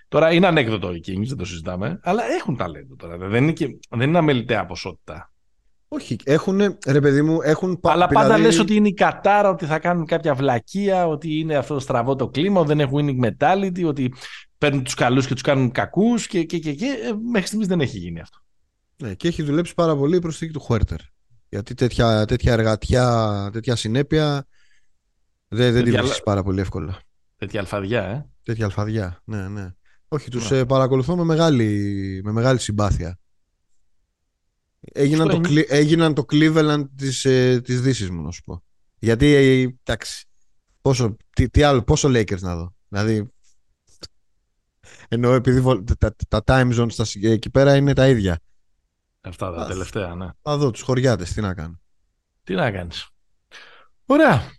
τώρα 0.08 0.32
είναι 0.32 0.46
ανέκδοτο 0.46 0.94
οι 0.94 1.02
Kings, 1.06 1.26
δεν 1.26 1.36
το 1.36 1.44
συζητάμε, 1.44 2.00
αλλά 2.02 2.22
έχουν 2.24 2.56
ταλέντο 2.56 2.96
τώρα. 2.96 3.16
Δεν 3.16 3.42
είναι, 3.42 3.52
και, 3.52 3.78
δεν 3.90 4.08
είναι 4.08 4.18
αμεληταία 4.18 4.66
ποσότητα. 4.66 5.28
Όχι, 5.94 6.16
έχουν, 6.24 6.60
ρε 6.86 7.00
παιδί 7.00 7.22
μου, 7.22 7.42
έχουν 7.42 7.80
Αλλά 7.82 8.06
πάντα 8.06 8.24
δηλαδή... 8.24 8.42
λες 8.42 8.58
ότι 8.58 8.74
είναι 8.74 8.88
η 8.88 8.94
κατάρα, 8.94 9.48
ότι 9.48 9.66
θα 9.66 9.78
κάνουν 9.78 10.06
κάποια 10.06 10.34
βλακεία, 10.34 11.06
ότι 11.06 11.38
είναι 11.38 11.56
αυτό 11.56 11.80
στραβό 11.80 12.14
το 12.14 12.28
κλίμα, 12.28 12.60
ότι 12.60 12.68
δεν 12.68 12.80
έχουν 12.80 13.00
winning 13.00 13.26
mentality, 13.26 13.86
ότι 13.86 14.14
παίρνουν 14.58 14.84
τους 14.84 14.94
καλούς 14.94 15.26
και 15.26 15.32
τους 15.32 15.42
κάνουν 15.42 15.70
κακούς 15.70 16.26
και, 16.26 16.44
και, 16.44 16.58
και, 16.58 16.74
και 16.74 16.86
ε, 16.86 17.12
μέχρι 17.30 17.46
στιγμής 17.46 17.68
δεν 17.68 17.80
έχει 17.80 17.98
γίνει 17.98 18.20
αυτό. 18.20 18.38
Ναι, 19.02 19.14
και 19.14 19.28
έχει 19.28 19.42
δουλέψει 19.42 19.74
πάρα 19.74 19.96
πολύ 19.96 20.16
η 20.16 20.20
προσθήκη 20.20 20.52
του 20.52 20.60
Χουέρτερ. 20.60 20.98
Γιατί 21.48 21.74
τέτοια, 21.74 22.24
τέτοια 22.24 22.52
εργατιά, 22.52 23.48
τέτοια 23.52 23.76
συνέπεια 23.76 24.46
δεν, 25.48 25.72
δεν 25.72 25.84
τη 25.84 25.90
βρίσκεις 25.90 26.22
πάρα 26.22 26.42
πολύ 26.42 26.60
εύκολα. 26.60 26.98
Τέτοια 27.36 27.60
αλφαδιά, 27.60 28.02
ε. 28.02 28.26
Τέτοια 28.42 28.64
αλφαδιά, 28.64 29.20
ναι, 29.24 29.48
ναι. 29.48 29.74
Όχι, 30.08 30.30
τους 30.30 30.50
ναι. 30.50 30.58
Ε, 30.58 30.64
παρακολουθώ 30.64 31.16
με 31.16 31.24
μεγάλη, 31.24 32.20
με 32.24 32.32
μεγάλη 32.32 32.58
συμπάθεια. 32.58 33.18
Έγιναν, 34.96 35.28
το, 35.28 35.40
έγιναν 35.68 36.14
το 36.14 36.24
Cleveland 36.32 36.84
της, 36.96 37.24
ε, 37.24 37.60
της 37.60 37.80
Δύσης 37.80 38.10
μου 38.10 38.22
να 38.22 38.30
σου 38.30 38.42
πω. 38.42 38.62
Γιατί, 38.98 39.26
ε, 39.34 39.74
εντάξει, 39.82 40.26
πόσο, 40.80 41.16
τι, 41.30 41.48
τι 41.50 41.62
άλλο, 41.62 41.82
πόσο 41.82 42.08
Lakers 42.08 42.40
να 42.40 42.56
δω. 42.56 42.74
Δηλαδή, 42.88 43.28
Ενώ 45.08 45.32
επειδή 45.32 45.60
βολ- 45.60 45.90
τα, 45.98 46.14
τα 46.28 46.42
time 46.46 46.80
zones 46.80 46.90
στα, 46.92 47.04
συγκ- 47.04 47.24
εκεί 47.24 47.50
πέρα 47.50 47.76
είναι 47.76 47.92
τα 47.92 48.08
ίδια. 48.08 48.40
Αυτά 49.20 49.52
τα 49.52 49.62
Αχ. 49.62 49.68
τελευταία, 49.68 50.14
ναι. 50.14 50.28
Θα 50.42 50.56
δω 50.56 50.70
τους 50.70 50.80
χωριάτες, 50.82 51.32
τι 51.32 51.40
να 51.40 51.54
κάνω. 51.54 51.80
Τι 52.42 52.54
να 52.54 52.70
κάνεις. 52.70 53.08
Ωραία. 54.06 54.52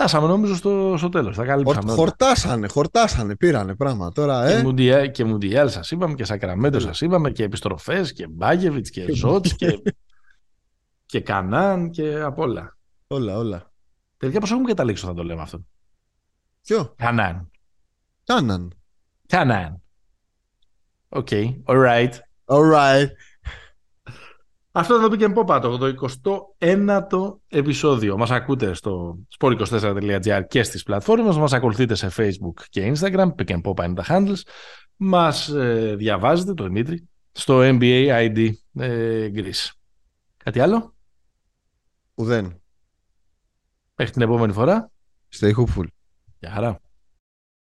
Φτάσαμε 0.00 0.26
νομίζω 0.26 0.54
στο, 0.54 0.94
στο 0.98 1.08
τέλος. 1.08 1.36
Τα 1.36 1.42
Χορ, 1.42 1.50
καλύψαμε. 1.52 1.84
όλα. 1.86 1.94
χορτάσανε, 1.94 2.68
χορτάσανε, 2.68 3.36
πήρανε 3.36 3.74
πράγμα. 3.74 4.12
Τώρα, 4.12 4.46
Και, 4.48 4.54
ε, 4.54 4.62
Μουντιέλ, 4.62 5.10
και 5.10 5.24
Μουντιέλ 5.24 5.68
σας 5.70 5.90
είπαμε 5.90 6.14
και 6.14 6.24
Σακραμέντο 6.24 6.76
Έλα. 6.76 6.86
σας 6.86 7.00
είπαμε 7.00 7.30
και 7.30 7.42
επιστροφές 7.44 8.12
και 8.12 8.26
Μπάγεβιτς 8.26 8.90
και 8.90 9.12
Ζότς 9.12 9.54
και, 9.56 9.82
και 11.06 11.20
Κανάν 11.20 11.90
και 11.90 12.20
απ' 12.20 12.38
όλα. 12.38 12.76
όλα, 13.06 13.36
όλα. 13.38 13.72
Παιδιά 14.16 14.40
πώς 14.40 14.50
έχουμε 14.50 14.68
καταλήξει 14.68 15.04
όταν 15.04 15.16
το 15.16 15.22
λέμε 15.22 15.42
αυτό; 15.42 15.64
Ποιο, 16.62 16.94
Κανάν. 16.96 17.50
κάναν. 18.24 18.72
Κανάν. 19.26 19.82
OK, 21.08 21.28
alright. 21.64 22.12
Alright. 22.44 23.06
Αυτό 24.78 24.96
ήταν 24.96 25.10
το 25.10 25.16
Pick 25.18 25.28
and 25.28 25.44
Pop, 25.44 25.60
το 25.60 25.94
21ο 26.20 27.38
επεισόδιο. 27.48 28.16
Μας 28.16 28.30
ακούτε 28.30 28.74
στο 28.74 29.18
sport24.gr 29.38 30.42
και 30.48 30.62
στις 30.62 30.82
πλατφόρμες. 30.82 31.36
Μας 31.36 31.52
ακολουθείτε 31.52 31.94
σε 31.94 32.10
Facebook 32.16 32.62
και 32.68 32.92
Instagram. 32.94 33.28
Pick 33.34 33.48
and 33.48 33.60
Pop 33.62 33.84
είναι 33.84 33.94
τα 33.94 34.04
handles. 34.08 34.40
Μας 34.96 35.48
ε, 35.48 35.94
διαβάζετε, 35.98 36.54
το 36.54 36.64
Δημήτρη, 36.64 37.08
στο 37.32 37.60
NBA 37.62 38.28
ID 38.28 38.50
ε, 38.78 39.30
Greece. 39.34 39.70
Κάτι 40.36 40.60
άλλο; 40.60 40.94
Ουδέν. 42.14 42.60
Μέχρι 43.94 44.12
την 44.12 44.22
επόμενη 44.22 44.52
φορά. 44.52 44.90
Stay 45.38 45.52
hopeful. 45.52 45.86
Γεια 46.38 46.50
χαρά. 46.50 46.80